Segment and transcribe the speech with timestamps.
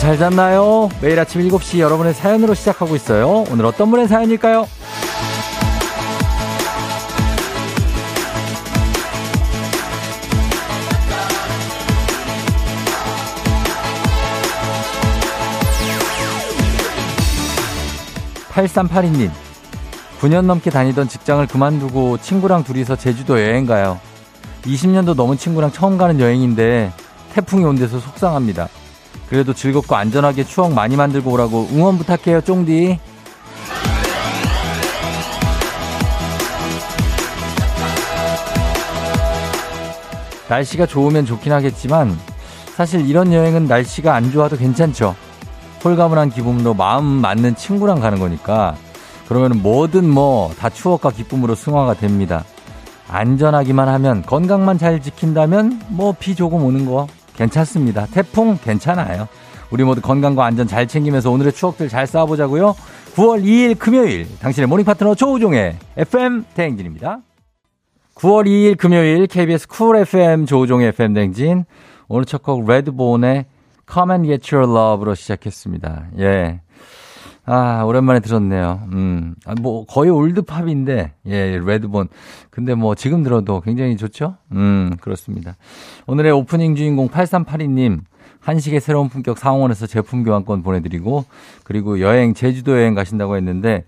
[0.00, 0.88] 잘 잤나요?
[1.02, 3.44] 매일 아침 7시 여러분의 사연으로 시작하고 있어요.
[3.50, 4.66] 오늘 어떤 분의 사연일까요?
[18.52, 19.30] 8382님,
[20.22, 24.00] 9년 넘게 다니던 직장을 그만두고 친구랑 둘이서 제주도 여행 가요.
[24.62, 26.90] 20년도 넘은 친구랑 처음 가는 여행인데
[27.34, 28.68] 태풍이 온 데서 속상합니다.
[29.30, 32.98] 그래도 즐겁고 안전하게 추억 많이 만들고 오라고 응원 부탁해요, 쫑디.
[40.48, 42.18] 날씨가 좋으면 좋긴 하겠지만
[42.74, 45.14] 사실 이런 여행은 날씨가 안 좋아도 괜찮죠.
[45.84, 48.74] 홀가분한 기분으로 마음 맞는 친구랑 가는 거니까
[49.28, 52.44] 그러면 뭐든 뭐 다 추억과 기쁨으로 승화가 됩니다.
[53.08, 57.06] 안전하기만 하면 건강만 잘 지킨다면 뭐 비 조금 오는 거
[57.40, 58.06] 괜찮습니다.
[58.06, 59.26] 태풍 괜찮아요.
[59.70, 62.74] 우리 모두 건강과 안전 잘 챙기면서 오늘의 추억들 잘 쌓아보자고요.
[63.14, 67.20] 9월 2일 금요일 당신의 morning 파트너 조우종의 FM 대행진입니다.
[68.14, 71.64] 9월 2일 금요일 KBS 쿨 FM 조우종의 FM 대행진
[72.08, 73.46] 오늘 첫 곡 레드본의
[73.90, 76.08] Come and Get Your Love로 시작했습니다.
[76.18, 76.60] 예.
[77.52, 78.88] 아, 오랜만에 들었네요.
[78.92, 82.06] 음, 아, 뭐, 거의 올드팝인데, 예, 레드본.
[82.48, 84.36] 근데 뭐, 지금 들어도 굉장히 좋죠?
[84.52, 85.56] 음, 그렇습니다.
[86.06, 88.02] 오늘의 오프닝 주인공 8382님,
[88.38, 91.24] 한식의 새로운 품격 상원에서 제품 교환권 보내드리고,
[91.64, 93.84] 그리고 여행, 제주도 여행 가신다고 했는데,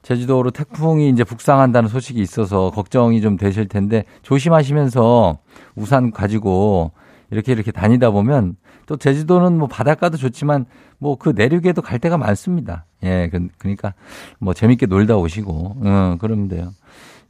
[0.00, 5.40] 제주도로 태풍이 이제 북상한다는 소식이 있어서 걱정이 좀 되실 텐데, 조심하시면서
[5.76, 6.92] 우산 가지고
[7.30, 10.66] 이렇게 이렇게 다니다 보면 또 제주도는 뭐 바닷가도 좋지만
[10.98, 12.86] 뭐 그 내륙에도 갈 데가 많습니다.
[13.02, 13.94] 예, 그, 그러니까
[14.38, 16.72] 뭐 재밌게 놀다 오시고, 응, 그러면 돼요.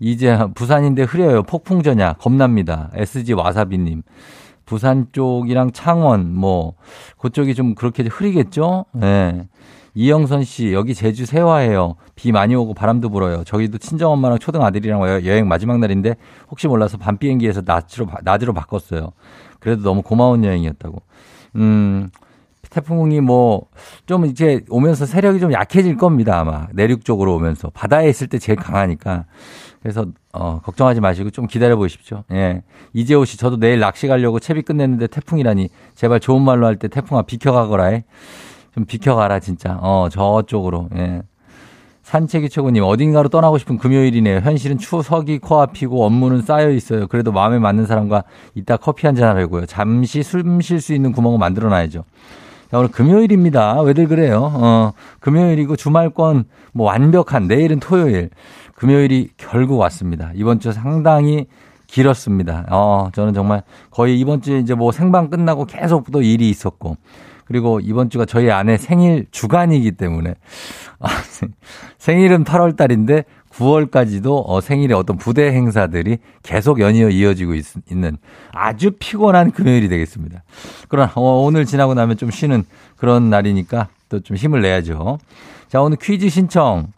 [0.00, 1.42] 이제 부산인데 흐려요.
[1.42, 2.90] 폭풍 전야 겁납니다.
[2.94, 4.02] SG 와사비님.
[4.66, 6.74] 부산 쪽이랑 창원 뭐
[7.18, 8.86] 그쪽이 좀 그렇게 흐리겠죠?
[9.02, 9.46] 예.
[9.96, 11.94] 이영선 씨, 여기 제주 세화예요.
[12.16, 13.44] 비 많이 오고 바람도 불어요.
[13.44, 16.16] 저기도 친정 엄마랑 초등 아들이랑 여행 마지막 날인데
[16.50, 19.12] 혹시 몰라서 밤 비행기에서 낮으로, 낮으로 바꿨어요.
[19.64, 21.00] 그래도 너무 고마운 여행이었다고.
[21.56, 22.10] 음,
[22.68, 23.62] 태풍이 뭐,
[24.04, 26.66] 좀 이제 오면서 세력이 좀 약해질 겁니다, 아마.
[26.74, 27.70] 내륙 쪽으로 오면서.
[27.70, 29.24] 바다에 있을 때 제일 강하니까.
[29.80, 32.24] 그래서, 어, 걱정하지 마시고 좀 기다려 보십시오.
[32.32, 32.62] 예.
[32.92, 35.70] 이재호 씨, 저도 내일 낚시 가려고 채비 끝냈는데 태풍이라니.
[35.94, 38.04] 제발 좋은 말로 할 때 태풍아 비켜가거라 해.
[38.74, 39.78] 좀 비켜가라, 진짜.
[39.80, 40.90] 어, 저쪽으로.
[40.96, 41.22] 예.
[42.04, 44.40] 산책이 최고님, 어딘가로 떠나고 싶은 금요일이네요.
[44.40, 47.06] 현실은 추석이 코앞이고 업무는 쌓여 있어요.
[47.06, 49.66] 그래도 마음에 맞는 사람과 이따 커피 한잔 하려고요.
[49.66, 52.04] 잠시 숨 쉴 수 있는 구멍을 만들어 놔야죠.
[52.70, 53.80] 자, 오늘 금요일입니다.
[53.80, 54.52] 왜들 그래요?
[54.54, 58.28] 어, 금요일이고 주말권 뭐 완벽한 내일은 토요일.
[58.74, 60.30] 금요일이 결국 왔습니다.
[60.34, 61.46] 이번 주 상당히
[61.86, 62.66] 길었습니다.
[62.70, 66.96] 어, 저는 정말 거의 이번 주에 이제 뭐 생방 끝나고 계속 또 일이 있었고
[67.44, 70.34] 그리고 이번 주가 저희 아내 생일 주간이기 때문에
[71.00, 71.08] 아,
[71.98, 78.16] 생일은 8월 달인데 9월까지도 어, 생일에 어떤 부대 행사들이 계속 연이어 이어지고 있, 는
[78.52, 80.42] 아주 피곤한 금요일이 되겠습니다.
[80.88, 82.64] 그러나 어, 오늘 지나고 나면 좀 쉬는
[82.96, 85.18] 그런 날이니까 또 좀 힘을 내야죠.
[85.68, 86.92] 자, 오늘 퀴즈 신청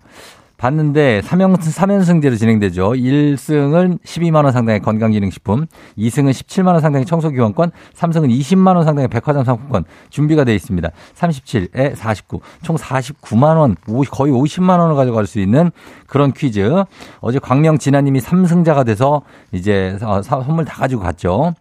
[0.56, 2.92] 봤는데 3연, 3연승제로 진행되죠.
[2.92, 5.66] 1승은 12만원 상당의 건강기능식품,
[5.98, 10.90] 2승은 17만원 상당의 청소기원권, 3승은 20만원 상당의 백화점 상품권 준비가 되어 있습니다.
[11.14, 13.76] 37에 49, 총 49만원,
[14.10, 15.70] 거의 50만원을 가져갈 수 있는
[16.06, 16.84] 그런 퀴즈.
[17.20, 21.54] 어제 광명 진아님이 3승자가 돼서 이제 어, 선물 다 가지고 갔죠.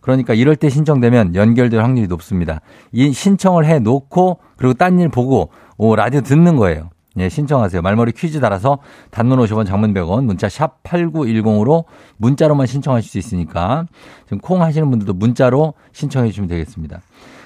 [0.00, 2.60] 그러니까 이럴 때 신청되면 연결될 확률이 높습니다.
[2.90, 6.90] 이 신청을 해 놓고 그리고 딴 일 보고 오, 라디오 듣는 거예요.
[7.18, 7.82] 예, 신청하세요.
[7.82, 8.78] 말머리 퀴즈 달아서
[9.10, 11.84] 단문 50원 장문 100원 문자 샵 8910으로
[12.16, 13.86] 문자로만 신청하실 수 있으니까
[14.24, 17.00] 지금 콩 하시는 분들도 문자로 신청해 주시면 되겠습니다.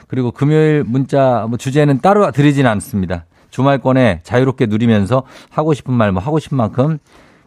[0.09, 3.27] 그리고 금요일 문자 뭐 주제는 따로 드리진 않습니다.
[3.51, 6.99] 주말권에 자유롭게 누리면서 하고 싶은 말 뭐 하고 싶은 만큼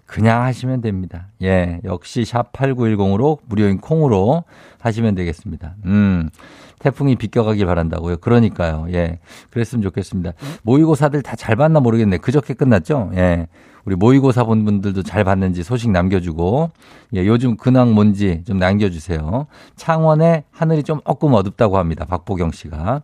[0.06, 1.28] 그냥 하시면 됩니다.
[1.44, 4.44] 예, 역시 샵 8910으로 무료인 콩으로
[4.82, 5.76] 하시면 되겠습니다.
[5.86, 6.30] 음.
[6.80, 8.18] 태풍이 비껴가길 바란다고요.
[8.18, 8.88] 그러니까요.
[8.94, 9.20] 예.
[9.52, 10.32] 그랬으면 좋겠습니다.
[10.64, 12.18] 모의고사들 다 잘 봤나 모르겠네.
[12.18, 13.12] 그저께 끝났죠?
[13.16, 13.48] 예.
[13.86, 16.70] 우리 모의고사 본 분들도 잘 봤는지 소식 남겨주고,
[17.16, 19.48] 예, 요즘 근황 뭔지 좀 남겨주세요.
[19.78, 22.06] 창원에 하늘이 좀 조금 어둡다고 합니다.
[22.06, 23.02] 박보경 씨가.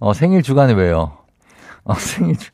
[0.00, 1.12] 어, 생일 주간에 왜요?
[1.84, 2.50] 어, 생일, 주,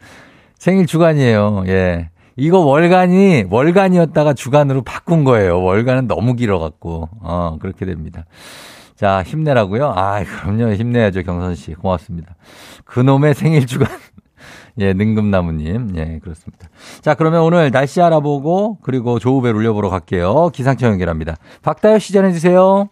[0.59, 1.65] 생일 주간이에요.
[1.69, 2.11] 예.
[2.37, 5.61] 이거 월간이, 월간이었다가 주간으로 바꾼 거예요.
[5.63, 8.27] 월간은 너무 길어갖고, 어, 그렇게 됩니다.
[8.99, 9.93] 자, 힘내라고요?
[9.95, 10.73] 아, 그럼요.
[10.73, 11.73] 힘내야죠, 경선 씨.
[11.75, 12.35] 고맙습니다.
[12.85, 13.89] 그놈의 생일 주간.
[14.81, 15.93] 예, 능금나무님.
[15.95, 16.69] 예, 그렇습니다.
[17.01, 20.51] 자, 그러면 오늘 날씨 알아보고, 그리고 조우배 울려보러 갈게요.
[20.53, 21.37] 기상청 연결합니다.
[21.63, 22.89] 박다효 시 전해주세요.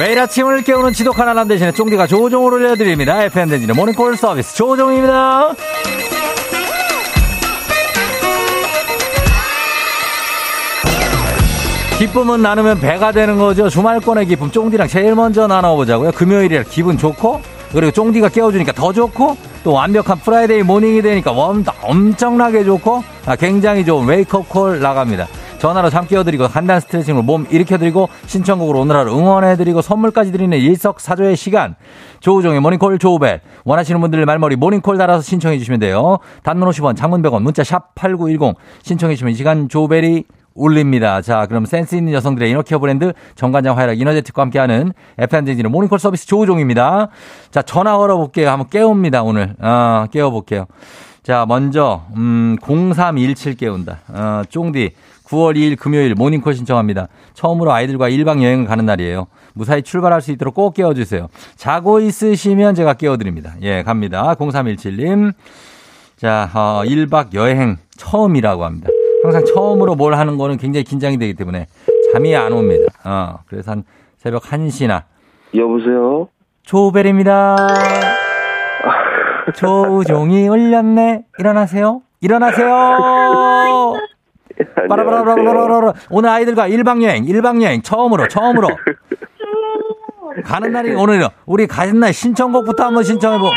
[0.00, 3.22] 매일 아침을 깨우는 지독한 알람 대신에 쫑디가 조종을 올려드립니다.
[3.22, 5.54] FM 댕진의 모닝콜 서비스 조종입니다.
[12.04, 13.70] 기쁨은 나누면 배가 되는 거죠.
[13.70, 16.12] 주말권의 기쁨 쫑디랑 제일 먼저 나눠보자고요.
[16.12, 17.40] 금요일이라 기분 좋고
[17.72, 21.32] 그리고 쫑디가 깨워주니까 더 좋고 또 완벽한 Friday morning이 되니까
[21.82, 25.26] 엄청나게 좋고 아, 굉장히 좋은 wake-up call 나갑니다.
[25.58, 31.74] 전화로 잠 깨워드리고 간단 스트레칭으로 몸 일으켜드리고 신청곡으로 오늘 하루 응원해드리고 선물까지 드리는 일석사조의 시간
[32.20, 36.18] 조우종의 모닝콜 조우벨 원하시는 분들 말머리 모닝콜 달아서 신청해 주시면 돼요.
[36.42, 40.24] 단문 50원 장문 100원 문자 샵 8910 신청해 주시면 이 시간 조우벨이
[40.54, 41.20] 올립니다.
[41.20, 46.26] 자, 그럼 센스 있는 여성들의 inner care 브랜드 정관장 화이락 이너제틱과 함께하는 FM댕진 모닝콜 서비스
[46.26, 47.08] 조우종입니다.
[47.50, 48.50] 자, 전화 걸어볼게요.
[48.50, 49.54] 한번 깨웁니다, 오늘.
[49.58, 50.66] 어, 깨워볼게요.
[51.22, 53.98] 자, 먼저, 음, 0317 깨운다.
[54.08, 54.92] 어, 쫑디.
[55.24, 57.08] 9월 2일 금요일 모닝콜 신청합니다.
[57.32, 59.26] 처음으로 아이들과 1박 여행을 가는 날이에요.
[59.54, 61.28] 무사히 출발할 수 있도록 꼭 깨워주세요.
[61.56, 63.54] 자고 있으시면 제가 깨워드립니다.
[63.62, 64.34] 예, 갑니다.
[64.34, 65.32] 0317님.
[66.16, 68.88] 자, 어, 1박 여행 처음이라고 합니다.
[69.24, 71.66] 항상 처음으로 뭘 하는 거는 굉장히 긴장이 되기 때문에
[72.12, 72.92] 잠이 안 옵니다.
[73.04, 73.84] 어, 그래서 한
[74.18, 75.04] 새벽 1시나.
[75.54, 76.28] 여보세요?
[76.62, 77.56] 조벨입니다.
[79.56, 81.24] 조종이 울렸네.
[81.38, 82.02] 일어나세요.
[82.20, 83.96] 일어나세요.
[84.88, 88.68] 빠라바라바라바라 오늘 아이들과 1박 여행, 1박 여행 처음으로 처음으로
[90.44, 91.28] 가는 날이 오늘이요.
[91.46, 93.50] 우리 가는 날 신청곡부터 한번 신청해 보.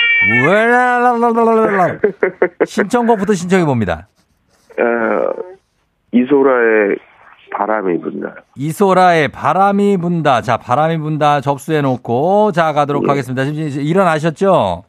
[2.65, 4.07] 신청곡부터 신청해 봅니다.
[4.79, 5.56] 어,
[6.11, 6.97] 이소라의
[7.51, 8.35] 바람이 분다.
[8.55, 10.41] 이소라의 바람이 분다.
[10.41, 13.09] 자, 바람이 분다 접수해 놓고 자 가도록 예.
[13.09, 13.45] 하겠습니다.
[13.45, 14.83] 지금 일어나셨죠?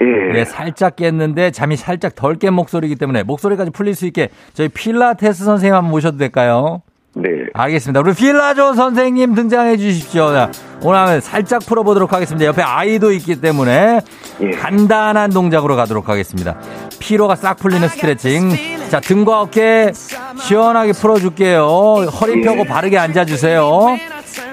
[0.00, 0.32] 예.
[0.32, 5.44] 네, 살짝 깼는데 잠이 살짝 덜 깬 목소리이기 때문에 목소리까지 풀릴 수 있게 저희 필라테스
[5.44, 6.82] 선생님 한번 모셔도 될까요?
[7.20, 7.46] 네.
[7.52, 8.00] 알겠습니다.
[8.00, 10.32] 우리 필라조 선생님 등장해 주십시오.
[10.32, 10.50] 자,
[10.82, 12.46] 오늘 살짝 풀어보도록 하겠습니다.
[12.46, 14.00] 옆에 아이도 있기 때문에
[14.40, 14.50] 예.
[14.50, 16.56] 간단한 동작으로 가도록 하겠습니다.
[17.00, 18.50] 피로가 싹 풀리는 스트레칭.
[18.88, 19.92] 자, 등과 어깨
[20.40, 21.64] 시원하게 풀어줄게요.
[22.20, 22.64] 허리 펴고 예.
[22.64, 23.98] 바르게 앉아주세요.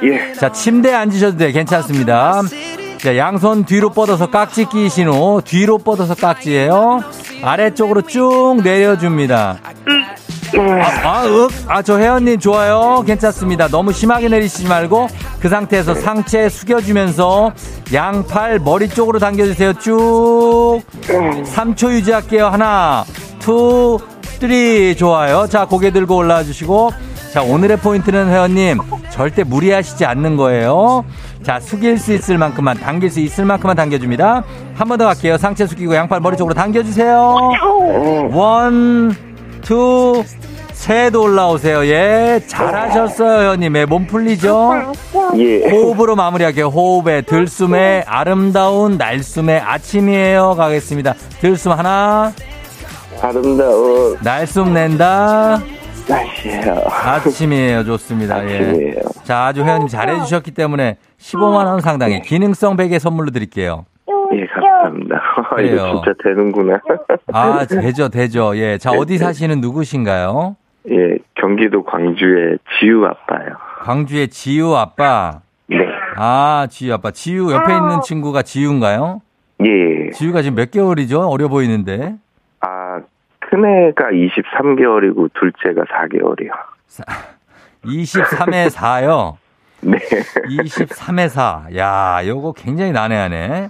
[0.03, 0.33] 예.
[0.33, 1.53] 자, 침대에 앉으셔도 돼요.
[1.53, 2.41] 괜찮습니다.
[2.97, 7.03] 자, 양손 뒤로 뻗어서 깍지 끼신 후 뒤로 뻗어서 깍지예요.
[7.43, 9.59] 아래쪽으로 쭉 내려줍니다.
[9.63, 9.69] 아,
[10.59, 11.49] 아, 윽.
[11.67, 13.03] 아, 저 회원님 좋아요.
[13.05, 13.67] 괜찮습니다.
[13.67, 15.07] 너무 심하게 내리시지 말고
[15.39, 17.51] 그 상태에서 상체 숙여주면서
[17.93, 19.73] 양팔 머리 쪽으로 당겨주세요.
[19.73, 20.81] 쭉.
[21.07, 22.47] 3초 유지할게요.
[22.47, 23.03] 하나,
[23.39, 24.95] two, three.
[24.95, 25.47] 좋아요.
[25.47, 26.91] 자, 고개 들고 올라와 주시고.
[27.33, 28.77] 자, 오늘의 포인트는 회원님,
[29.09, 31.03] 절대 무리하시지 않는 거예요.
[31.43, 34.43] 자, 숙일 수 있을 만큼만, 당길 수 있을 만큼만 당겨줍니다.
[34.75, 35.37] 한 번 더 갈게요.
[35.37, 37.51] 상체 숙이고 양팔 머리 쪽으로 당겨주세요.
[38.31, 39.15] one,
[39.65, 40.23] two,
[40.73, 41.85] 셋 올라오세요.
[41.87, 43.75] 예, 잘하셨어요, 회원님.
[43.75, 44.93] 예, 몸 풀리죠?
[45.37, 45.67] 예.
[45.69, 46.67] 호흡으로 마무리할게요.
[46.67, 50.53] 호흡에 들숨에 아름다운 날숨의 아침이에요.
[50.55, 51.13] 가겠습니다.
[51.41, 52.31] 들숨 하나.
[53.21, 55.59] 아름다운 날숨 낸다.
[56.07, 56.83] 날씨예요.
[56.87, 57.83] 아침이에요.
[57.85, 58.47] 좋습니다.
[58.47, 58.57] 예.
[58.59, 58.93] 아침이에요.
[58.97, 59.01] 예.
[59.23, 63.85] 자, 아주 회원님 잘해주셨기 때문에 15만 원 상당의 기능성 베개 선물로 드릴게요.
[64.33, 65.15] 예, 감사합니다.
[65.61, 66.81] 이거 진짜 되는구나.
[67.33, 68.57] 아, 되죠, 되죠.
[68.57, 68.77] 예.
[68.77, 70.55] 자, 어디 사시는 누구신가요?
[70.89, 73.55] 예, 경기도 광주의 지우 아빠요.
[73.81, 75.41] 광주의 지우 아빠.
[75.67, 75.77] 네.
[76.15, 77.11] 아, 지우 아빠.
[77.11, 79.21] 지우 옆에 있는 친구가 지우인가요?
[79.65, 80.09] 예.
[80.11, 81.27] 지우가 지금 몇 개월이죠?
[81.27, 82.15] 어려 보이는데.
[82.61, 82.99] 아,
[83.39, 86.51] 큰애가 23개월이고 둘째가 4개월이요.
[87.85, 89.37] 23에 4요?
[89.87, 89.99] 네.
[90.49, 91.67] 23에 4.
[91.75, 93.69] 야, 요거 굉장히 난해하네.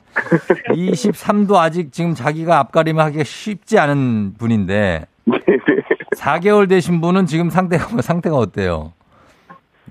[0.70, 5.06] 23도 아직 지금 자기가 앞가림 하기가 쉽지 않은 분인데.
[6.16, 8.94] 4개월 되신 분은 지금 상태가, 뭐, 상태가 어때요?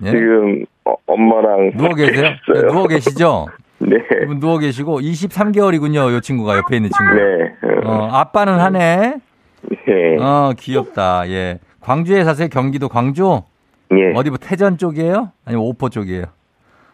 [0.03, 0.09] 예?
[0.09, 2.31] 지금 어, 엄마랑 누워 계세요?
[2.53, 3.47] 네, 누워 계시죠?
[3.77, 3.97] 네.
[4.23, 6.11] 이분 누워 계시고 23개월이군요.
[6.11, 7.13] 요 친구가 옆에 있는 친구.
[7.13, 7.85] 네.
[7.85, 9.15] 어, 아빠는 하네.
[9.61, 10.17] 네.
[10.19, 11.29] 어, 귀엽다.
[11.29, 11.59] 예.
[11.81, 12.47] 광주에 사세요?
[12.49, 13.43] 경기도 광주?
[13.91, 14.13] 예.
[14.15, 15.31] 어디 뭐 태전 쪽이에요?
[15.45, 16.25] 아니면 오포 쪽이에요?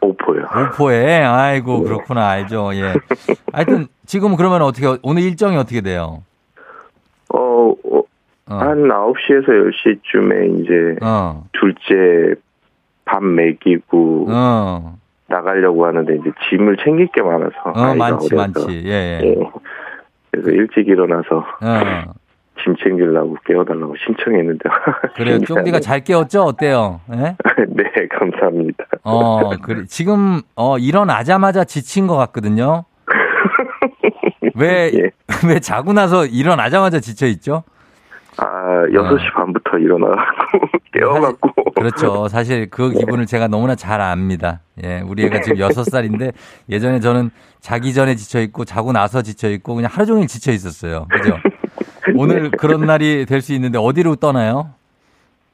[0.02, 0.46] 오포요.
[0.46, 2.72] 오포에 아이고 그렇구나 알죠.
[2.74, 2.94] 예.
[3.54, 6.24] 하여튼 지금 그러면 어떻게 오늘 일정이 어떻게 돼요?
[7.34, 7.38] 어,
[7.70, 8.00] 어,
[8.50, 8.56] 어.
[8.56, 11.46] 한 9시에서 10시쯤에 이제 어.
[11.54, 12.40] 둘째
[13.06, 14.98] 밥 먹이고 어.
[15.28, 18.36] 나가려고 하는데 이제 짐을 챙길 게 많아서 어, 많지 어려서.
[18.36, 18.84] 많지.
[18.86, 19.22] 예, 예.
[19.24, 19.36] 예.
[20.32, 22.14] 그래서 일찍 일어나서 어.
[22.64, 24.70] 짐 챙기려고 깨워달라고 신청했는데
[25.16, 25.40] 그래요.
[25.40, 26.44] 쫑디가 잘 깨웠죠?
[26.44, 27.02] 어때요?
[27.14, 27.36] 예?
[27.70, 28.86] 네 감사합니다.
[29.04, 29.86] 어, 그래.
[29.88, 32.86] 지금 어 일어나자마자 지친 것 같거든요.
[34.56, 35.12] 왜, 예.
[35.48, 37.64] 왜 자고 나서 일어나자마자 지쳐 있죠?
[38.38, 40.60] 아 6시 반부터 4시부터 일어나갖고
[40.94, 41.72] 깨워갖고.
[41.76, 42.28] 그렇죠.
[42.28, 43.00] 사실 그 네.
[43.00, 44.62] 기분을 제가 너무나 잘 압니다.
[44.84, 46.34] 예, 우리 애가 지금 6살인데
[46.70, 51.08] 예전에 저는 자기 전에 지쳐있고 자고 나서 지쳐있고 그냥 하루 종일 지쳐 있었어요.
[51.10, 51.38] 그죠?
[52.16, 54.72] 오늘 그런 날이 될 수 있는데 어디로 떠나요?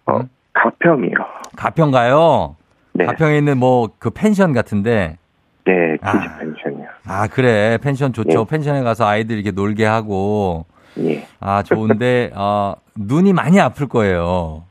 [0.05, 0.21] 어,
[0.53, 1.13] 가평이요.
[1.55, 2.55] 가평 가요?
[2.93, 3.05] 네.
[3.05, 5.17] 가평에 있는 뭐 그 펜션 같은데
[5.65, 6.37] 네, kids 아.
[6.39, 6.87] 펜션이요.
[7.05, 7.77] 아, 그래.
[7.81, 8.41] 펜션 좋죠.
[8.41, 8.45] 예.
[8.49, 10.65] 펜션에 가서 아이들 이렇게 놀게 하고
[10.99, 11.27] 예.
[11.39, 14.63] 아, 좋은데, 어, 눈이 많이 아플 거예요.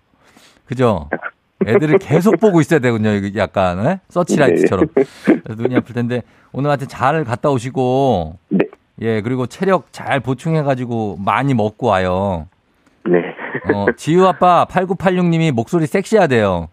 [0.65, 1.09] 그죠?
[1.67, 3.11] 애들을 계속 보고 있어야 되거든요.
[3.11, 4.01] 이거 약간, 에?
[4.09, 4.87] 서치라이트처럼.
[4.95, 8.66] 그래서 눈이 아플 텐데, 오늘 하여튼 잘 갔다 오시고, 네.
[9.03, 12.49] 예, 그리고 체력 잘 보충해가지고 많이 먹고 와요.
[13.05, 13.19] 네.
[13.75, 16.69] 어, 지유 아빠 8986님이 목소리 섹시하대요.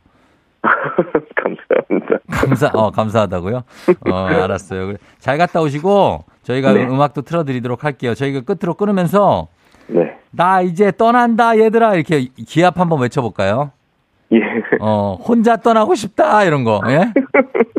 [1.36, 2.18] 감사합니다.
[2.30, 3.64] 감사, 어, 감사하다고요?
[4.10, 4.94] 어, 알았어요.
[5.20, 6.84] 잘 갔다 오시고, 저희가 네.
[6.86, 8.14] 음악도 틀어드리도록 할게요.
[8.14, 9.48] 저희가 끝으로 끊으면서,
[9.88, 10.18] 네.
[10.32, 11.96] 나 이제 떠난다, 얘들아.
[11.96, 13.72] 이렇게 기합 한번 외쳐볼까요?
[14.32, 14.40] 예.
[14.80, 17.12] 어, 혼자 떠나고 싶다, 이런 거, 예?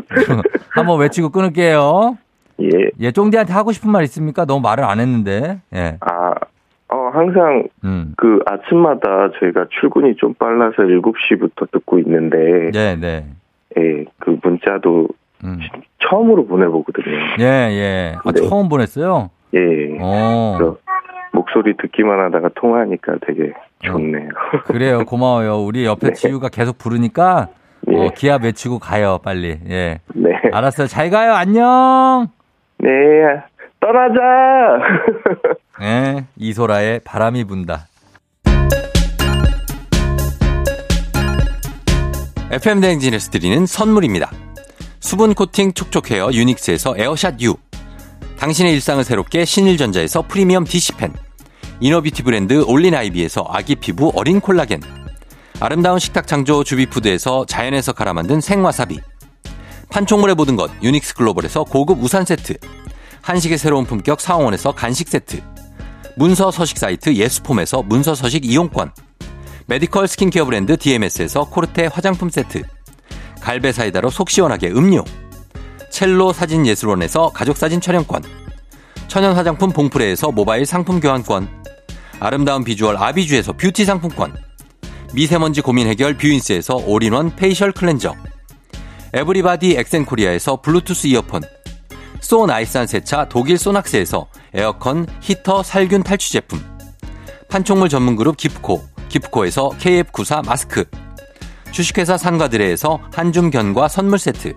[0.69, 2.17] 한번 외치고 끊을게요.
[2.61, 2.69] 예.
[2.99, 4.45] 예, 쫑디한테 하고 싶은 말 있습니까?
[4.45, 5.97] 너무 말을 안 했는데, 예.
[6.01, 6.33] 아,
[6.87, 8.13] 어, 항상 음.
[8.17, 13.25] 그 아침마다 저희가 출근이 좀 빨라서 7시부터 듣고 있는데, 네, 네.
[13.77, 15.07] 예, 그 문자도
[15.43, 15.59] 음.
[15.99, 17.17] 처음으로 보내보거든요.
[17.39, 18.15] 예, 예.
[18.23, 18.41] 아, 네.
[18.47, 19.29] 처음 보냈어요?
[19.53, 19.97] 예.
[20.01, 20.77] 어.
[21.33, 24.29] 목소리 듣기만 하다가 통화하니까 되게 좋네요.
[24.65, 25.03] 그래요.
[25.05, 25.57] 고마워요.
[25.57, 26.13] 우리 옆에 네.
[26.13, 27.49] 지우가 계속 부르니까,
[27.91, 27.95] 예.
[27.97, 29.59] 어, 기합 외치고 가요, 빨리.
[29.69, 29.99] 예.
[30.13, 30.29] 네.
[30.53, 30.87] 알았어요.
[30.87, 31.33] 잘 가요.
[31.33, 32.29] 안녕!
[32.85, 33.41] 네.
[33.79, 34.19] 떠나자!
[35.81, 36.25] 예.
[36.37, 37.87] 이소라의 바람이 분다.
[42.51, 44.29] FM 대행진에서 드리는 선물입니다.
[44.99, 47.55] 수분 코팅 촉촉 헤어 유닉스에서 에어샷 U.
[48.37, 51.11] 당신의 일상을 새롭게 신일전자에서 프리미엄 DC팬.
[51.79, 54.81] inner beauty 브랜드 올린 아이비에서 아기 피부 어린 콜라겐.
[55.59, 58.99] 아름다운 식탁 창조 주비푸드에서 자연에서 갈아 만든 생와사비.
[59.89, 62.55] 판촉물의 모든 것 유닉스 글로벌에서 고급 우산 세트.
[63.21, 65.41] 한식의 새로운 품격 사원에서 간식 세트.
[66.17, 68.91] 문서 서식 사이트 예스폼에서 문서 서식 이용권.
[69.67, 72.63] medical skincare 브랜드 DMS에서 코르테 화장품 세트.
[73.41, 75.03] 갈배 사이다로 속 시원하게 음료.
[75.89, 78.23] 첼로 사진 예술원에서 가족 사진 촬영권.
[79.07, 81.47] 천연 화장품 봉프레에서 모바일 상품 교환권.
[82.19, 84.35] 아름다운 비주얼 아비주에서 뷰티 상품권.
[85.13, 88.13] 미세먼지 고민 해결 뷰인스에서 all-in-one facial cleanser.
[89.15, 91.41] everybody 엑센코리아에서 블루투스 이어폰.
[92.19, 96.61] so nice한 세차 독일 소낙스에서 에어컨 히터 살균 탈취 제품.
[97.47, 98.83] 판촉물 전문 그룹 기프코.
[99.07, 100.83] 기프코에서 KF94 마스크.
[101.71, 104.53] 주식회사 산과들에에서 한줌 견과 선물 세트.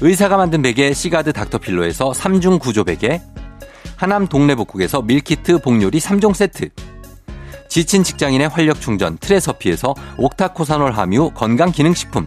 [0.00, 3.22] 의사가 만든 베개 시가드 닥터필로에서 3중 구조 베개.
[3.94, 6.70] 하남 동래복국에서 밀키트 복요리 3종 세트.
[7.68, 12.26] 지친 직장인의 활력 충전 트레서피에서 옥타코사놀 함유 건강기능식품.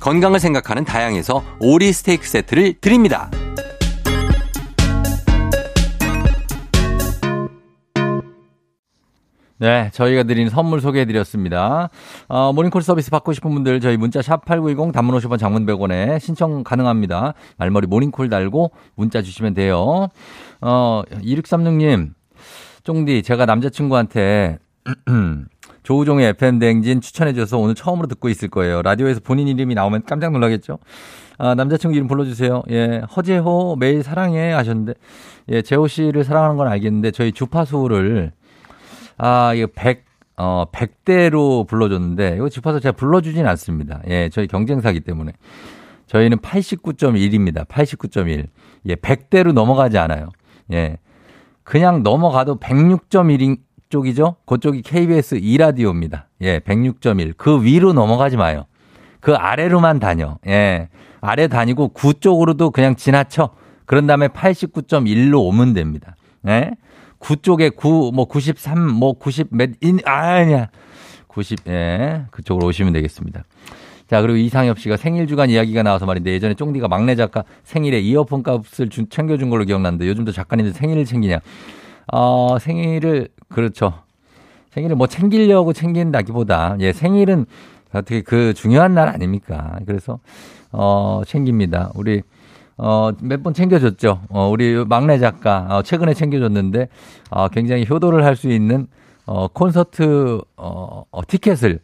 [0.00, 3.30] 건강을 생각하는 다향에서 오리 스테이크 세트를 드립니다.
[9.60, 11.90] 네, 저희가 드리는 선물 소개해드렸습니다.
[12.28, 16.62] 어, 모닝콜 서비스 받고 싶은 분들 저희 문자 샵 8910 단문 50원 장문 100원에 신청
[16.62, 17.34] 가능합니다.
[17.56, 20.08] 말머리 모닝콜 달고 문자 주시면 돼요.
[20.60, 22.14] 어, 2636님,
[22.84, 24.58] 쫑디, 제가 남자친구한테
[25.82, 28.82] 조우종의 FM 대행진 추천해줘서 오늘 처음으로 듣고 있을 거예요.
[28.82, 30.78] 라디오에서 본인 이름이 나오면 깜짝 놀라겠죠?
[31.38, 32.62] 아, 남자친구 이름 불러주세요.
[32.70, 34.94] 예, 허재호 매일 사랑해 하셨는데,
[35.50, 38.32] 예, 재호 씨를 사랑하는 건 알겠는데, 저희 주파수를,
[39.16, 40.04] 아, 이거 100,
[40.36, 44.02] 어, 100대로 불러줬는데, 이거 주파수 제가 불러주진 않습니다.
[44.08, 45.32] 예, 저희 경쟁사기 때문에.
[46.08, 47.66] 저희는 89.1입니다.
[47.68, 48.46] 89.1.
[48.86, 50.30] 예, 100대로 넘어가지 않아요.
[50.72, 50.98] 예.
[51.62, 53.58] 그냥 넘어가도 106.1인
[53.88, 54.36] 쪽이죠?
[54.46, 56.24] 그쪽이 KBS 2라디오입니다.
[56.42, 57.34] 예, 106.1.
[57.36, 58.66] 그 위로 넘어가지 마요.
[59.20, 60.38] 그 아래로만 다녀.
[60.46, 60.88] 예.
[61.20, 63.50] 아래 다니고 9 쪽으로도 그냥 지나쳐.
[63.86, 66.16] 그런 다음에 89.1로 오면 됩니다.
[66.46, 66.70] 예.
[67.18, 70.68] 9 쪽에 9, 뭐 93, 뭐 90, 몇, 인, 아니야.
[71.26, 72.24] 90, 예.
[72.30, 73.44] 그쪽으로 오시면 되겠습니다.
[74.08, 78.42] 자, 그리고 이상엽 씨가 생일 주간 이야기가 나와서 말인데 예전에 쫑디가 막내 작가 생일에 이어폰
[78.42, 81.40] 값을 준, 챙겨준 걸로 기억나는데 요즘도 작가님들 생일을 챙기냐.
[82.12, 83.92] 어, 생일을, 그렇죠.
[84.70, 87.46] 생일을 뭐 챙기려고 챙긴다기보다, 예, 생일은
[87.92, 89.78] 어떻게 그 중요한 날 아닙니까?
[89.86, 90.18] 그래서,
[90.72, 91.90] 어, 챙깁니다.
[91.94, 92.22] 우리,
[92.76, 94.20] 어, 몇 번 챙겨줬죠.
[94.30, 96.88] 어, 우리 막내 작가, 어, 최근에 챙겨줬는데,
[97.30, 98.86] 어, 굉장히 효도를 할 수 있는,
[99.26, 101.80] 어, 콘서트, 어, 어, 티켓을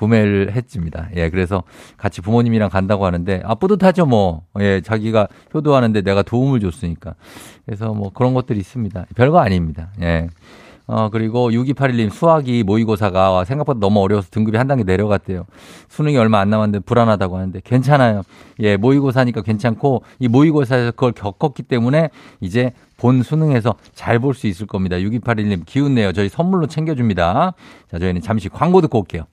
[0.00, 1.08] 구매를 했습니다.
[1.14, 1.62] 예, 그래서
[1.98, 4.42] 같이 부모님이랑 간다고 하는데, 아, 뿌듯하죠, 뭐.
[4.58, 7.14] 예, 자기가 효도하는데 내가 도움을 줬으니까.
[7.66, 9.06] 그래서 뭐 그런 것들이 있습니다.
[9.14, 9.90] 별거 아닙니다.
[10.00, 10.28] 예.
[10.86, 15.44] 어, 그리고 6281님 수학이 모의고사가 생각보다 너무 어려워서 등급이 한 단계 내려갔대요.
[15.88, 18.22] 수능이 얼마 안 남았는데 불안하다고 하는데 괜찮아요.
[18.58, 22.08] 예, 모의고사니까 괜찮고 이 모의고사에서 그걸 겪었기 때문에
[22.40, 24.96] 이제 본 수능에서 잘 볼 수 있을 겁니다.
[24.96, 26.12] 6281님 기운 내요.
[26.12, 27.54] 저희 선물로 챙겨줍니다.
[27.88, 29.24] 자, 저희는 잠시 광고 듣고 올게요.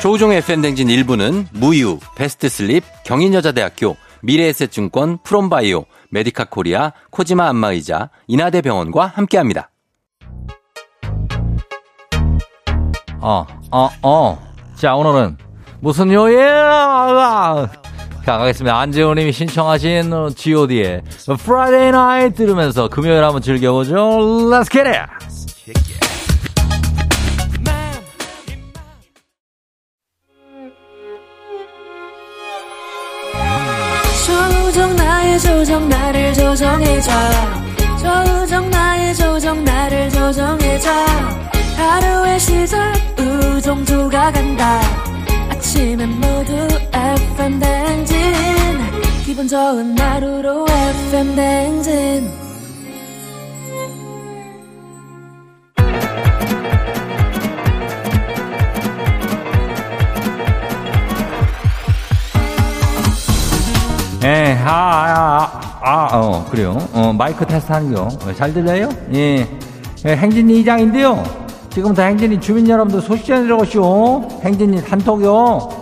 [0.00, 9.70] 조우종의 FM댕진 1부는 무유, 베스트슬립, 경인여자대학교, 미래에셋증권, 프롬바이오, 메디카 코리아, 코지마 안마의자, 인하대병원과 함께합니다.
[13.20, 14.52] 어, 어, 어.
[14.74, 15.36] 자, 오늘은
[15.80, 16.48] 무슨 요일?
[18.24, 18.78] 자, 가겠습니다.
[18.78, 21.02] 안재호님이 신청하신 GOD의
[21.40, 23.94] Friday Night 들으면서 금요일 한번 즐겨보죠.
[24.50, 25.08] Let's get it!
[34.26, 37.10] 조정 나의 조정 나를 조정해줘
[37.98, 40.90] 조정 나의 조정 나를 조정해줘
[41.76, 44.80] 하루의 시절 우정조가 간다
[45.50, 48.16] 아침엔 모두 FM 댕진
[49.24, 52.30] 기분 좋은 하루로 FM 댕진
[64.22, 66.76] 예, 아, 아, 아, 아, 어, 그래요.
[66.92, 68.02] 어, 마이크 테스트 하는 거.
[68.02, 68.90] 어, 잘 들려요?
[69.14, 69.48] 예.
[70.04, 71.22] 예 행진이 이장인데요.
[71.70, 74.28] 지금부터 행진이 주민 여러분들 소식 전해드려오시오.
[74.42, 75.79] 행진이 단톡요.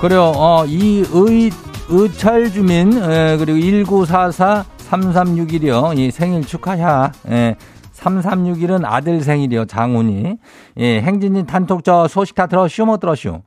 [0.00, 0.32] 그래요.
[0.36, 1.50] 어, 이 의,
[1.88, 5.98] 의철 주민, 에, 그리고 1944 3361이요.
[5.98, 7.12] 이 생일 축하야.
[7.30, 7.56] 예.
[7.94, 9.64] 3361은 아들 생일이요.
[9.66, 10.38] 장훈이.
[10.78, 11.00] 예.
[11.02, 12.86] 행진님 단톡 저 소식 다 들었슈?
[12.86, 13.40] 못 들었슈?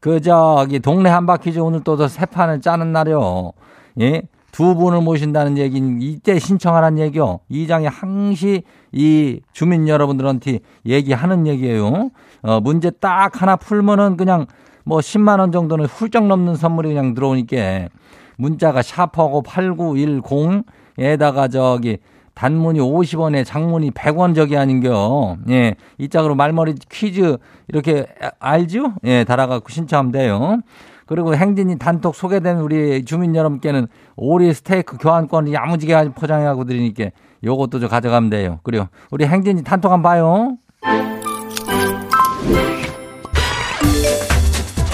[0.00, 3.52] 그, 저기, 동네 한바퀴즈 오늘 또 새 판을 짜는 날이요.
[4.00, 4.22] 예.
[4.52, 7.40] 두 분을 모신다는 얘기는 이때 신청하라는 얘기요.
[7.48, 12.10] 이 장이 항시 이 주민 여러분들한테 얘기하는 얘기예요.
[12.42, 14.46] 어, 문제 딱 하나 풀면은 그냥
[14.84, 17.88] 뭐 10만 원 정도는 훌쩍 넘는 선물이 그냥 들어오니까
[18.36, 21.98] 문자가 샤퍼고 8910에다가 저기
[22.34, 25.36] 단문이 50원에 장문이 100원 저기 아닌겨.
[25.50, 25.74] 예.
[25.98, 27.36] 이 짝으로 말머리 퀴즈
[27.68, 28.06] 이렇게
[28.38, 28.94] 알죠?
[29.04, 30.58] 예, 달아갖고 신청하면 돼요.
[31.06, 37.10] 그리고 행진이 단톡 소개된 우리 주민 여러분께는 오리 스테이크 교환권을 야무지게 포장해가고 드리니까
[37.44, 38.60] 요것도 좀 가져가면 돼요.
[38.62, 40.56] 그리고 우리 행진이 단톡 한번 봐요.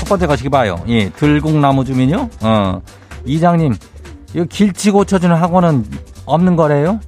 [0.09, 0.83] 번째 거시기 봐요.
[0.88, 2.31] 예, 들국나무 주민요.
[2.40, 2.81] 어.
[3.25, 3.75] 이장님,
[4.35, 5.85] 이 길치 고쳐주는 학원은
[6.25, 7.01] 없는 거래요?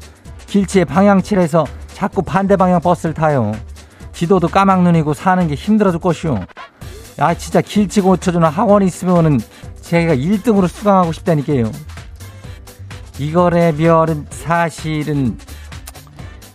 [0.46, 3.52] 길치에 방향칠해서 자꾸 반대 방향 버스를 타요.
[4.12, 6.40] 지도도 까막눈이고 사는 게 힘들어 질 것이오.
[7.20, 9.40] 야, 진짜 길치 고쳐주는 학원이 있으면은
[9.80, 11.70] 제가 1등으로 수강하고 싶다니까요.
[13.18, 15.38] 이거래 별은 사실은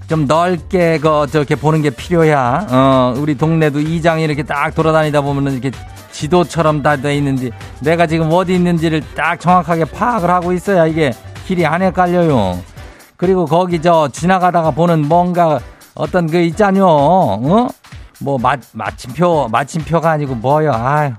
[0.08, 2.68] 좀 넓게 그 저렇게 보는 게 필요야.
[2.70, 5.72] 어, 우리 동네도 이장이 이렇게 딱 돌아다니다 보면은 이렇게
[6.16, 7.52] 지도처럼 다 돼 있는지
[7.82, 11.12] 내가 지금 어디 있는지를 딱 정확하게 파악을 하고 있어야 이게
[11.46, 12.58] 길이 안 헷갈려요.
[13.18, 15.60] 그리고 거기 저 지나가다가 보는 뭔가
[15.94, 16.86] 어떤 그 있잖요.
[16.88, 17.68] 어?
[18.22, 20.72] 뭐 마, 마침표 마침표가 아니고 뭐요.
[20.74, 21.12] 아유.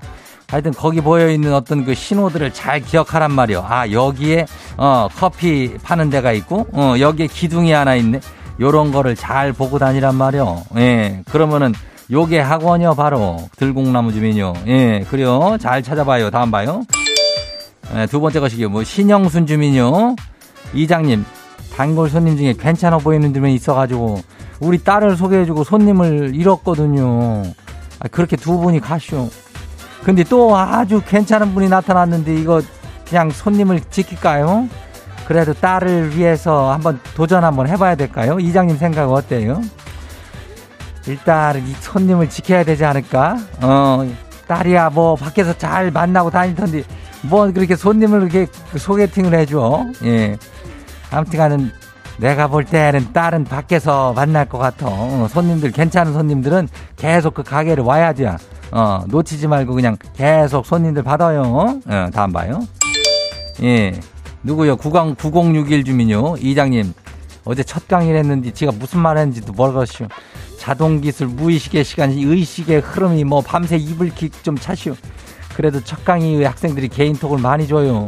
[0.49, 3.65] 하여튼 거기 보여 있는 어떤 그 신호들을 잘 기억하란 말이요.
[3.67, 4.45] 아, 여기에
[4.77, 8.19] 어, 커피 파는 데가 있고 어, 여기에 기둥이 하나 있네.
[8.59, 10.63] 요런 거를 잘 보고 다니란 말이요.
[10.77, 11.21] 예.
[11.29, 11.73] 그러면은
[12.11, 13.49] 요게 학원이요, 바로.
[13.57, 14.53] 들국나무 주민요.
[14.67, 15.57] 예, 그래요.
[15.59, 16.31] 잘 찾아봐요.
[16.31, 16.83] 다음 봐요.
[17.95, 18.69] 예, 두 번째 것이요.
[18.69, 20.15] 뭐, 신영순 주민요.
[20.73, 21.25] 이장님,
[21.75, 24.21] 단골 손님 중에 괜찮아 보이는 분이 있어가지고,
[24.61, 27.43] 우리 딸을 소개해주고 손님을 잃었거든요.
[27.99, 29.29] 아, 그렇게 두 분이 가쇼.
[30.03, 32.61] 근데 또 아주 괜찮은 분이 나타났는데, 이거
[33.07, 34.69] 그냥 손님을 지킬까요?
[35.27, 38.39] 그래도 딸을 위해서 한번 도전 한번 해봐야 될까요?
[38.39, 39.61] 이장님 생각 어때요?
[41.07, 43.37] 일단 이 손님을 지켜야 되지 않을까?
[43.61, 44.07] 어,
[44.47, 46.83] 딸이야 뭐 밖에서 잘 만나고 다니던데
[47.23, 49.85] 뭐 그렇게 손님을 이렇게 소개팅을 해줘.
[50.03, 50.37] 예.
[51.11, 51.71] 아무튼간은
[52.17, 54.87] 내가 볼 때는 딸은 밖에서 만날 것 같아.
[54.89, 58.27] 어, 손님들 괜찮은 손님들은 계속 그 가게를 와야지.
[58.71, 61.79] 어, 놓치지 말고 그냥 계속 손님들 받아요.
[61.85, 62.59] 어, 다음 봐요.
[63.63, 63.99] 예.
[64.43, 64.75] 누구요?
[64.77, 66.35] 90, 9061 주민요.
[66.39, 66.93] 이장님.
[67.45, 70.07] 어제 첫 강의를 했는데 지가 무슨 말 했는지도 모르겠슈.
[70.67, 74.97] 자동기술 무의식의 시간, 의식의 흐름이 뭐 밤새 이불킥 좀 차슈.
[75.55, 78.05] 그래도 첫 강의 학생들이 개인톡을 많이 줘요.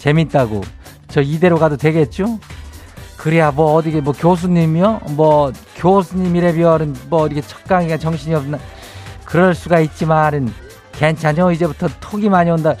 [0.00, 0.60] 재밌다고.
[1.08, 2.38] 저 이대로 가도 되겠죠?
[3.16, 5.00] 그래야 뭐 어디게 뭐 교수님이요?
[5.12, 8.58] 뭐 교수님이래 비하는 뭐 이렇게 첫 강의가 정신이 없나?
[9.24, 10.52] 그럴 수가 있지만은
[10.92, 11.52] 괜찮요.
[11.52, 12.74] 이제부터 톡이 많이 온다.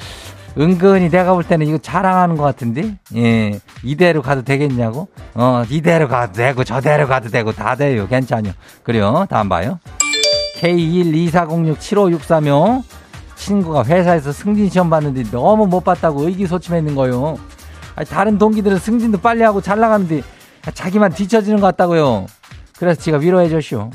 [0.56, 2.96] 은근히 내가 볼 때는 이거 자랑하는 것 같은데?
[3.16, 3.58] 예.
[3.82, 5.08] 이대로 가도 되겠냐고?
[5.34, 8.06] 어, 이대로 가도 되고, 저대로 가도 되고, 다 돼요.
[8.06, 8.52] 괜찮요.
[8.84, 9.26] 그래요.
[9.28, 9.80] 다음 봐요.
[10.60, 12.84] K124067563요.
[13.36, 17.36] 친구가 회사에서 승진 시험 봤는데 너무 못 봤다고 의기소침했는 거요.
[18.08, 20.22] 다른 동기들은 승진도 빨리 하고 잘 나가는데
[20.72, 22.26] 자기만 뒤처지는 것 같다고요.
[22.78, 23.90] 그래서 제가 위로해 줬쇼.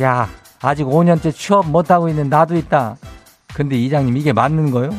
[0.00, 0.28] 야,
[0.62, 2.96] 아직 5년째 취업 못하고 있는 나도 있다.
[3.54, 4.90] 근데 이장님 이게 맞는 거요?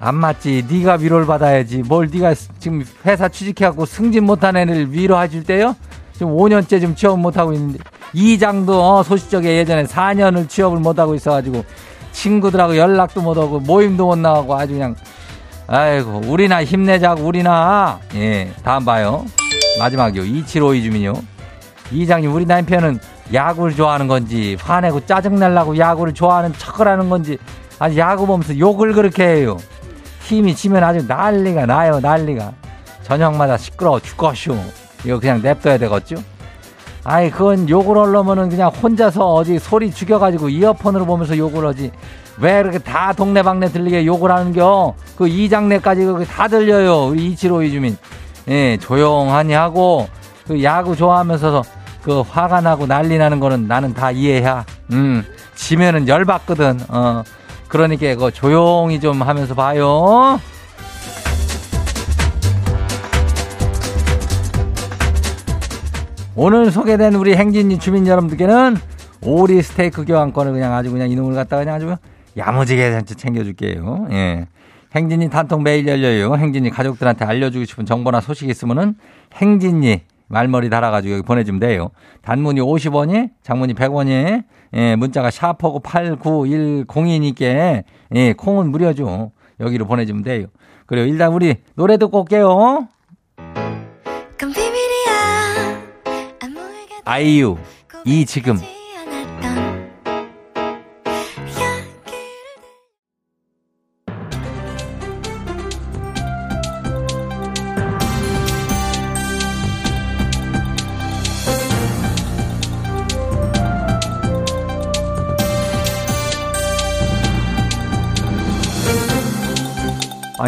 [0.00, 0.66] 안 맞지.
[0.70, 1.82] 네가 위로를 받아야지.
[1.82, 5.74] 뭘 네가 지금 회사 취직해갖고 승진 못한 애를 위로해 줄 때요?
[6.12, 7.78] 지금 5년째 좀 취업 못하고 있는데
[8.12, 11.64] 이장도 어, 소식적에 예전에 4년을 취업을 못하고 있어가지고
[12.10, 14.96] 친구들하고 연락도 못하고 모임도 못 나가고 아주 그냥
[15.68, 19.24] 아이고 우리나 힘내자고 우리나 예 다음 봐요
[19.78, 21.12] 마지막이요 2752 주민요
[21.92, 22.98] 이장님 우리 남편은
[23.32, 27.38] 야구를 좋아하는 건지 화내고 짜증날라고 야구를 좋아하는 척을 하는 건지
[27.78, 29.58] 아니 야구 보면서 욕을 그렇게 해요
[30.28, 32.52] 팀이 지면 아주 난리가 나요 난리가.
[33.02, 34.54] 저녁마다 시끄러워 죽겠슈.
[35.06, 36.16] 이거 그냥 냅둬야 되겠죠?
[37.02, 41.90] 아이 그건 욕을 하려면은 그냥 혼자서 어디 소리 죽여가지고 이어폰으로 보면서 욕을 하지.
[42.38, 44.94] 왜 이렇게 다 동네방네 들리게 욕을 하는겨?
[45.16, 47.96] 그 이장내까지 그다 들려요 우리 이치로이 주민.
[48.48, 50.08] 예 조용하니 하고
[50.46, 51.62] 그 야구 좋아하면서
[52.02, 54.56] 그 화가 나고 난리 나는 거는 나는 다 이해해.
[54.92, 57.22] 음 지면은 열받거든 어
[57.68, 60.40] 그러니까 그 조용히 좀 하면서 봐요.
[66.34, 68.76] 오늘 소개된 우리 행진이 주민 여러분들께는
[69.22, 71.96] 오리 스테이크 교환권을 그냥 아주 그냥 이놈을 갖다가 그냥 아주
[72.36, 74.06] 야무지게 챙겨줄게요.
[74.12, 74.46] 예.
[74.94, 76.36] 행진이 단통 매일 열려요.
[76.36, 78.94] 행진이 가족들한테 알려주고 싶은 정보나 소식이 있으면은
[79.34, 81.90] 행진이 말머리 달아가지고 여기 보내주면 돼요.
[82.22, 89.32] 단문이 50원이, 장문이 100원이, 예, 문자가 샤퍼고 8910이니까, 예, 콩은 무료죠.
[89.60, 90.46] 여기로 보내주면 돼요.
[90.86, 92.88] 그리고 일단 우리 노래 듣고 올게요.
[97.04, 97.56] 아이유,
[98.04, 98.58] 이 지금.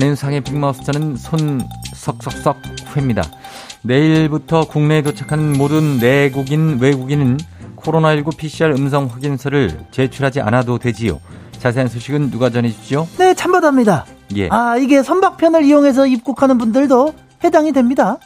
[0.01, 1.61] 안윤상의 빅마우스자는 손
[1.95, 2.57] 석석석
[2.97, 3.23] 회입니다.
[3.83, 7.37] 내일부터 국내에 도착하는 모든 내국인, 외국인은
[7.77, 11.21] 코로나19 PCR 음성 확인서를 제출하지 않아도 되지요.
[11.59, 13.09] 자세한 소식은 누가 전해주시죠?
[13.19, 14.07] 네, 참받합니다.
[14.37, 14.49] 예.
[14.51, 17.13] 아, 이게 선박편을 이용해서 입국하는 분들도
[17.45, 18.17] 해당이 됩니다.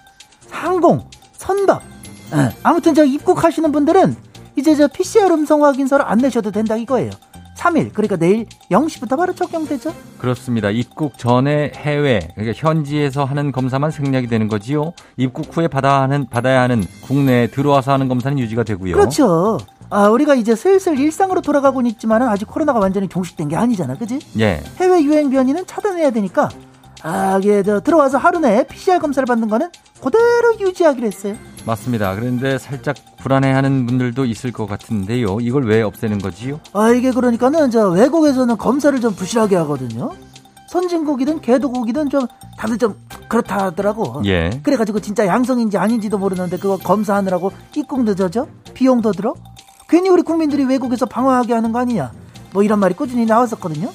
[0.51, 1.83] 항공, 선박.
[2.35, 4.15] 예, 아무튼 저 입국하시는 분들은
[4.55, 7.11] 이제 저 PCR 음성 확인서를 안 내셔도 된다 이거예요.
[7.65, 9.95] 3일, 그러니까 내일 0시부터 바로 적용되죠?
[10.19, 10.71] 그렇습니다.
[10.71, 14.93] 입국 전에 해외, 그러니까 현지에서 하는 검사만 생략이 되는 거지요.
[15.17, 18.95] 입국 후에 받아야 하는, 받아야 하는 국내에 들어와서 하는 검사는 유지가 되고요.
[18.95, 19.59] 그렇죠.
[19.91, 23.97] 아, 우리가 이제 슬슬 일상으로 돌아가고는 있지만은 아직 코로나가 완전히 종식된 게 아니잖아.
[23.97, 24.19] 그지?
[24.41, 24.61] 예.
[24.79, 26.49] 해외 유행 변이는 차단해야 되니까
[27.07, 29.69] 아, 이게 저 들어와서 하루 내에 PCR 검사를 받는 거는
[30.03, 31.37] 그대로 유지하기로 했어요.
[31.67, 32.15] 맞습니다.
[32.15, 35.39] 그런데 살짝 불안해하는 분들도 있을 것 같은데요.
[35.41, 36.61] 이걸 왜 없애는 거지요?
[36.73, 40.13] 아, 이게 그러니까는 저 외국에서는 검사를 좀 부실하게 하거든요.
[40.69, 42.97] 선진국이든 개도국이든 좀 다들 좀
[43.29, 44.23] 그렇다 하더라고.
[44.25, 44.49] 예.
[44.63, 48.47] 그래가지고 진짜 양성인지 아닌지도 모르는데 그거 검사하느라고 입국 늦어져?
[48.73, 49.35] 비용 더 들어?
[49.91, 52.13] 괜히 우리 국민들이 외국에서 방황하게 하는 거 아니냐?
[52.55, 53.91] 뭐 이런 말이 꾸준히 나왔었거든요.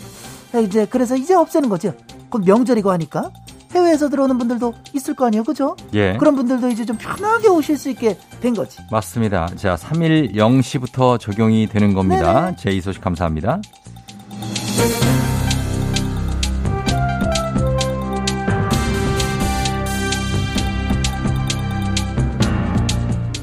[0.52, 1.94] 자, 이제 그래서 이제 없애는 거죠.
[2.30, 3.32] 곧 명절이고 하니까
[3.72, 5.76] 해외에서 들어오는 분들도 있을 거 아니에요, 그죠?
[5.94, 6.18] 예.
[6.18, 8.80] 그런 분들도 이제 좀 편하게 오실 수 있게 된 거지.
[8.92, 9.48] 맞습니다.
[9.56, 12.46] 자, 3일 0시부터 적용이 되는 겁니다.
[12.46, 12.56] 네네.
[12.58, 13.62] 제이 소식 감사합니다.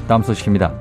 [0.07, 0.73] 다음 소식입니다.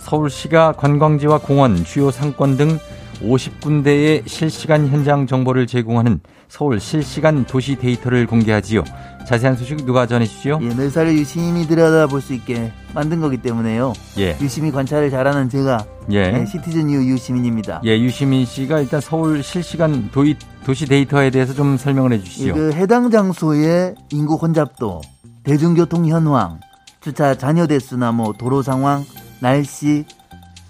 [0.00, 2.78] 서울시가 관광지와 공원, 주요 상권 등
[3.22, 8.82] 50군데의 실시간 현장 정보를 제공하는 서울 실시간 도시 데이터를 공개하지요.
[9.26, 10.60] 자세한 소식 누가 전해주시죠?
[10.62, 13.92] 예, 멸사를 유심히 들여다볼 수 있게 만든 거기 때문에요.
[14.18, 14.36] 예.
[14.40, 16.40] 유심히 관찰을 잘하는 제가 예.
[16.40, 17.82] 예, 시티즌 유 유시민입니다.
[17.84, 22.54] 예, 유시민 씨가 일단 서울 실시간 도이, 도시 데이터에 대해서 좀 설명을 예, 해주시죠.
[22.54, 25.02] 그 해당 장소의 인구 혼잡도,
[25.44, 26.60] 대중교통 현황,
[27.02, 29.04] 주차 잔여 대수나 뭐 도로 상황,
[29.40, 30.06] 날씨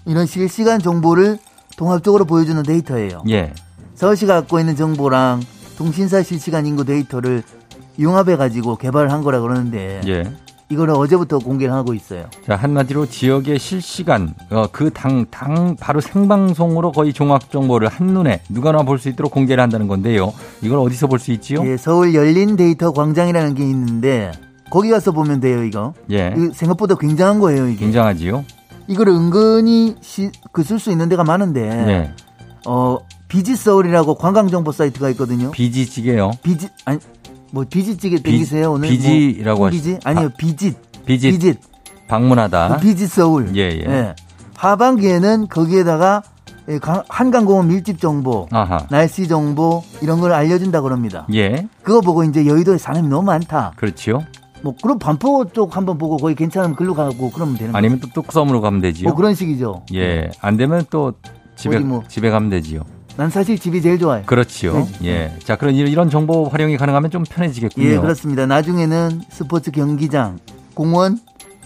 [0.05, 1.39] 이런 실시간 정보를
[1.77, 3.23] 통합적으로 보여주는 데이터예요.
[3.29, 3.53] 예.
[3.95, 5.41] 서울시가 갖고 있는 정보랑
[5.83, 7.41] 통신사 실시간 인구 데이터를
[7.97, 10.23] 융합해 가지고 개발한 거라 그러는데 예.
[10.67, 12.25] 이거를 어제부터 공개를 하고 있어요.
[12.45, 18.41] 자, 한마디로 지역의 실시간, 어, 그 당, 당, 바로 생방송으로 거의 종합 정보를 한 눈에
[18.49, 20.33] 누가나 볼 수 있도록 공개를 한다는 건데요.
[20.61, 21.65] 이걸 어디서 볼 수 있지요?
[21.65, 24.31] 예, 서울 열린 데이터 광장이라는 게 있는데
[24.69, 25.93] 거기 가서 보면 돼요, 이거.
[26.11, 26.33] 예.
[26.37, 27.79] 이거 생각보다 굉장한 거예요, 이게.
[27.85, 28.43] 굉장하지요?
[28.89, 29.95] 이걸 은근히
[30.51, 32.11] 그 쓸 수 있는 데가 많은데 예.
[32.67, 32.97] 어
[33.29, 35.51] Visit Seoul이라고 관광 정보 사이트가 있거든요.
[35.51, 36.31] 비지찌개요.
[36.43, 36.99] 비지 아니
[37.51, 41.59] 뭐 비지찌개 땡기세요 오늘 비지라고 뭐, 비지 아니요 visit visit visit
[42.07, 42.77] 방문하다.
[42.77, 43.55] 그 Visit Seoul.
[43.55, 44.15] 예, 예.
[44.55, 46.23] 하반기에는 거기에다가
[46.69, 48.85] 예, 강- 한강공원 밀집 정보, 아하.
[48.91, 51.25] 날씨 정보 이런 걸 알려준다 그럽니다.
[51.33, 51.67] 예.
[51.83, 53.73] 그거 보고 이제 여의도에 사람이 너무 많다.
[53.75, 54.23] 그렇지요.
[54.61, 57.77] 뭐 그럼 반포 쪽 한번 보고 거기 괜찮으면 글로 가고 그러면 되는 거죠.
[57.77, 59.07] 아니면 또 뚝섬으로 가면 되지요.
[59.07, 59.83] 뭐 그런 식이죠.
[59.93, 60.29] 예.
[60.41, 61.13] 안 되면 또
[61.55, 62.03] 집에, 뭐.
[62.07, 62.81] 집에 가면 되지요.
[63.19, 64.23] 난 사실 집이 제일 좋아요.
[64.25, 64.87] 그렇지요.
[65.03, 65.33] 예.
[65.43, 67.85] 자, 그런 이런- 정보 활용이 가능하면 좀 편해지겠군요.
[67.85, 68.45] 예, 그렇습니다.
[68.45, 70.39] 나중에는 스포츠 경기장,
[70.73, 71.19] 공원,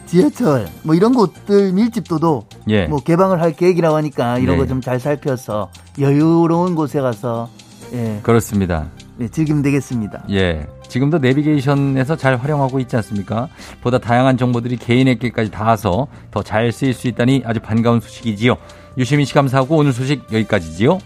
[0.07, 2.87] 지하철 뭐 이런 곳들 밀집도도 예.
[2.87, 4.63] 뭐 개방을 할 계획이라고 하니까 이런 네.
[4.63, 7.51] 거좀 잘 살펴서 여유로운 곳에 가서
[7.93, 8.87] 예, 그렇습니다.
[9.21, 10.23] 예, 즐기면 되겠습니다.
[10.31, 10.65] 예.
[10.87, 13.47] 지금도 내비게이션에서 잘 활용하고 있지 않습니까?
[13.81, 18.55] 보다 다양한 정보들이 개인에게까지 닿아서 더 잘 쓰일 수 있다니 아주 반가운 소식이지요.
[18.97, 20.97] 유시민 씨 감사하고 오늘 소식 여기까지지요.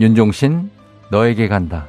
[0.00, 0.70] 윤종신
[1.10, 1.86] 너에게 간다.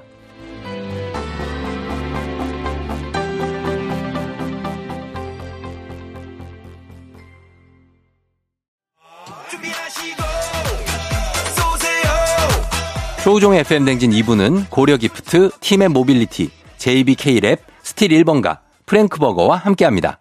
[13.24, 16.50] 조우종의 FM 대행진 2부는 고려 기프트, 티맵 모빌리티,
[16.82, 20.20] JBK 랩, 스틸 1번가, 프랭크버거와 함께합니다.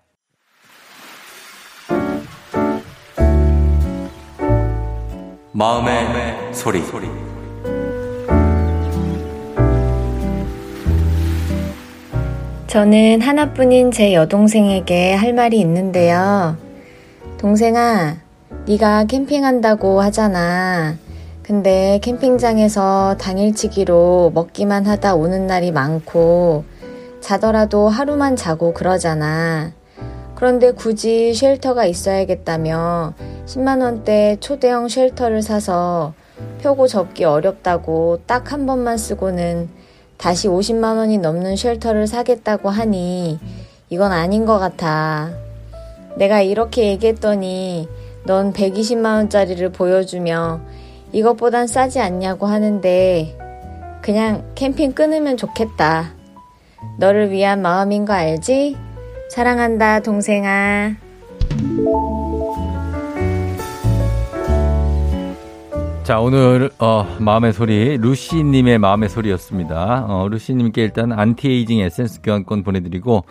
[5.52, 6.82] 마음의, 소리.
[12.66, 16.58] 저는 하나뿐인 제 여동생에게 할 말이 있는데요.
[17.38, 18.18] 동생아,
[18.66, 20.98] 네가 캠핑한다고 하잖아.
[21.50, 26.62] 근데 캠핑장에서 당일치기로 먹기만 하다 오는 날이 많고
[27.20, 29.72] 자더라도 하루만 자고 그러잖아.
[30.36, 33.14] 그런데 굳이 쉘터가 있어야겠다며
[33.46, 36.14] 10만원대 초대형 쉘터를 사서
[36.60, 39.70] 펴고 접기 어렵다고 딱 한 번만 쓰고는
[40.18, 43.40] 다시 50만원이 넘는 쉘터를 사겠다고 하니
[43.88, 45.30] 이건 아닌 것 같아.
[46.14, 47.88] 내가 이렇게 얘기했더니
[48.24, 50.60] 넌 120만원짜리를 보여주며
[51.12, 53.36] 이것보단 싸지 않냐고 하는데
[54.02, 56.14] 그냥 캠핑 끊으면 좋겠다.
[56.98, 58.76] 너를 위한 마음인 거 알지?
[59.28, 60.94] 사랑한다, 동생아.
[66.02, 70.06] 자, 오늘, 어, 마음의 소리, 루시님의 마음의 소리였습니다.
[70.08, 73.24] 어, 루시님께 일단 안티에이징 에센스 교환권 보내드리고,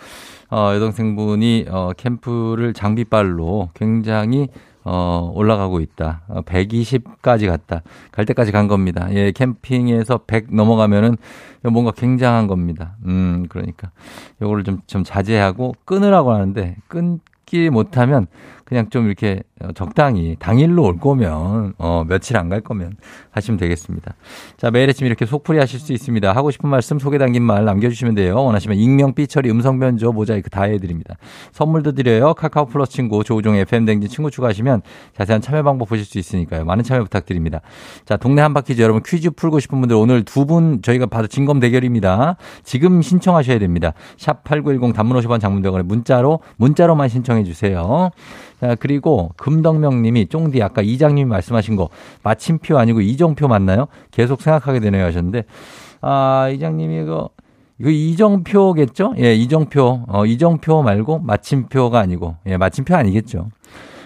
[0.49, 4.47] 어, 여동생분이, 어, 캠프를 장비빨로 굉장히,
[4.91, 6.21] 어, 올라가고 있다.
[6.27, 7.83] 어, 120까지 갔다.
[8.11, 9.07] 갈 때까지 간 겁니다.
[9.11, 11.15] 예, 캠핑에서 100 넘어가면은
[11.61, 12.95] 뭔가 굉장한 겁니다.
[13.05, 13.91] 음, 그러니까.
[14.41, 18.25] 요거를 좀, 좀 자제하고 끊으라고 하는데, 끊기 못하면
[18.69, 22.93] 그냥 좀 이렇게 어, 적당히 당일로 올 거면 어 며칠 안 갈 거면
[23.31, 24.13] 하시면 되겠습니다.
[24.57, 26.31] 자 매일 아침 이렇게 속풀이 하실 수 있습니다.
[26.31, 28.35] 하고 싶은 말씀 소개 담긴 말 남겨주시면 돼요.
[28.43, 31.15] 원하시면 익명 삐처리 음성 변조 모자이크 다 해드립니다.
[31.51, 32.33] 선물도 드려요.
[32.35, 34.81] 카카오 플러스 친구 조우종 FM 댕진 친구 추가하시면
[35.17, 36.63] 자세한 참여 방법 보실 수 있으니까요.
[36.65, 37.61] 많은 참여 부탁드립니다.
[38.05, 42.35] 자 동네 한바퀴즈 여러분 퀴즈 풀고 싶은 분들 오늘 두 분 저희가 바로 진검 대결입니다.
[42.63, 43.93] 지금 신청하셔야 됩니다.
[44.17, 48.09] 샵 8910 단문 50원 장문 100원에 문자로 문자로만 신청해 주세요.
[48.59, 51.89] 자, 그리고 금덕명 님이 쫑디 아까 이장님이 말씀하신 거
[52.23, 53.87] 마침표 아니고 이정표 맞나요?
[54.11, 55.45] 계속 생각하게 되네요 하셨는데
[56.01, 57.29] 아, 이장님이 이거
[57.79, 59.13] 이거 이정표겠죠?
[59.19, 60.05] 예, 이정표.
[60.07, 63.49] 어, 이정표 말고 마침표가 아니고 예, 마침표 아니겠죠.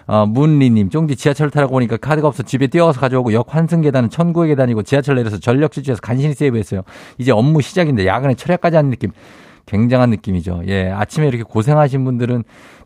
[0.05, 4.49] 어, 문리님, 쫑디 지하철 타라고 보니까 카드가 없어 집에 뛰어가서 가져오고 역 환승 계단은 천구의
[4.49, 6.81] 계단이고 지하철 내려서 전력 질주해서 간신히 세이브했어요.
[7.17, 9.11] 이제 업무 시작인데 야간에 철야까지 하는 느낌.
[9.65, 10.63] 굉장한 느낌이죠.
[10.67, 12.43] 예, 아침에 이렇게 고생하신 분들은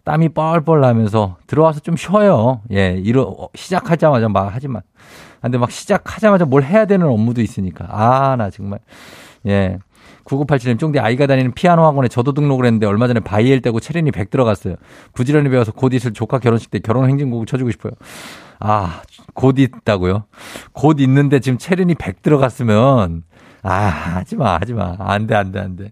[0.07, 2.61] 땀이 뻘뻘 나면서 들어와서 좀 쉬어요.
[2.71, 4.81] 예, 이러, 시작하자마자 막 하지만.
[5.41, 7.87] 근데 막 시작하자마자 뭘 해야 되는 업무도 있으니까.
[7.89, 8.79] 아, 나 정말.
[9.47, 9.79] 예.
[10.23, 14.29] 9987님, 쫑디 아이가 다니는 피아노 학원에 저도 등록을 했는데 얼마 전에 바이엘 떼고 체르니 100
[14.29, 14.75] 들어갔어요.
[15.13, 17.91] 부지런히 배워서 곧 있을 조카 결혼식 때 결혼 행진곡을 쳐주고 싶어요.
[18.61, 19.01] 아,
[19.33, 20.23] 곧 있다고요?
[20.71, 23.23] 곧 있는데 지금 체르니 100 들어갔으면
[23.63, 23.73] 아,
[24.15, 24.95] 하지 마, 하지 마.
[24.99, 25.91] 안 돼, 안 돼, 안 돼.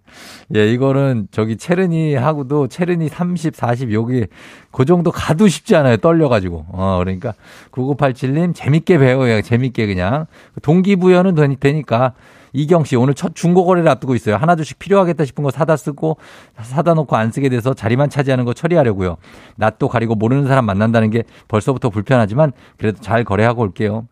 [0.55, 4.27] 예, 이거는 저기 체르니 하고도 체르니 30, 40 여기
[4.71, 5.97] 그 정도 가도 쉽지 않아요.
[5.97, 6.65] 떨려가지고.
[6.69, 7.33] 어, 그러니까
[7.71, 9.41] 9987님 재밌게 배워요.
[9.41, 10.25] 재밌게 그냥.
[10.61, 12.13] 동기부여는 되니- 되니까.
[12.57, 14.37] 이경 씨 오늘 첫 중고 거래를 앞두고 있어요.
[14.37, 16.15] 하나 둘씩 필요하겠다 싶은 거 사다 쓰고
[16.61, 19.17] 사다 놓고 안 쓰게 돼서 자리만 차지하는 거 처리하려고요.
[19.57, 24.07] 낯도 가리고 모르는 사람 만난다는 게 벌써부터 불편하지만 그래도 잘 거래하고 올게요.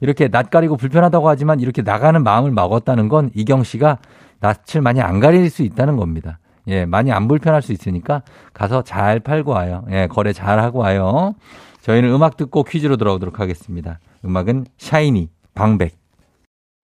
[0.00, 3.98] 이렇게 낯 가리고 불편하다고 하지만 이렇게 나가는 마음을 먹었다는 건 이경 씨가
[4.40, 6.38] 낯을 많이 안 가릴 수 있다는 겁니다.
[6.68, 9.84] 예, 많이 안 불편할 수 있으니까 가서 잘 팔고 와요.
[9.90, 11.34] 예, 거래 잘 하고 와요.
[11.82, 13.98] 저희는 음악 듣고 퀴즈로 돌아오도록 하겠습니다.
[14.24, 15.98] 음악은 샤이니, 방백.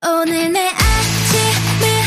[0.05, 2.07] 오늘 내 아침을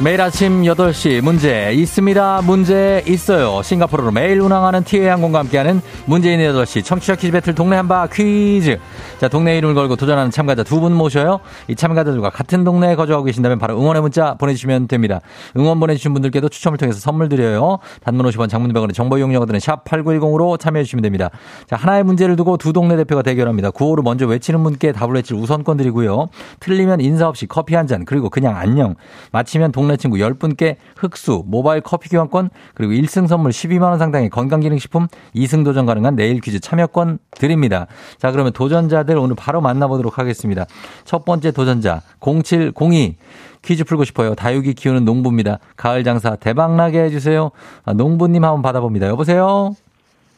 [0.00, 2.42] 매일 아침 8시 문제 있습니다.
[2.44, 3.60] 문제 있어요.
[3.64, 5.82] 싱가포르로 매일 운항하는 티웨이 항공과 함께하는
[6.30, 8.78] 있는 8시 청취자 퀴즈 배틀 동네 한바 퀴즈.
[9.18, 11.40] 자, 동네 이름을 걸고 도전하는 참가자 두 분 모셔요.
[11.66, 15.20] 이 참가자들과 같은 동네에 거주하고 계신다면 바로 응원의 문자 보내주시면 됩니다.
[15.56, 17.80] 응원 보내주신 분들께도 추첨을 통해서 선물 드려요.
[18.04, 21.30] 단문 50원 장문 100원의 정보 이용료가 드는 샵 8910으로 참여해주시면 됩니다.
[21.66, 23.72] 자, 하나의 문제를 두고 두 동네 대표가 대결합니다.
[23.72, 26.28] 구호를 먼저 외치는 분께 답을 외칠 우선권 드리고요.
[26.60, 28.94] 틀리면 인사 없이 커피 한 잔, 그리고 그냥 안녕.
[29.32, 35.64] 마치면 동네 친구 10분께 흑수, 모바일 커피 교환권, 그리고 1승 선물 12만원 상당의 건강기능식품, 2승
[35.64, 37.88] 도전 가능한 내일 퀴즈 참여권 드립니다.
[38.18, 40.66] 자, 그러면 도전자 들 오늘 바로 만나보도록 하겠습니다.
[41.04, 43.16] 첫 번째 도전자, 0702.
[43.62, 44.34] 퀴즈 풀고 싶어요.
[44.34, 45.58] 다육이 키우는 농부입니다.
[45.76, 47.50] 가을 장사 대박나게 해주세요.
[47.84, 49.08] 아, 농부님 한번 받아봅니다.
[49.08, 49.72] 여보세요?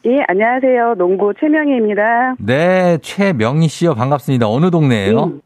[0.05, 0.95] 예, 안녕하세요.
[0.97, 2.35] 농구 최명희입니다.
[2.39, 3.93] 네, 최명희 씨요.
[3.93, 4.49] 반갑습니다.
[4.49, 5.23] 어느 동네예요?
[5.25, 5.41] 음,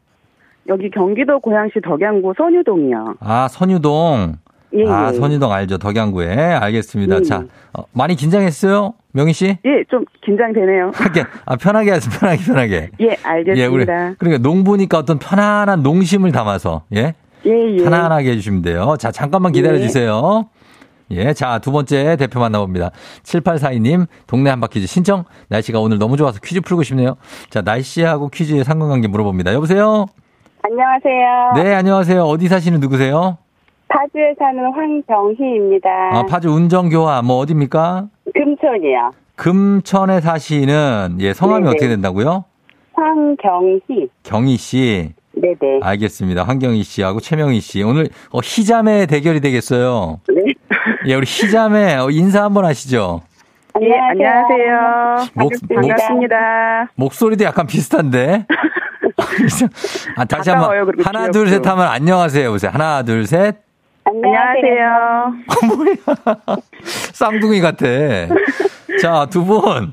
[0.68, 3.16] 여기 경기도 고양시 덕양구 선유동이요.
[3.20, 4.36] 아, 선유동.
[4.76, 5.16] 예, 아, 예.
[5.16, 5.78] 선유동 알죠.
[5.78, 6.34] 덕양구에.
[6.36, 7.18] 알겠습니다.
[7.18, 7.22] 예.
[7.22, 8.94] 자, 어, 많이 긴장했어요?
[9.12, 9.46] 명희 씨?
[9.64, 10.90] 예, 좀 긴장되네요.
[10.94, 12.12] 하게, 아, 편하게 하세요.
[12.18, 12.90] 편하게, 편하게.
[13.00, 13.56] 예, 알겠습니다.
[13.56, 13.86] 예, 우리,
[14.18, 17.14] 그러니까 농부니까 어떤 편안한 농심을 담아서, 예?
[17.46, 17.82] 예, 예.
[17.82, 18.96] 편안하게 해주시면 돼요.
[18.98, 20.46] 자, 잠깐만 기다려주세요.
[21.12, 22.90] 예, 자, 두 번째 대표 만나봅니다.
[23.22, 25.24] 7842님, 동네 한바 퀴즈 신청.
[25.48, 27.16] 날씨가 오늘 너무 좋아서 퀴즈 풀고 싶네요.
[27.48, 29.54] 자, 날씨하고 퀴즈의 상관관계 물어봅니다.
[29.54, 30.06] 여보세요?
[30.62, 31.62] 안녕하세요.
[31.62, 32.22] 네, 안녕하세요.
[32.24, 33.38] 어디 사시는 누구세요?
[33.96, 35.88] 파주에 사는 황경희입니다.
[36.12, 38.08] 아, 파주 운정교화, 뭐, 어딥니까?
[38.34, 39.10] 금천이요.
[39.36, 41.70] 금천에 사시는, 예, 성함이 네네.
[41.70, 42.44] 어떻게 된다고요?
[42.92, 44.08] 황경희.
[44.22, 45.12] 경희 씨.
[45.34, 45.80] 네네.
[45.82, 46.44] 알겠습니다.
[46.44, 47.82] 황경희 씨하고 최명희 씨.
[47.82, 50.20] 오늘, 어, 희자매 대결이 되겠어요.
[50.28, 50.52] 네.
[51.06, 53.22] 예, 우리 희자매, 어, 인사 한번 하시죠.
[53.80, 55.28] 예, 안녕하세요.
[55.34, 56.90] 목, 목, 반갑습니다.
[56.96, 58.46] 목 소리도 약간 비슷한데.
[60.16, 61.30] 아, 다시 한번 하나.
[61.30, 62.70] 둘 셋 하면 안녕하세요 보세요.
[62.72, 63.65] 하나 둘 셋.
[64.08, 65.34] 안녕하세요.
[65.76, 66.56] 뭐야?
[67.12, 67.86] 쌍둥이 같아.
[69.02, 69.92] 자, 두 분.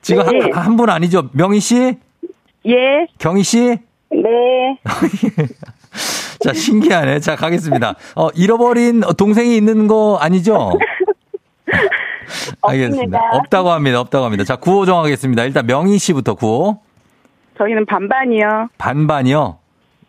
[0.00, 0.50] 지금 네.
[0.52, 1.28] 한분 아니죠?
[1.32, 1.94] 명희 씨?
[2.66, 3.06] 예.
[3.18, 3.78] 경희 씨?
[4.10, 4.78] 네.
[6.42, 7.20] 자, 신기하네.
[7.20, 7.96] 자, 가겠습니다.
[8.16, 10.72] 어, 잃어버린 동생이 있는 거 아니죠?
[12.62, 13.18] 알겠습니다.
[13.32, 14.00] 없다고 합니다.
[14.00, 14.44] 없다고 합니다.
[14.44, 15.44] 자, 구호 정하겠습니다.
[15.44, 16.78] 일단 명희 씨부터 구호.
[17.58, 18.68] 저희는 반반이요.
[18.78, 19.58] 반반이요?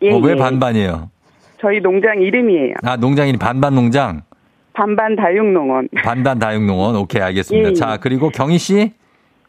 [0.02, 0.36] 예, 어, 왜 예.
[0.36, 1.11] 반반이에요?
[1.62, 2.74] 저희 농장 이름이에요.
[2.82, 4.22] 아, 농장이니 반반 농장?
[4.72, 5.88] 반반 다육농원.
[6.02, 6.96] 반반 다육농원.
[6.96, 7.70] 오케이, 알겠습니다.
[7.70, 7.74] 예.
[7.74, 8.74] 자, 그리고 경희 씨?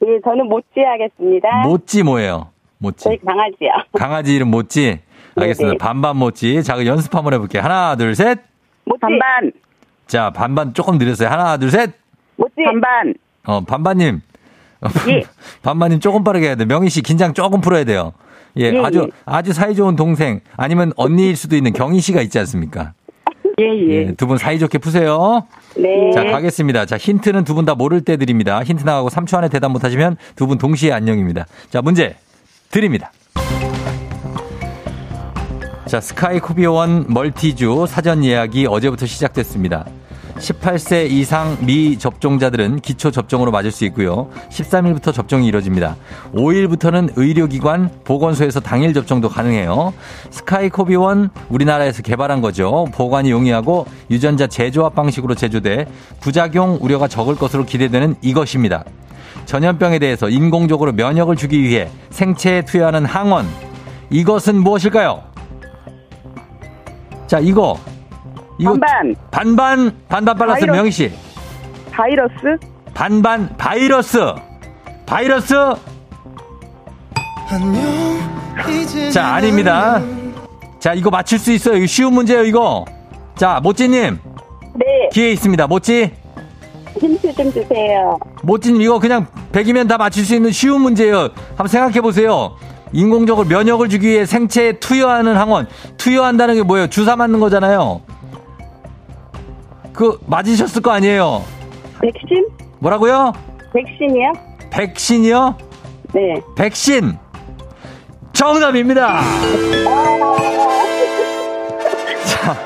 [0.05, 1.47] 예, 저는 모찌 하겠습니다.
[1.63, 2.49] 모찌 뭐예요?
[2.77, 3.05] 모찌.
[3.05, 3.69] 저희 강아지요.
[3.97, 4.99] 강아지 이름 모찌.
[5.35, 5.71] 알겠습니다.
[5.71, 5.77] 네네.
[5.79, 6.61] 반반 모찌.
[6.61, 7.63] 자, 그 연습 한번 해볼게요.
[7.63, 8.39] 하나, 둘, 셋.
[8.85, 8.99] 모찌.
[9.01, 9.51] 반반.
[10.05, 11.29] 자, 반반 조금 느렸어요.
[11.29, 11.91] 하나, 둘, 셋.
[12.35, 12.53] 모찌.
[12.63, 13.15] 반반.
[13.45, 14.21] 어, 반반님.
[15.09, 15.23] 예.
[15.63, 16.65] 반반님 조금 빠르게 해야 돼.
[16.65, 18.13] 명희 씨 긴장 조금 풀어야 돼요.
[18.57, 19.11] 예, 예, 아주, 예.
[19.25, 22.93] 아주 사이 좋은 동생, 아니면 언니일 수도 있는 경희 씨가 있지 않습니까?
[23.59, 24.07] 예, 예.
[24.07, 25.45] 예, 두 분 사이좋게 푸세요.
[25.77, 26.11] 네.
[26.13, 26.85] 자, 가겠습니다.
[26.85, 28.63] 자, 힌트는 두 분 다 모를 때 드립니다.
[28.63, 31.45] 힌트 나가고 3초 안에 대답 못 하시면 두 분 동시에 안녕입니다.
[31.69, 32.15] 자, 문제
[32.71, 33.11] 드립니다.
[35.85, 39.85] 자, 스카이 코비원 멀티주 사전 예약이 어제부터 시작됐습니다.
[40.37, 44.29] 18세 이상 미 접종자들은 기초 접종으로 맞을 수 있고요.
[44.49, 45.95] 13일부터 접종이 이뤄집니다.
[46.33, 49.93] 5일부터는 의료기관, 보건소에서 당일 접종도 가능해요.
[50.31, 52.87] 스카이 코비원 우리나라에서 개발한 거죠.
[52.93, 55.85] 보관이 용이하고 유전자 재조합 방식으로 제조돼
[56.19, 58.83] 부작용 우려가 적을 것으로 기대되는 이것입니다.
[59.45, 63.45] 전염병에 대해서 인공적으로 면역을 주기 위해 생체에 투여하는 항원.
[64.09, 65.23] 이것은 무엇일까요?
[67.27, 67.77] 자, 이거.
[68.63, 69.15] 반반.
[69.31, 70.59] 반반 반반 빨랐어요.
[70.61, 70.77] 바이러스.
[70.77, 71.11] 명희 씨.
[71.91, 72.33] 바이러스.
[72.93, 74.17] 반반 바이러스.
[75.05, 75.53] 바이러스.
[79.11, 80.01] 자, 아닙니다.
[80.79, 81.77] 자, 이거 맞출 수 있어요.
[81.77, 82.85] 이거 쉬운 문제예요, 이거.
[83.35, 84.19] 자, 모찌님.
[84.75, 84.85] 네.
[85.11, 85.67] 기회 있습니다.
[85.67, 86.11] 모찌.
[86.99, 88.17] 힌트 좀 주세요.
[88.43, 91.29] 모찌님, 이거 그냥 100이면 다 맞출 수 있는 쉬운 문제예요.
[91.49, 92.55] 한번 생각해 보세요.
[92.91, 95.67] 인공적으로 면역을 주기 위해 생체에 투여하는 항원.
[95.97, 96.87] 투여한다는 게 뭐예요?
[96.87, 98.01] 주사 맞는 거잖아요.
[99.93, 101.43] 그, 맞으셨을 거 아니에요?
[102.01, 102.47] 백신?
[102.79, 103.31] 뭐라고요?
[103.73, 104.33] 백신이요?
[104.71, 105.57] 백신이요?
[106.13, 106.41] 네.
[106.55, 107.17] 백신.
[108.33, 109.21] 정답입니다.
[112.25, 112.57] 자.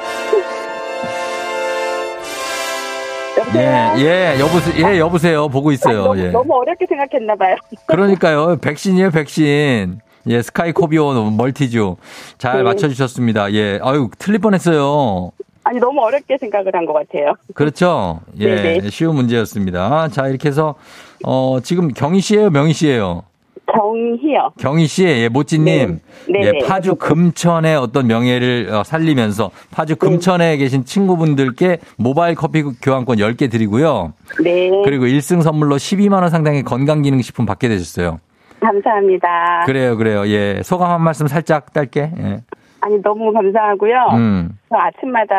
[3.56, 4.88] 예, 예, 여보세요.
[4.88, 5.48] 예, 여보세요.
[5.50, 6.04] 보고 있어요.
[6.04, 6.30] 너무, 예.
[6.32, 7.56] 너무 어렵게 생각했나 봐요.
[7.88, 8.58] 그러니까요.
[8.58, 10.00] 백신이에요, 백신.
[10.30, 11.96] 예, 스카이 코비온 멀티주.
[12.38, 12.64] 잘 네.
[12.64, 13.54] 맞춰주셨습니다.
[13.54, 13.80] 예.
[13.82, 15.32] 아유, 틀릴 뻔 했어요.
[15.68, 17.34] 아니 너무 어렵게 생각을 한 것 같아요.
[17.54, 18.22] 그렇죠?
[18.40, 18.90] 예, 네네.
[18.90, 20.08] 쉬운 문제였습니다.
[20.10, 20.76] 자, 이렇게 해서,
[21.26, 23.24] 어, 지금 경희 씨예요 명희 씨예요
[23.74, 24.54] 경희요.
[24.58, 26.00] 경희 씨, 예, 모찌님,
[26.30, 26.42] 네.
[26.42, 26.66] 예.
[26.66, 34.14] 파주 금천의 어떤 명예를 어, 살리면서 파주 금천에 계신 친구분들께 모바일 커피 교환권 10개 드리고요.
[34.42, 34.70] 네.
[34.86, 38.22] 그리고 1승 선물로 12만원 상당의 건강기능식품 받게 되셨어요.
[38.62, 39.64] 감사합니다.
[39.66, 40.26] 그래요, 그래요.
[40.28, 42.12] 예, 소감 한 말씀 살짝 딸게.
[42.18, 42.40] 예.
[42.88, 43.96] 아니 너무 감사하고요.
[44.14, 45.36] 음, 저 아침마다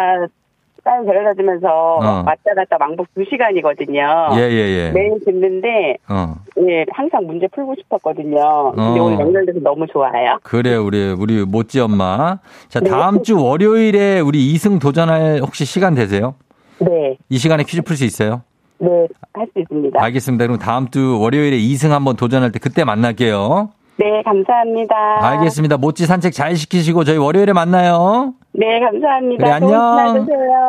[0.85, 2.23] 딸 데려다 주면서 어.
[2.27, 4.37] 왔다 갔다 왕복 2시간이거든요.
[4.37, 4.91] 예, 예, 예.
[4.93, 6.35] 매일 듣는데 어,
[6.69, 8.73] 예, 항상 문제 풀고 싶었거든요.
[8.75, 9.05] 근데 어.
[9.05, 10.39] 오늘 연결돼서 너무 좋아요.
[10.43, 12.39] 그래요, 우리, 우리 모찌 엄마.
[12.69, 12.91] 자, 네.
[12.91, 16.35] 다음 주 월요일에 우리 2승 도전할 혹시 시간 되세요?
[16.81, 17.17] 네.
[17.31, 18.43] 이 시간에 퀴즈 풀 수 있어요?
[18.79, 18.89] 네,
[19.35, 20.01] 할 수 있습니다.
[20.03, 20.47] 알겠습니다.
[20.47, 23.71] 그럼 다음 주 월요일에 2승 한번 도전할 때 그때 만날게요.
[23.99, 24.95] 네, 감사합니다.
[25.21, 25.77] 알겠습니다.
[25.77, 28.35] 모찌 산책 잘 시키시고 저희 월요일에 만나요.
[28.53, 29.43] 네, 감사합니다.
[29.45, 29.99] 그래, 안녕.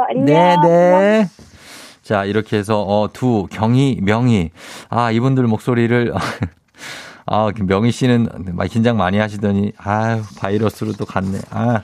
[0.10, 0.26] 안녕.
[0.26, 1.26] 네, 네.
[2.02, 4.50] 자, 이렇게 해서 어, 두 경희, 명희.
[4.90, 6.12] 아, 이분들 목소리를
[7.32, 11.38] 아, 명희 씨는 막 긴장 많이 하시더니 아유, 바이러스로 또 갔네.
[11.52, 11.84] 아,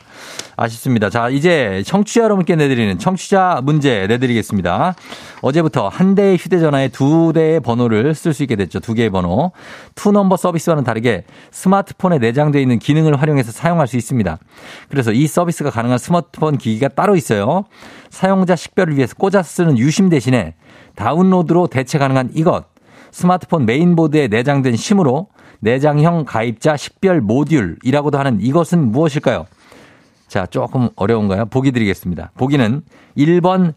[0.57, 1.11] 아쉽습니다.
[1.11, 4.95] 자, 이제 청취자 여러분께 내드리는 청취자 문제 내드리겠습니다.
[5.41, 8.79] 어제부터 한 대의 휴대전화에 두 대의 번호를 쓸 수 있게 됐죠.
[8.79, 9.51] 두 개의 번호.
[9.93, 14.39] two number 서비스와는 다르게 스마트폰에 내장되어 있는 기능을 활용해서 사용할 수 있습니다.
[14.89, 17.65] 그래서 이 서비스가 가능한 스마트폰 기기가 따로 있어요.
[18.09, 20.55] 사용자 식별을 위해서 꽂아 쓰는 유심 대신에
[20.95, 22.65] 다운로드로 대체 가능한 이것.
[23.11, 25.27] 스마트폰 메인보드에 내장된 심으로
[25.59, 29.47] 내장형 가입자 식별 모듈이라고도 하는 이것은 무엇일까요?
[30.27, 31.45] 자, 조금 어려운가요?
[31.45, 32.31] 보기 드리겠습니다.
[32.35, 32.81] 보기는
[33.17, 33.73] 1번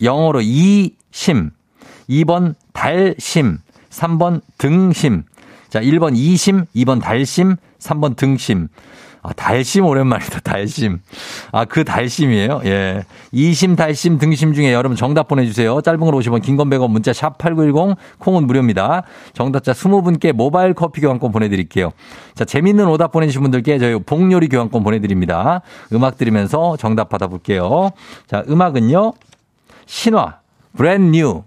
[0.00, 1.50] 영어로 이심,
[2.08, 3.58] 2번 달심,
[3.90, 5.24] 3번 등심.
[5.68, 8.68] 자, 1번 이심, 2번 달심, 3번 등심.
[9.26, 11.00] 아, 달심 오랜만이다, 달심.
[11.50, 12.60] 아, 그 달심이에요?
[12.66, 13.04] 예.
[13.32, 15.80] 이심, 달심, 등심 중에 여러분 정답 보내주세요.
[15.80, 19.04] 짧은 걸 50원, 긴 건 100원, 문자 샵 8910, 콩은 무료입니다.
[19.32, 21.92] 정답자 20분께 모바일 커피 교환권 보내드릴게요.
[22.34, 25.62] 자, 재밌는 오답 보내주신 분들께 저희 복요리 교환권 보내드립니다.
[25.94, 27.92] 음악 들으면서 정답 받아볼게요.
[28.26, 29.14] 자, 음악은요.
[29.86, 30.36] 신화,
[30.76, 31.44] Brand New.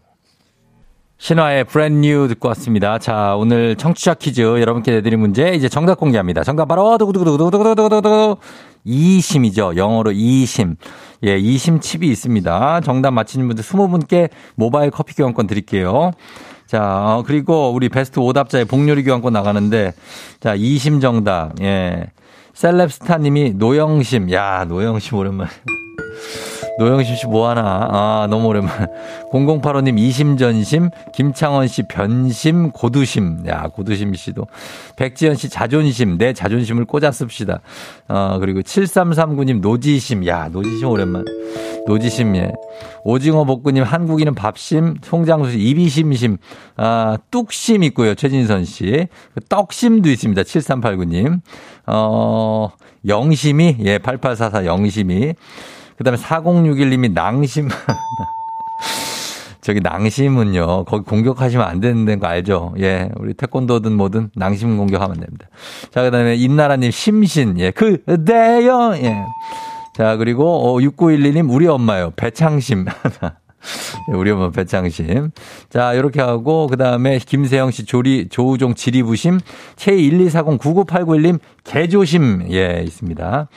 [1.18, 2.99] 신화의 Brand New 듣고 왔습니다.
[2.99, 6.43] 자, 오늘 청취자 퀴즈 여러분께 내드린 문제 이제 정답 공개합니다.
[6.43, 8.38] 정답 바로 두구두구두구두구두구두구두구
[8.84, 9.76] 이심이죠.
[9.76, 10.76] 영어로 이심.
[11.26, 12.82] 예, 이심 칩이 있습니다.
[12.82, 16.11] 정답 맞히는 분들 20분께 모바일 커피 교환권 드릴게요.
[16.68, 19.93] 자, 어, 그리고 우리 베스트 오답자의 복요리 교환권 나가는데
[20.39, 21.59] 자, 이심 정답.
[21.61, 22.05] 예.
[22.53, 24.32] 셀럽스타 님이 노영심.
[24.32, 25.49] 야, 노영심 오랜만에.
[26.78, 27.89] 노영심 씨 뭐하나.
[27.91, 28.88] 아, 너무 오랜만.
[29.32, 33.45] 0085님 이심전심, 김창원 씨 변심, 고두심.
[33.47, 34.45] 야, 고두심 씨도.
[34.95, 37.61] 백지연 씨 자존심, 내 자존심을 꽂아 씁시다.
[38.07, 40.28] 어, 그리고 7339님 노지심.
[40.28, 41.26] 야, 노지심 오랜만.
[41.88, 42.51] 노지심, 예.
[43.03, 46.38] 오징어 볶음님 한국인은 밥심, 송장수 씨 이비심심,
[46.76, 48.13] 아, 뚝심 있고요.
[48.13, 49.07] 최진선 씨.
[49.49, 50.43] 떡심도 있습니다.
[50.43, 51.39] 7389님.
[51.88, 52.70] 어,
[53.07, 55.34] 영심이, 예, 8844 영심이.
[55.97, 57.69] 그 다음에 4061님이 낭심.
[59.61, 62.73] 저기 낭심은요, 거기 공격하시면 안 되는 거 알죠?
[62.79, 65.47] 예, 우리 태권도든 뭐든 낭심 공격하면 됩니다.
[65.91, 69.25] 자, 그 다음에 인나라님 심신, 예, 그대요, 예.
[69.97, 72.13] 자, 그리고 어, 6912님 우리 엄마요.
[72.15, 72.85] 배창심.
[74.13, 75.31] 우리 엄마 배창심.
[75.69, 79.39] 자, 이렇게 하고 그 다음에 김세영 씨 조리 조우종 지리부심
[79.75, 83.47] K124099891님 개조심 예, 있습니다.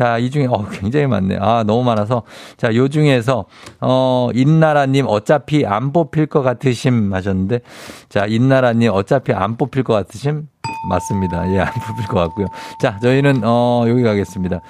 [0.00, 1.36] 자, 이 중에, 어, 굉장히 많네.
[1.42, 2.22] 아, 너무 많아서.
[2.56, 3.44] 자, 요 중에서,
[3.82, 7.60] 어, 인나라님 어차피 안 뽑힐 것 같으심 하셨는데,
[8.08, 10.48] 자, 인나라님 어차피 안 뽑힐 것 같으심?
[10.88, 11.52] 맞습니다.
[11.52, 12.46] 예, 안 뽑힐 것 같고요.
[12.80, 14.60] 자, 저희는, 어, 여기 가겠습니다.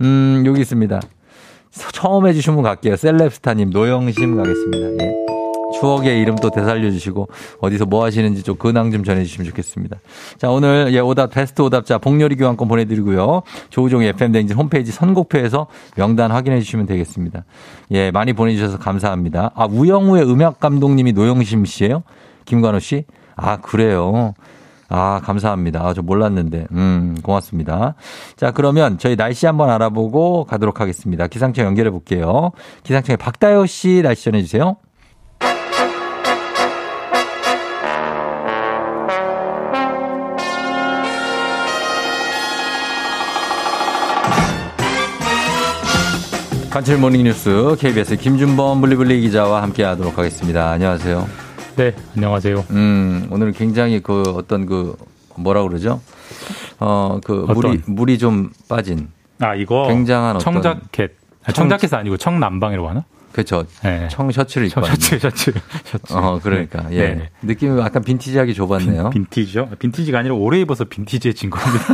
[0.00, 1.00] 음, 여기 있습니다.
[1.92, 2.96] 처음 해주신 분 갈게요.
[2.96, 5.04] 셀럽스타님, 노영심 가겠습니다.
[5.04, 5.19] 예.
[5.78, 7.28] 추억의 이름 또 되살려 주시고
[7.60, 9.98] 어디서 뭐 하시는지 좀 근황 좀 전해 주시면 좋겠습니다.
[10.38, 13.42] 자 오늘 예 오답 베스트 오답자 복요리 교환권 보내 드리고요.
[13.70, 15.66] 조우종의 FM 댕진 홈페이지 선곡표에서
[15.96, 17.44] 명단 확인해 주시면 되겠습니다.
[17.92, 19.52] 예 많이 보내 주셔서 감사합니다.
[19.54, 22.02] 아 우영우의 음악 감독님이 노영심 씨예요?
[22.44, 23.04] 김관호 씨?
[23.36, 24.34] 아 그래요.
[24.92, 25.86] 아, 감사합니다.
[25.86, 26.66] 아, 저 몰랐는데.
[26.72, 27.94] 음, 고맙습니다.
[28.36, 31.28] 자, 그러면 저희 날씨 한번 알아보고 가도록 하겠습니다.
[31.28, 32.50] 기상청 연결해 볼게요.
[32.82, 34.76] 기상청에 박다효 씨 날씨 전해 주세요.
[46.70, 50.70] 관철 모닝 뉴스 KBS 김준범 블리블리 기자와 함께 하도록 하겠습니다.
[50.70, 51.28] 안녕하세요.
[51.76, 52.64] 네, 안녕하세요.
[52.70, 54.96] 음, 오늘 굉장히 그 어떤 그
[55.36, 56.00] 뭐라 그러죠?
[56.78, 57.56] 어, 그 어떤?
[57.56, 59.08] 물이 물이 좀 빠진
[59.40, 61.12] 아, 이거 굉장한 어떤 청자켓.
[61.44, 63.04] 아, 청자켓은 아니고 청남방이라고 하나?
[63.32, 63.64] 그렇죠.
[63.82, 64.08] 네.
[64.10, 65.18] 청 셔츠를 입고 청- 셔츠.
[65.20, 65.52] 셔츠,
[65.84, 66.12] 셔츠.
[66.12, 66.82] 어, 그러니까.
[66.88, 66.96] 네.
[66.96, 67.00] 예.
[67.00, 67.28] 네, 네.
[67.42, 69.10] 느낌이 약간 빈티지하게 좁았네요.
[69.10, 69.68] 빈, 빈티지요?
[69.78, 71.84] 빈티지가 아니라 오래 입어서 빈티지의 친구입니다.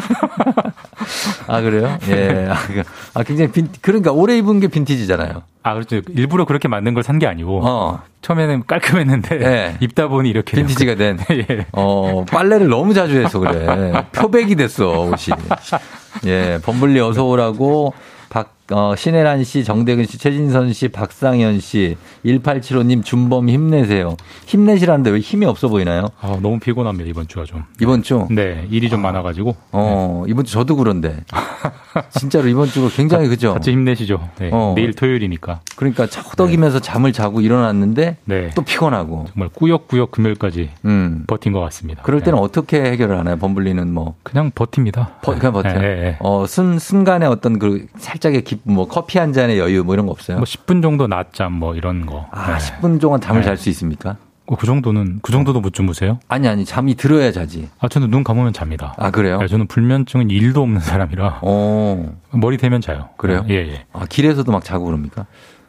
[1.46, 1.98] 아, 그래요?
[2.08, 2.48] 예.
[2.50, 2.82] 아, 그-
[3.14, 5.42] 아, 굉장히 빈, 그러니까 오래 입은 게 빈티지잖아요.
[5.62, 6.00] 아, 그렇죠.
[6.14, 8.00] 일부러 그렇게 만든 걸 산 게 아니고 어.
[8.22, 9.76] 처음에는 깔끔했는데 네.
[9.80, 11.18] 입다 보니 이렇게 빈티지가 된.
[11.30, 11.66] 예.
[11.72, 13.92] 어, 빨래를 너무 자주 해서 그래.
[14.12, 15.36] 표백이 됐어, 옷이.
[16.26, 18.15] 예, 범블리 어서 오라고 박,
[18.72, 24.16] 어, 신혜란 씨, 정대근 씨, 최진선 씨, 박상현 씨, 1875님, 준범 힘내세요.
[24.46, 26.08] 힘내시라는데 왜 힘이 없어 보이나요?
[26.20, 27.62] 아, 너무 피곤합니다, 이번 주가 좀.
[27.80, 28.26] 이번 주?
[28.30, 29.54] 네, 일이 좀 많아가지고.
[29.72, 31.16] 어, 이번 주 저도 그런데.
[32.18, 33.52] 진짜로 이번 주가 굉장히 그죠?
[33.52, 34.28] 같이 힘내시죠.
[34.38, 34.74] 네, 어.
[34.76, 35.60] 내일 토요일이니까.
[35.76, 38.50] 그러니까 허덕이면서 잠을 자고 일어났는데 네.
[38.54, 39.26] 또 피곤하고.
[39.32, 41.24] 정말 꾸역꾸역 금요일까지 음.
[41.26, 42.02] 버틴 것 같습니다.
[42.02, 42.42] 그럴 때는 네.
[42.44, 43.36] 어떻게 해결을 하나요?
[43.36, 44.14] 범블리는 뭐.
[44.24, 45.18] 그냥 버팁니다.
[45.22, 45.74] 버, 그냥 버텨요.
[45.74, 46.16] 네, 네, 네.
[46.20, 50.12] 어, 순, 순간에 어떤 그 살짝의 기, 뭐 커피 한 잔의 여유 뭐 이런 거
[50.12, 50.38] 없어요?
[50.38, 52.26] 뭐 10분 정도 낮잠 뭐 이런 거.
[52.30, 52.80] 아, 네.
[52.80, 53.46] 10분 동안 잠을 네.
[53.46, 54.16] 잘수 있습니까?
[54.46, 56.20] 어, 그 정도는 그 정도도 못 주무세요?
[56.28, 57.68] 아니, 아니, 잠이 들어야 자지.
[57.80, 58.94] 아 저는 눈 감으면 잡니다.
[58.96, 59.38] 아, 그래요?
[59.38, 63.08] 네, 저는 불면증은 일도 없는 사람이라 어, 머리 대면 자요.
[63.16, 63.44] 그래요?
[63.48, 63.84] 예, 예.
[63.92, 65.26] 아, 길에서도 막 자고 그럽니까?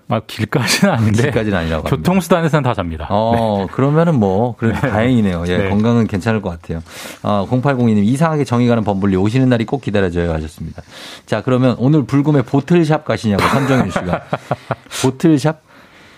[0.09, 1.89] 아 길까지는 아닌데 길까지는 아니라고.
[1.89, 3.07] 교통수단에서는 다 잡니다.
[3.09, 5.43] 어, 그러면은 뭐, 그래도 다행이네요.
[5.47, 5.69] 예, 네.
[5.69, 6.81] 건강은 괜찮을 것 같아요.
[7.23, 10.81] 아, 0802님, 이상하게 정이 가는 범블리 오시는 날이 꼭 기다려져요 하셨습니다.
[11.25, 14.23] 자, 그러면 오늘 불금에 보틀샵 가시냐고, 선정윤 씨가.
[15.03, 15.61] 보틀샵?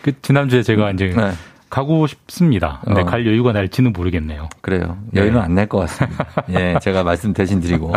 [0.04, 1.32] 그 지난주에 제가 이제 네.
[1.70, 2.82] 가고 싶습니다.
[2.84, 3.06] 근데 어.
[3.06, 4.50] 갈 여유가 날지는 모르겠네요.
[4.62, 4.98] 그래요.
[5.12, 5.22] 네.
[5.22, 6.26] 여유는 안낼것 같습니다.
[6.50, 7.94] 예, 제가 말씀 대신 드리고.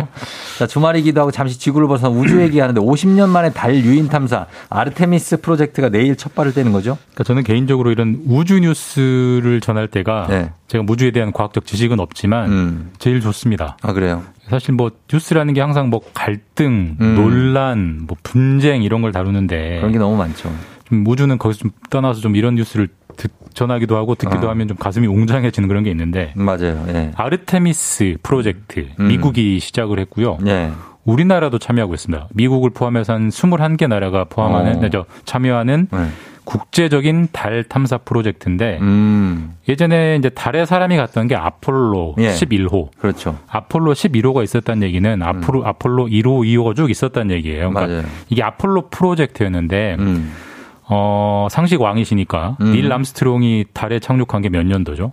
[0.59, 5.89] 자, 주말이기도 하고 잠시 지구를 벗어나 우주 얘기하는데 50년 만에 달 유인 탐사 아르테미스 프로젝트가
[5.89, 6.97] 내일 첫 발을 떼는 거죠?
[7.13, 10.51] 그러니까 저는 개인적으로 이런 우주 뉴스를 전할 때가 네.
[10.67, 12.91] 제가 무주에 대한 과학적 지식은 없지만 음.
[12.99, 13.77] 제일 좋습니다.
[13.81, 14.23] 아, 그래요?
[14.49, 17.15] 사실 뭐 뉴스라는 게 항상 뭐 갈등, 음.
[17.15, 20.51] 논란, 뭐 분쟁 이런 걸 다루는데 그런 게 너무 많죠.
[20.89, 22.93] 좀 우주는 거기서 좀 떠나서 좀 이런 뉴스를 듣,
[23.53, 24.49] 전하기도 하고 듣기도 어.
[24.51, 26.85] 하면 좀 가슴이 웅장해지는 그런 게 있는데 맞아요.
[26.89, 27.11] 예.
[27.15, 29.07] 아르테미스 프로젝트 음.
[29.07, 30.37] 미국이 시작을 했고요.
[30.47, 30.71] 예.
[31.05, 32.29] 우리나라도 참여하고 있습니다.
[32.33, 34.79] 미국을 포함해서 한 21개 나라가 포함하는 어.
[34.81, 36.07] 네, 저 참여하는 네.
[36.45, 42.31] 국제적인 달 탐사 프로젝트인데 음, 예전에 이제 달에 사람이 갔던 게 아폴로 예.
[42.31, 42.89] 11호.
[42.97, 43.37] 그렇죠.
[43.47, 47.69] 아폴로 11호가 있었다는 얘기는 앞으로 아폴로 1호, 2호가 쭉 있었다는 얘기예요.
[47.69, 47.89] 그러니까 음.
[47.91, 48.05] 맞아요.
[48.29, 50.31] 이게 아폴로 프로젝트였는데 음.
[50.93, 52.71] 어, 상식 왕이시니까 음.
[52.73, 55.11] 닐 암스트롱이 달에 착륙한 게 몇 년도죠?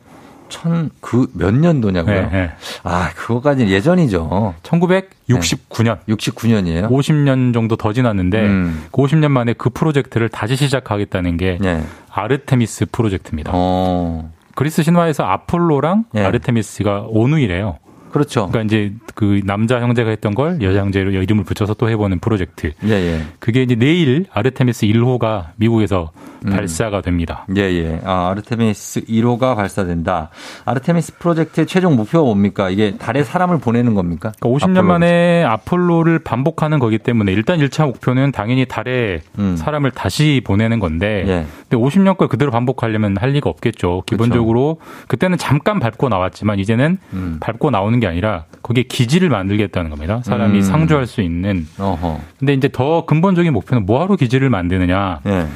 [0.50, 2.14] 천, 그, 몇 년도냐고요?
[2.22, 2.50] 네, 네.
[2.82, 4.54] 아, 그거까지 예전이죠.
[4.64, 5.98] 1969년.
[6.08, 6.88] 69년이에요?
[6.90, 8.84] 50년 정도 더 지났는데 음.
[8.90, 11.82] 그 50년 만에 그 프로젝트를 다시 시작하겠다는 게 네.
[12.12, 13.52] 아르테미스 프로젝트입니다.
[13.54, 16.24] 어, 그리스 신화에서 아폴로랑 예.
[16.24, 17.78] 아르테미스가 온누이래요.
[18.10, 18.48] 그렇죠.
[18.48, 22.72] 그러니까 이제 그 남자 형제가 했던 걸 여자 형제로 이름을 붙여서 또 해보는 프로젝트.
[22.84, 23.22] 예, 예.
[23.38, 26.12] 그게 이제 내일 아르테미스 1호가 미국에서
[26.46, 26.50] 음.
[26.50, 27.46] 발사가 됩니다.
[27.56, 28.00] 예, 예.
[28.04, 30.30] 아, 아르테미스 1호가 발사된다.
[30.64, 32.70] 아르테미스 프로젝트의 최종 목표가 뭡니까?
[32.70, 34.32] 이게 달에 사람을 보내는 겁니까?
[34.40, 34.82] 그러니까 50년 아폴로.
[34.88, 39.56] 만에 아폴로를 반복하는 거기 때문에 일단 1차 목표는 당연히 달에 음.
[39.56, 41.46] 사람을 다시 보내는 건데 예.
[41.68, 44.02] 근데 50년 걸 그대로 반복하려면 할 리가 없겠죠.
[44.06, 47.36] 기본적으로 그때는 잠깐 밟고 나왔지만 이제는 음.
[47.40, 50.20] 밟고 나오는 게 아니라 거기에 기지를 만들겠다는 겁니다.
[50.24, 50.62] 사람이 음.
[50.62, 51.66] 상주할 수 있는.
[51.78, 52.20] 어허.
[52.38, 55.20] 근데 이제 더 근본적인 목표는 뭐하러 기지를 만드느냐.
[55.26, 55.46] 예.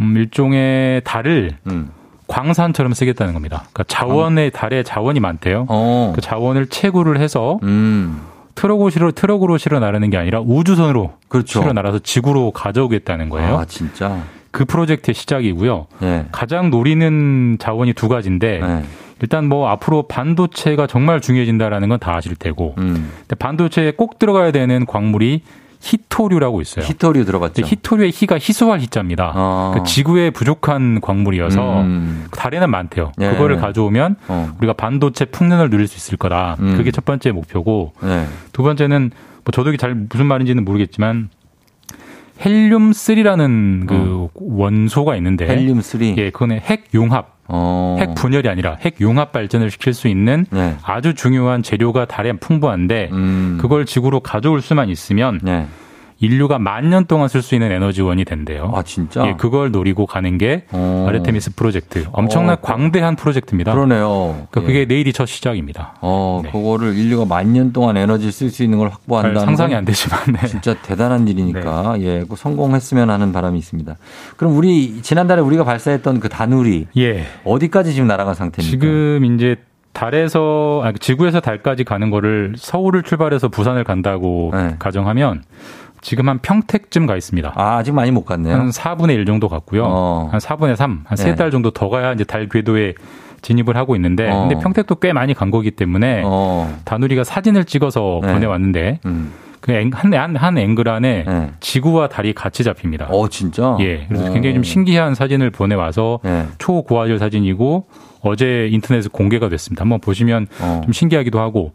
[0.00, 1.90] 음, 일종의 달을 음.
[2.28, 3.64] 광산처럼 쓰겠다는 겁니다.
[3.72, 5.66] 그러니까 자원의 달에 자원이 많대요.
[5.68, 6.12] 어.
[6.14, 8.22] 그 자원을 채굴을 해서 음.
[8.54, 11.60] 트럭으로 트럭으로 실어 나르는 게 아니라 우주선으로 그렇죠.
[11.60, 13.58] 실어 날아서 지구로 가져오겠다는 거예요.
[13.58, 14.20] 아, 진짜.
[14.50, 15.86] 그 프로젝트의 시작이고요.
[16.02, 16.26] 예.
[16.30, 18.82] 가장 노리는 자원이 두 가지인데 예.
[19.22, 23.10] 일단 뭐 앞으로 반도체가 정말 중요해진다라는 건 다 아실 테고 음.
[23.20, 25.42] 근데 반도체에 꼭 들어가야 되는 광물이
[25.82, 26.84] 히토류라고 있어요.
[26.84, 27.66] 히토류 들어봤죠?
[27.66, 29.32] 히토류의 히가 희소할 히자입니다.
[29.34, 29.70] 어.
[29.72, 32.26] 그러니까 지구에 부족한 광물이어서 음.
[32.30, 33.12] 달에는 많대요.
[33.20, 33.30] 예.
[33.30, 34.52] 그거를 가져오면 어.
[34.58, 36.56] 우리가 반도체 풍년을 누릴 수 있을 거다.
[36.60, 36.76] 음.
[36.76, 38.26] 그게 첫 번째 목표고 네.
[38.52, 39.10] 두 번째는
[39.44, 41.30] 뭐 저도 이게 잘 무슨 말인지는 모르겠지만
[42.44, 46.14] 헬륨 3라는 그 원소가 있는데 헬륨 3.
[46.18, 47.96] 예, 그거는 핵 융합, 어.
[48.00, 50.76] 핵 분열이 아니라 핵 융합 발전을 시킬 수 있는 네.
[50.82, 53.58] 아주 중요한 재료가 달에 풍부한데 음.
[53.60, 55.66] 그걸 지구로 가져올 수만 있으면 네.
[56.22, 58.70] 인류가 만 년 동안 쓸 수 있는 에너지원이 된대요.
[58.74, 59.26] 아, 진짜?
[59.26, 61.06] 예, 그걸 노리고 가는 게 어.
[61.08, 62.06] 아르테미스 프로젝트.
[62.12, 63.74] 엄청난 어, 광대한 프로젝트입니다.
[63.74, 64.46] 그러네요.
[64.50, 64.66] 그러니까 예.
[64.66, 65.94] 그게 내일이 첫 시작입니다.
[66.00, 66.50] 어, 네.
[66.52, 70.46] 그거를 인류가 만 년 동안 에너지를 쓸 수 있는 걸 확보한다는 상상이 건안 되지만 네.
[70.46, 73.96] 진짜 대단한 일이니까 예, 그 성공했으면 하는 바람이 있습니다.
[74.36, 77.26] 그럼 우리 지난달에 우리가 발사했던 그 다누리 예.
[77.44, 78.70] 어디까지 지금 날아간 상태입니까?
[78.70, 79.56] 지금 이제
[79.92, 84.76] 달에서 아, 지구에서 달까지 가는 거를 서울을 출발해서 부산을 간다고 네.
[84.78, 85.42] 가정하면
[86.02, 87.52] 지금 한 평택쯤 가 있습니다.
[87.54, 88.54] 아, 아직 많이 못 갔네요.
[88.54, 89.84] 한 4분의 1 정도 갔고요.
[89.86, 90.28] 어.
[90.30, 91.22] 한 4분의 3, 한 네.
[91.22, 92.94] 세달 정도 더 가야 이제 달 궤도에
[93.40, 94.46] 진입을 하고 있는데 어.
[94.46, 96.78] 근데 평택도 꽤 많이 간 거기 때문에 어.
[96.84, 98.32] 다누리가 사진을 찍어서 네.
[98.32, 99.32] 보내왔는데 음.
[99.60, 101.50] 그한 한, 한 앵글 안에 네.
[101.60, 103.06] 지구와 달이 같이 잡힙니다.
[103.10, 103.76] 어, 진짜?
[103.80, 104.32] 예, 그래서 어.
[104.32, 106.46] 굉장히 좀 신기한 사진을 보내 와서 예.
[106.58, 107.86] 초고화질 사진이고
[108.22, 109.82] 어제 인터넷에 공개가 됐습니다.
[109.82, 110.80] 한번 보시면 어.
[110.82, 111.72] 좀 신기하기도 하고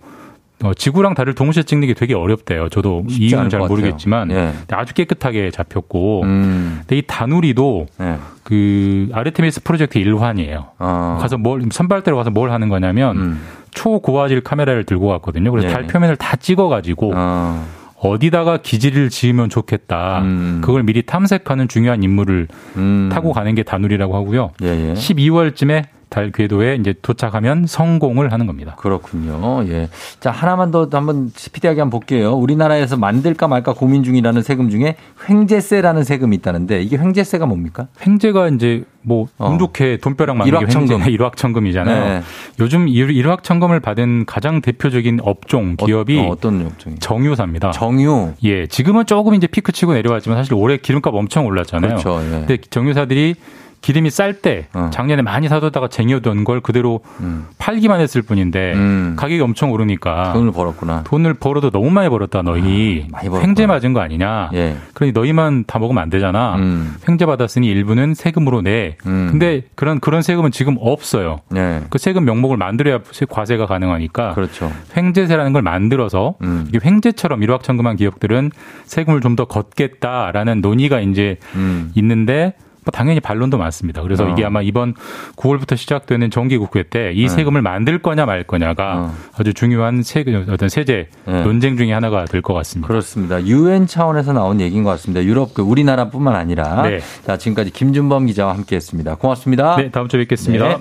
[0.63, 2.69] 어, 지구랑 달을 동시에 찍는 게 되게 어렵대요.
[2.69, 3.59] 저도 이유는 잘.
[3.59, 4.53] 모르겠지만 예.
[4.71, 6.77] 아주 깨끗하게 잡혔고 음.
[6.79, 8.15] 근데 이 다누리도 예.
[8.43, 10.67] 그 아르테미스 프로젝트 일환이에요.
[10.79, 11.17] 어.
[11.21, 13.41] 가서 뭘 선발대로 가서 뭘 하는 거냐면 음.
[13.71, 15.51] 초고화질 카메라를 들고 갔거든요.
[15.51, 15.73] 그래서 예.
[15.73, 17.67] 달 표면을 다 찍어가지고 어.
[17.99, 20.21] 어디다가 기지를 지으면 좋겠다.
[20.21, 20.61] 음.
[20.63, 22.47] 그걸 미리 탐색하는 중요한 임무를
[22.77, 23.09] 음.
[23.11, 24.51] 타고 가는 게 다누리라고 하고요.
[24.63, 24.93] 예, 예.
[24.93, 28.75] 12월쯤에 달 궤도에 이제 도착하면 성공을 하는 겁니다.
[28.77, 29.63] 그렇군요.
[29.67, 29.89] 예.
[30.19, 32.33] 자, 하나만 더 한번 스피디하게 한번 볼게요.
[32.33, 34.95] 우리나라에서 만들까 말까 고민 중이라는 세금 중에
[35.29, 37.87] 횡재세라는 세금이 있다는데 이게 횡재세가 뭡니까?
[38.05, 39.49] 횡재가 이제 뭐 어.
[39.49, 40.99] 운 좋게 돈벼락 게 일확천금.
[41.01, 42.03] 횡재, 일확천금이잖아요.
[42.05, 42.21] 네.
[42.59, 46.97] 요즘 일- 일확천금을 받은 가장 대표적인 업종 기업이 어, 떤 업종이?
[46.99, 47.71] 정유사입니다.
[47.71, 48.33] 정유.
[48.43, 51.97] 예, 지금은 조금 이제 피크 치고 내려왔지만 사실 올해 기름값 엄청 올랐잖아요.
[51.97, 52.21] 그렇죠.
[52.25, 52.29] 예.
[52.45, 53.35] 근데 정유사들이
[53.81, 54.89] 기름이 쌀때 어.
[54.91, 57.45] 작년에 많이 사두다가 쟁여둔 걸 그대로 음.
[57.57, 59.13] 팔기만 했을 뿐인데 음.
[59.17, 61.03] 가격이 엄청 오르니까 돈을 벌었구나.
[61.05, 63.39] 돈을 벌어도 너무 많이 벌었다 너희 아, 많이.
[63.39, 64.75] 횡재 맞은 거 아니냐 예.
[64.93, 66.95] 그러니 너희만 다 먹으면 안 되잖아 음.
[67.07, 69.29] 횡재 받았으니 일부는 세금으로 내 음.
[69.31, 71.81] 근데 그런 그런 세금은 지금 없어요 네.
[71.89, 72.99] 그 세금 명목을 만들어야
[73.29, 74.71] 과세가 가능하니까 그렇죠.
[74.97, 76.65] 횡재세라는 걸 만들어서 음.
[76.67, 78.51] 이게 횡재처럼 일확천금한 기업들은
[78.85, 81.91] 세금을 좀 더 걷겠다라는 논의가 이제 음.
[81.93, 84.01] 있는데 뭐 당연히 반론도 많습니다.
[84.01, 84.29] 그래서 어.
[84.29, 84.93] 이게 아마 이번
[85.35, 87.27] 9월부터 시작되는 정기국회 때이 네.
[87.27, 89.15] 세금을 만들 거냐 말 거냐가 어.
[89.37, 91.43] 아주 중요한 세금 어떤 세제 네.
[91.43, 92.87] 논쟁 중에 하나가 될 것 같습니다.
[92.87, 93.43] 그렇습니다.
[93.45, 95.23] 유엔 차원에서 나온 얘기인 것 같습니다.
[95.23, 96.99] 유럽 그 우리나라뿐만 아니라 네.
[97.25, 99.15] 자 지금까지 김준범 기자와 함께했습니다.
[99.15, 99.75] 고맙습니다.
[99.77, 100.67] 네, 다음 주에 뵙겠습니다.
[100.67, 100.77] 네.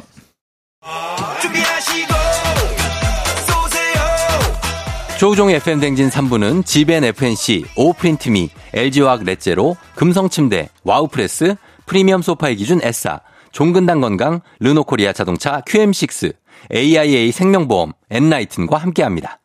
[5.18, 11.56] 조우종의 FM 대행진 3부는 지벤 FNC, 오프린트미, LG화학 렛제로, 금성침대, 와우프레스,
[11.86, 13.20] 프리미엄 소파의 기준 S사,
[13.52, 16.34] 종근당 건강, 르노코리아 자동차 QM6,
[16.74, 19.40] AIA 생명보험, 엔라이튼과 함께합니다.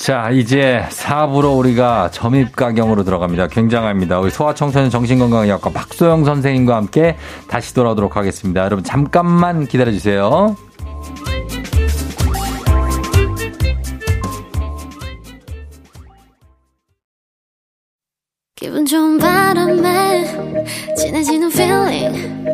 [0.00, 3.48] 자, 이제 4부로 우리가 점입가경으로 들어갑니다.
[3.48, 4.18] 굉장합니다.
[4.18, 8.64] 우리 소아청소년 정신건강의학과 박소영 선생님과 함께 다시 돌아오도록 하겠습니다.
[8.64, 10.56] 여러분, 잠깐만 기다려주세요.
[18.56, 20.24] 기분 좋은 바람에
[20.96, 22.48] 진해지는 feeling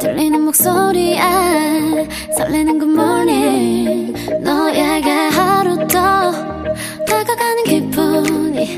[0.00, 1.18] 들리는 목소리에
[2.36, 5.29] 설레는 good morning 너에게
[8.60, 8.70] 기분이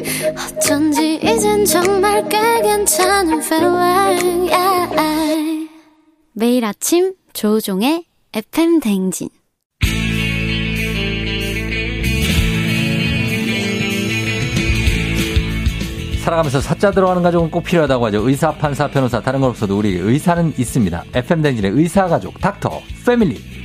[0.56, 5.68] 어쩐지 이젠 정말 꽤 괜찮은 feeling yeah.
[6.32, 9.28] 매일 아침 조종의 FM 댕진
[16.22, 18.28] 살아가면서 사자 들어가는 가족은 꼭 필요하다고 하죠.
[18.28, 21.04] 의사, 판사, 변호사, 다른 건 없어도 우리 의사는 있습니다.
[21.14, 23.61] FM 댕진의 의사 가족, 닥터, 패밀리.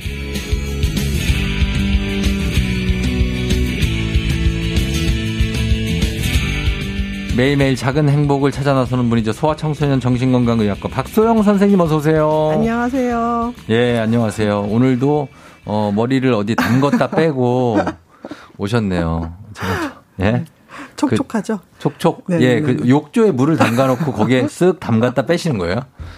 [7.38, 9.32] 매일매일 작은 행복을 찾아 나서는 분이죠.
[9.32, 12.50] 소아청소년 정신건강의학과 박소영 선생님 어서 오세요.
[12.52, 13.54] 안녕하세요.
[13.70, 14.62] 예, 안녕하세요.
[14.62, 15.28] 오늘도
[15.64, 17.78] 어, 머리를 어디 담궜다 빼고
[18.56, 19.32] 오셨네요.
[19.52, 20.44] 제가 예.
[20.96, 21.60] 촉촉하죠?
[21.78, 22.24] 촉촉.
[22.26, 25.76] 네, 예, 네, 그 욕조에 물을 담가놓고 거기에 쓱 담갔다 빼시는 거예요.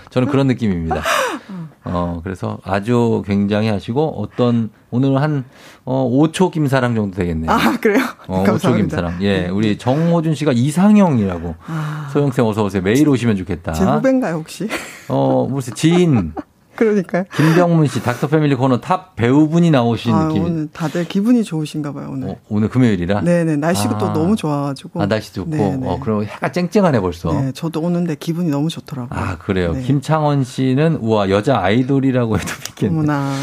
[0.08, 1.02] 저는 그런 느낌입니다.
[1.84, 5.44] 어, 그래서 아주 굉장히 하시고 어떤 오늘은 한
[5.84, 7.50] 어, 5초 김사랑 정도 되겠네요.
[7.50, 8.04] 아, 그래요?
[8.26, 8.76] 어, 5초 감사합니다.
[8.76, 9.16] 김사랑.
[9.22, 9.48] 예, 네.
[9.48, 11.54] 우리 정호준 씨가 이상형이라고.
[11.66, 12.82] 아, 소영쌤 어서 오세요.
[12.82, 13.72] 매일 오시면 좋겠다.
[13.72, 14.68] 제 후배인가요, 혹시?
[15.08, 16.32] 어, 무슨 지인
[16.80, 17.24] 그러니까요.
[17.36, 20.44] 김병문 씨 닥터 패밀리 코너 탑 배우분이 나오신 아, 느낌.
[20.44, 22.30] 오늘 다들 기분이 좋으신가 봐요, 오늘.
[22.30, 23.20] 어, 오늘 금요일이라.
[23.20, 23.98] 네네, 날씨가 아.
[23.98, 25.02] 또 너무 좋아가지고.
[25.02, 25.50] 아, 날씨 좋고.
[25.50, 25.86] 네네.
[25.86, 27.32] 어, 그럼 해가 쨍쨍하네 벌써.
[27.32, 29.18] 네, 저도 오는데 기분이 너무 좋더라고요.
[29.18, 29.72] 아, 그래요.
[29.74, 29.82] 네.
[29.82, 32.92] 김창원 씨는 우와, 여자 아이돌이라고 해도 믿겠네.
[32.94, 33.34] 어머나.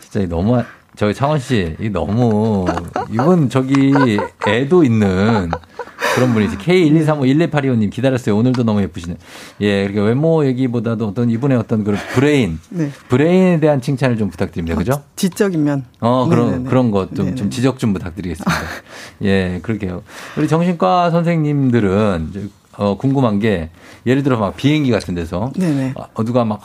[0.00, 0.62] 진짜 너무
[0.96, 2.64] 저기 창원 씨, 이 너무
[3.10, 3.92] 이분 저기
[4.46, 5.50] 애도 있는
[6.18, 6.56] 그런 분이지.
[6.58, 8.36] K123511825님 기다렸어요.
[8.36, 9.16] 오늘도 너무 예쁘시네.
[9.60, 12.90] 예, 그러니까 외모 얘기보다도 어떤 이분의 어떤 그런 브레인, 네.
[13.08, 14.76] 브레인에 대한 칭찬을 좀 부탁드립니다.
[14.76, 15.04] 그죠?
[15.14, 15.84] 지적인 면.
[16.00, 16.68] 어, 그런, 네네네.
[16.68, 17.36] 그런 것 좀, 네네.
[17.36, 18.52] 좀 지적 좀 부탁드리겠습니다.
[19.22, 20.02] 예, 그렇게요.
[20.36, 23.70] 우리 정신과 선생님들은, 어, 궁금한 게,
[24.04, 25.94] 예를 들어 막 비행기 같은 데서, 네네.
[25.94, 26.60] 어, 누가 막,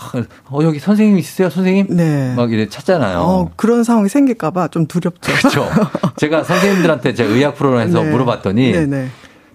[0.50, 1.88] 어, 여기 선생님 있으세요, 선생님?
[1.96, 2.34] 네.
[2.36, 3.20] 막 이래 찾잖아요.
[3.20, 5.32] 어, 그런 상황이 생길까봐 좀 두렵죠.
[5.32, 5.70] 그렇죠.
[6.18, 8.10] 제가 선생님들한테 제가 의학 프로그램에서 네.
[8.10, 9.10] 물어봤더니, 네네.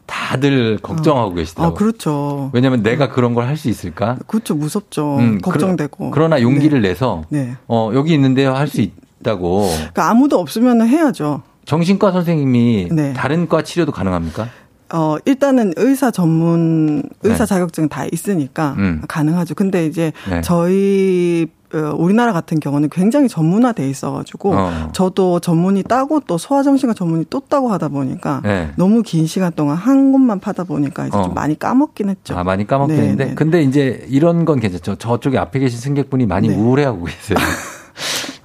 [0.08, 1.74] 다들 걱정하고 아, 계시더라고요.
[1.76, 2.50] 그렇죠.
[2.52, 4.16] 왜냐면 내가 그런 걸 할 수 있을까?
[4.26, 4.54] 그렇죠.
[4.54, 5.18] 무섭죠.
[5.18, 6.10] 음, 걱정되고.
[6.10, 7.56] 그러, 나 용기를 내서, 네.
[7.68, 9.68] 어, 여기 있는데요, 할 수 있다고.
[9.76, 11.42] 그러니까 아무도 없으면 해야죠.
[11.66, 13.12] 정신과 선생님이 네.
[13.12, 14.48] 다른 과 치료도 가능합니까?
[14.92, 17.46] 어, 일단은 의사 전문, 의사 네.
[17.46, 19.02] 자격증 다 있으니까 음.
[19.06, 19.54] 가능하죠.
[19.54, 20.40] 근데 이제 네.
[20.40, 24.88] 저희, 어, 우리나라 같은 경우는 굉장히 전문화돼 있어가지고 어.
[24.92, 28.70] 저도 전문의 따고 또 소아정신과 전문의 또 따고 하다 보니까 네.
[28.76, 31.24] 너무 긴 시간 동안 한 곳만 파다 보니까 이제 어.
[31.24, 32.38] 좀 많이 까먹긴 했죠.
[32.38, 33.24] 아, 많이 까먹긴 네, 했는데.
[33.26, 33.34] 네.
[33.34, 34.96] 근데 이제 이런 건 괜찮죠.
[34.96, 36.56] 저쪽에 앞에 계신 승객분이 많이 네.
[36.56, 37.36] 우울해하고 계세요.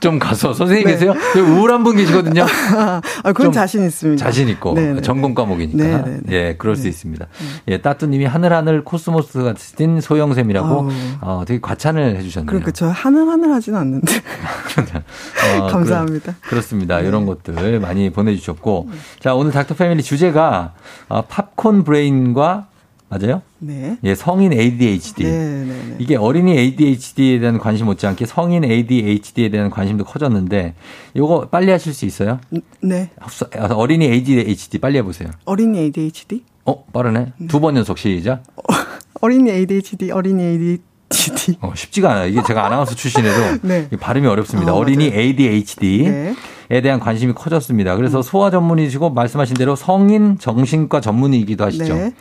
[0.03, 0.91] 좀 가서 선생님 네.
[0.91, 1.13] 계세요?
[1.37, 2.43] 우울한 분 계시거든요.
[2.75, 4.21] 아, 그건 좀 자신 있습니다.
[4.21, 6.35] 자신 있고 네, 네, 전공 과목이니까 네, 네, 네.
[6.35, 6.89] 예 그럴 수 네.
[6.89, 7.25] 있습니다.
[7.69, 10.89] 예 따뚜님이 하늘하늘 코스모스 같은 소영샘이라고 아우.
[11.21, 12.47] 어, 되게 과찬을 해주셨네요.
[12.47, 14.11] 그러니까 저 하늘하늘 하진 않는데.
[15.57, 16.35] 어, 감사합니다.
[16.41, 17.07] 그렇, 습니다 네.
[17.07, 18.89] 이런 것들 많이 보내주셨고
[19.21, 20.73] 자 오늘 닥터 패밀리 주제가
[21.07, 22.67] 어, 팝콘 브레인과
[23.19, 23.41] 맞아요?
[23.59, 23.97] 네.
[24.03, 25.23] 예 성인 ADHD.
[25.23, 25.95] 네, 네, 네.
[25.99, 30.73] 이게 어린이 ADHD에 대한 관심 못지않게 성인 ADHD에 대한 관심도 커졌는데
[31.13, 32.39] 이거 빨리 하실 수 있어요?
[32.81, 33.09] 네.
[33.71, 35.29] 어린이 ADHD 빨리 해보세요.
[35.45, 36.43] 어린이 ADHD?
[36.65, 37.33] 어 빠르네.
[37.49, 38.43] 두 번 연속 시작.
[39.21, 41.57] 어린이 ADHD, 어린이 ADHD.
[41.61, 42.27] 어, 쉽지가 않아요.
[42.29, 43.87] 이게 제가 아나운서 출신에도 네.
[43.99, 44.73] 발음이 어렵습니다.
[44.73, 45.05] 어, 어린이.
[45.05, 46.35] ADHD에
[46.69, 46.81] 네.
[46.81, 47.95] 대한 관심이 커졌습니다.
[47.95, 51.93] 그래서 소아 전문의시고 말씀하신 대로 성인 정신과 전문의이기도 하시죠.
[51.95, 52.13] 네.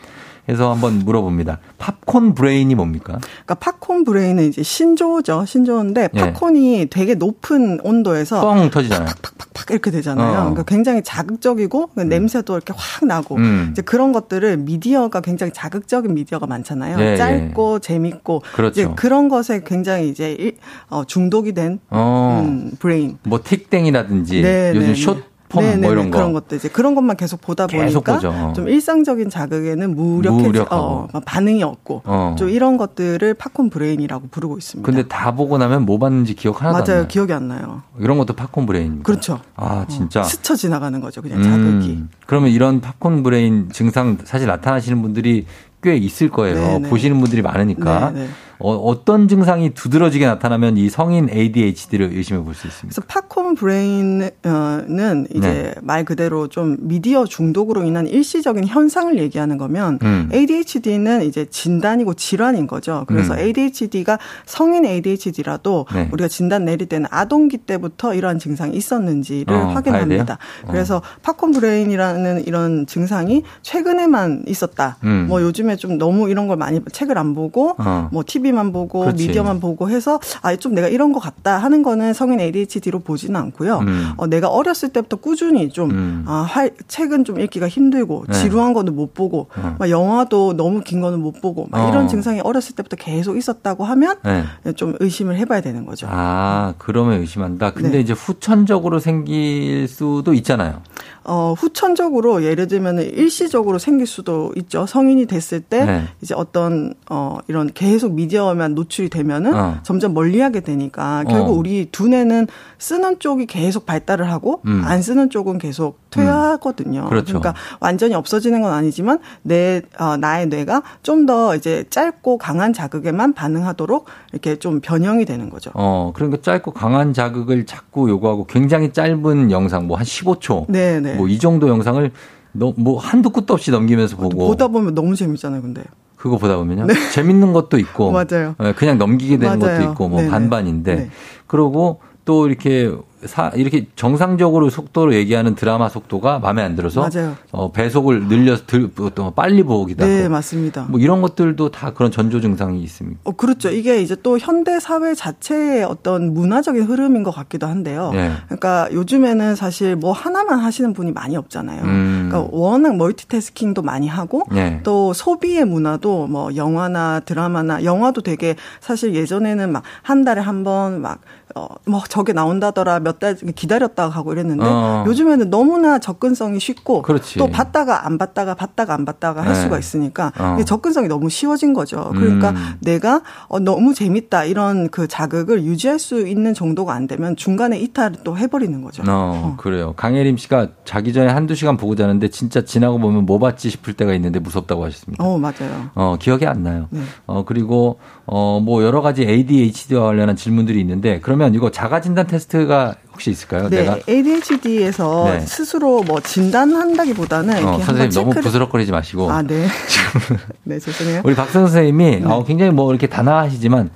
[0.47, 1.59] 그래서 한번 물어봅니다.
[1.79, 3.19] 팝콘 브레인이 뭡니까?
[3.45, 5.45] 그러니까 팝콘 브레인은 이제 신조어죠.
[5.47, 6.19] 신조어인데 예.
[6.19, 9.09] 팝콘이 되게 높은 온도에서 뻥 터지잖아요.
[9.39, 10.31] 팍팍 이렇게 되잖아요.
[10.31, 10.35] 어.
[10.41, 13.69] 그러니까 굉장히 자극적이고 냄새도 이렇게 확 나고 음.
[13.71, 16.99] 이제 그런 것들을 미디어가 굉장히 자극적인 미디어가 많잖아요.
[17.01, 18.81] 예, 짧고 재밌고 그렇죠.
[18.81, 20.57] 이제 그런 것에 굉장히 이제 일-
[20.91, 22.43] 어, 중독이 된 어.
[22.45, 23.17] 음, 브레인.
[23.23, 25.23] 뭐 틱땡이라든지 네, 요즘 네, 숏
[25.61, 25.61] 네.
[25.61, 26.11] 폼 네, 뭐 네, 이런 네.
[26.11, 26.19] 거.
[26.19, 28.53] 그런 것도 이제 그런 것만 계속 보다 계속 보니까 보죠.
[28.57, 30.65] 좀 일상적인 자극에는 무력해지.
[30.71, 32.35] 어, 막 반응이 없고 어.
[32.39, 34.87] 좀 이런 것들을 팝콘 브레인이라고 부르고 있습니다.
[34.87, 36.99] 근데 다 보고 나면 뭐 봤는지 기억 하나도 안 맞아요.
[37.01, 37.09] 나요.
[37.09, 37.83] 기억이 안 나요.
[37.99, 39.05] 이런 것도 팝콘 브레인입니다.
[39.05, 39.41] 그렇죠.
[39.57, 40.21] 아, 진짜.
[40.21, 41.23] 어, 스쳐 지나가는 거죠.
[41.23, 41.91] 그냥 자극이.
[41.91, 45.47] 음, 그러면 이런 팝콘 브레인 증상 사실 나타나시는 분들이
[45.83, 46.55] 꽤 있을 거예요.
[46.55, 46.89] 네, 네.
[46.89, 48.11] 보시는 분들이 많으니까.
[48.13, 48.29] 네, 네.
[48.63, 52.95] 어, 떤 증상이 두드러지게 나타나면 이 성인 ADHD를 의심해 볼 수 있습니다.
[52.95, 55.75] 그래서 팝콘 브레인은 이제 네.
[55.83, 60.29] 말 그대로 좀 미디어 중독으로 인한 일시적인 현상을 얘기하는 거면 음.
[60.33, 63.05] ADHD는 이제 진단이고 질환인 거죠.
[63.07, 63.39] 그래서 음.
[63.39, 66.09] ADHD가 성인 ADHD라도 네.
[66.13, 70.39] 우리가 진단 내릴 때는 아동기 때부터 이러한 증상이 있었는지를 어, 확인합니다.
[70.65, 70.69] 어.
[70.71, 74.99] 그래서 팝콘 브레인이라는 이런 증상이 최근에만 있었다.
[75.05, 75.27] 음.
[75.29, 78.09] 뭐 요즘에 좀 너무 이런 걸 많이 책을 안 보고 어.
[78.13, 79.27] 뭐 TV 만 보고 그렇지.
[79.29, 83.79] 미디어만 보고 해서 아 좀 내가 이런 것 같다 하는 거는 성인 ADHD로 보지는 않고요.
[83.79, 84.13] 음.
[84.17, 86.25] 어, 내가 어렸을 때부터 꾸준히 좀 음.
[86.29, 88.35] 아, 할, 책은 좀 읽기가 힘들고 네.
[88.35, 89.77] 지루한 거는 못 보고 어.
[89.79, 92.07] 막 영화도 너무 긴 거는 못 보고 막 이런 어.
[92.07, 94.73] 증상이 어렸을 때부터 계속 있었다고 하면 네.
[94.75, 96.07] 좀 의심을 해봐야 되는 거죠.
[96.11, 97.73] 아 그러면 의심한다.
[97.73, 98.01] 근데 네.
[98.01, 100.81] 이제 후천적으로 생길 수도 있잖아요.
[101.25, 104.87] 어, 후천적으로 예를 들면 일시적으로 생길 수도 있죠.
[104.87, 106.05] 성인이 됐을 때 네.
[106.21, 109.79] 이제 어떤 어 이런 계속 미디어만 노출이 되면은 어.
[109.83, 111.57] 점점 멀리하게 되니까 결국 어.
[111.57, 112.47] 우리 두뇌는
[112.79, 114.83] 쓰는 쪽이 계속 발달을 하고 음.
[114.85, 117.05] 안 쓰는 쪽은 계속 퇴화하거든요.
[117.05, 117.09] 음.
[117.09, 117.39] 그렇죠.
[117.39, 123.33] 그러니까 완전히 없어지는 건 아니지만 내 어, 나의 뇌가 좀 더 이제 짧고 강한 자극에만
[123.33, 125.71] 반응하도록 이렇게 좀 변형이 되는 거죠.
[125.75, 130.65] 어, 그러니까 짧고 강한 자극을 자꾸 요구하고 굉장히 짧은 영상 뭐 한 15초.
[130.69, 131.12] 네, 네.
[131.17, 132.11] 뭐이 정도 영상을
[132.53, 135.83] 너, 뭐 한두 끝도 없이 넘기면서 보고 보다 보면 너무 재밌잖아요, 근데.
[136.17, 136.87] 그거 보다 보면요.
[136.87, 136.95] 네.
[137.13, 138.55] 재밌는 것도 있고 맞아요.
[138.63, 139.79] 예, 그냥 넘기게 되는 맞아요.
[139.79, 140.31] 것도 있고 뭐 네네.
[140.31, 141.11] 반반인데 네.
[141.47, 142.93] 그러고 또 이렇게
[143.27, 147.37] 사, 이렇게 정상적으로 속도로 얘기하는 드라마 속도가 마음에 안 들어서 맞아요.
[147.51, 150.33] 어, 배속을 늘려서 들, 또 빨리 보기도 네, 하고.
[150.33, 150.87] 맞습니다.
[150.89, 153.21] 뭐 이런 것들도 다 그런 전조 증상이 있습니다.
[153.25, 153.71] 어, 그렇죠.
[153.71, 158.11] 이게 이제 또 현대 사회 자체의 어떤 문화적인 흐름인 것 같기도 한데요.
[158.13, 158.33] 네.
[158.47, 161.83] 그러니까 요즘에는 사실 뭐 하나만 하시는 분이 많이 없잖아요.
[161.83, 162.29] 음.
[162.31, 164.81] 그러니까 워낙 멀티태스킹도 많이 하고 네.
[164.83, 171.01] 또 소비의 문화도 뭐 영화나 드라마나 영화도 되게 사실 예전에는 막 한 달에 한 번
[171.03, 171.19] 막
[171.55, 175.05] 어, 뭐 저게 나온다더라 몇달 기다렸다가 하고 이랬는데 어.
[175.07, 177.39] 요즘에는 너무나 접근성이 쉽고 그렇지.
[177.39, 179.61] 또 봤다가 안 봤다가 봤다가 안 봤다가 할 네.
[179.61, 180.59] 수가 있으니까 어.
[180.65, 182.11] 접근성이 너무 쉬워진 거죠.
[182.15, 182.57] 그러니까 음.
[182.81, 188.19] 내가 어, 너무 재밌다 이런 그 자극을 유지할 수 있는 정도가 안 되면 중간에 이탈을
[188.25, 189.03] 또 해버리는 거죠.
[189.03, 189.57] 어, 어.
[189.59, 189.93] 그래요.
[189.97, 194.15] 강혜림 씨가 자기 전에 한두 시간 보고 자는데 진짜 지나고 보면 뭐 봤지 싶을 때가
[194.15, 195.23] 있는데 무섭다고 하셨습니다.
[195.23, 195.91] 어, 맞아요.
[195.95, 196.89] 어, 기억이 안 나요.
[196.91, 197.01] 네.
[197.27, 202.95] 어, 그리고 어, 뭐 여러 가지 ADHD와 관련한 질문들이 있는데 그러면 이거 자가 진단 테스트가
[203.13, 203.69] 혹시 있을까요?
[203.69, 205.41] 네, 내가 ADHD에서 네.
[205.41, 209.67] 스스로 뭐 진단한다기보다는 어, 선생님 너무 부스럭거리지 마시고 아, 네.
[210.65, 211.23] 네, 죄송해요.
[211.25, 212.25] 우리 박 선 생님이 네.
[212.25, 213.91] 어, 굉장히 뭐 이렇게 단아하시지만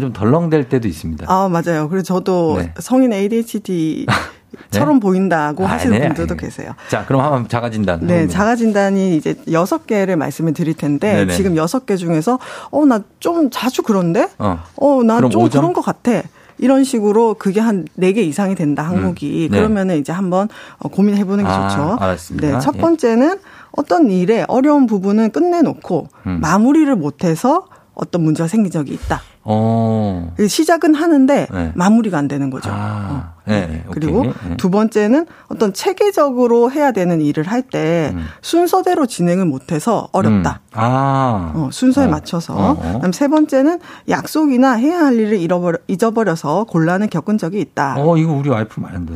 [0.00, 1.24] 좀 덜렁댈 때도 있습니다.
[1.28, 1.88] 아, 맞아요.
[1.88, 2.74] 그래서 저도 네.
[2.78, 4.04] 성인 ADHD
[4.70, 5.00] 처럼 네?
[5.00, 6.46] 보인다고 아, 하시는 네, 분들도 네.
[6.46, 6.72] 계세요.
[6.88, 8.00] 자, 그럼 한번 자가 진단.
[8.06, 11.34] 네, 자가 진단이 이제 여섯 개를 말씀을 드릴 텐데 네네.
[11.34, 12.38] 지금 여섯 개 중에서
[12.70, 16.22] 어 나 좀 자주 그런데 어, 어나 좀 그런 것 같아.
[16.58, 19.52] 이런 식으로 그게 한 네 개 이상이 된다 항목이 음.
[19.52, 19.58] 네.
[19.58, 20.48] 그러면은 이제 한번
[20.78, 21.96] 어, 고민해 보는 게 아, 좋죠.
[22.00, 22.48] 알았습니다.
[22.48, 22.80] 네, 첫 예.
[22.80, 23.40] 번째는 예.
[23.72, 26.38] 어떤 일에 어려운 부분은 끝내놓고 음.
[26.40, 29.20] 마무리를 못해서 어떤 문제가 생긴 적이 있다.
[29.50, 30.34] 어.
[30.46, 31.72] 시작은 하는데 네.
[31.74, 32.70] 마무리가 안 되는 거죠.
[32.70, 33.32] 아.
[33.34, 33.38] 어.
[33.48, 33.84] 네, 네.
[33.92, 34.56] 그리고 네.
[34.58, 38.26] 두 번째는 어떤 체계적으로 해야 되는 일을 할때 음.
[38.42, 40.60] 순서대로 진행을 못해서 어렵다.
[40.64, 40.70] 음.
[40.74, 41.52] 아.
[41.54, 42.08] 어, 순서에 어.
[42.08, 42.54] 맞춰서.
[42.54, 42.76] 어.
[42.92, 47.94] 그다음 세 번째는 약속이나 해야 할 일을 잃어버려, 잊어버려서 곤란을 겪은 적이 있다.
[47.96, 49.14] 어, 이거 우리 와이프 많은데.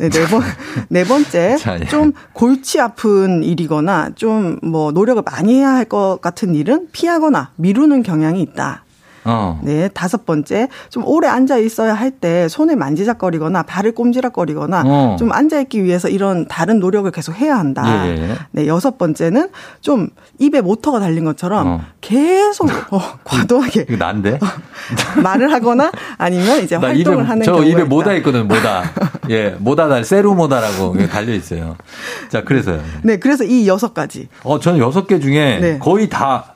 [0.00, 0.42] 네, 네, 번,
[0.88, 1.56] 네 번째.
[1.62, 1.84] 자, 예.
[1.84, 8.02] 좀 골치 아픈 일이거나 좀 뭐 노력을 많이 해야 할 것 같은 일은 피하거나 미루는
[8.02, 8.83] 경향이 있다.
[9.24, 9.60] 어.
[9.62, 10.68] 네, 다섯 번째.
[10.90, 15.16] 좀 오래 앉아 있어야 할 때 손을 만지작거리거나 발을 꼼지락거리거나 어.
[15.18, 18.06] 좀 앉아 있기 위해서 이런 다른 노력을 계속 해야 한다.
[18.06, 18.36] 예.
[18.52, 19.48] 네, 여섯 번째는
[19.80, 20.08] 좀
[20.38, 21.80] 입에 모터가 달린 것처럼 어.
[22.00, 24.38] 계속 어, 과도하게 이거 난데
[25.22, 28.84] 말을 하거나 아니면 이제 활동을 입에, 하는 저 입에 모다 있거든 모다
[29.30, 31.76] 예 모다 달 세루 모다라고 달려 있어요
[32.28, 35.78] 자 그래서요 네 그래서 이 여섯 가지 어 저는 여섯 개 중에 네.
[35.78, 36.53] 거의 다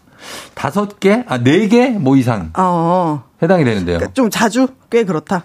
[0.55, 3.25] 다섯 개, 아, 네 개 뭐 이상 어.
[3.43, 3.99] 해당이 되는데요.
[3.99, 5.45] 그러니까 좀 자주 꽤 그렇다.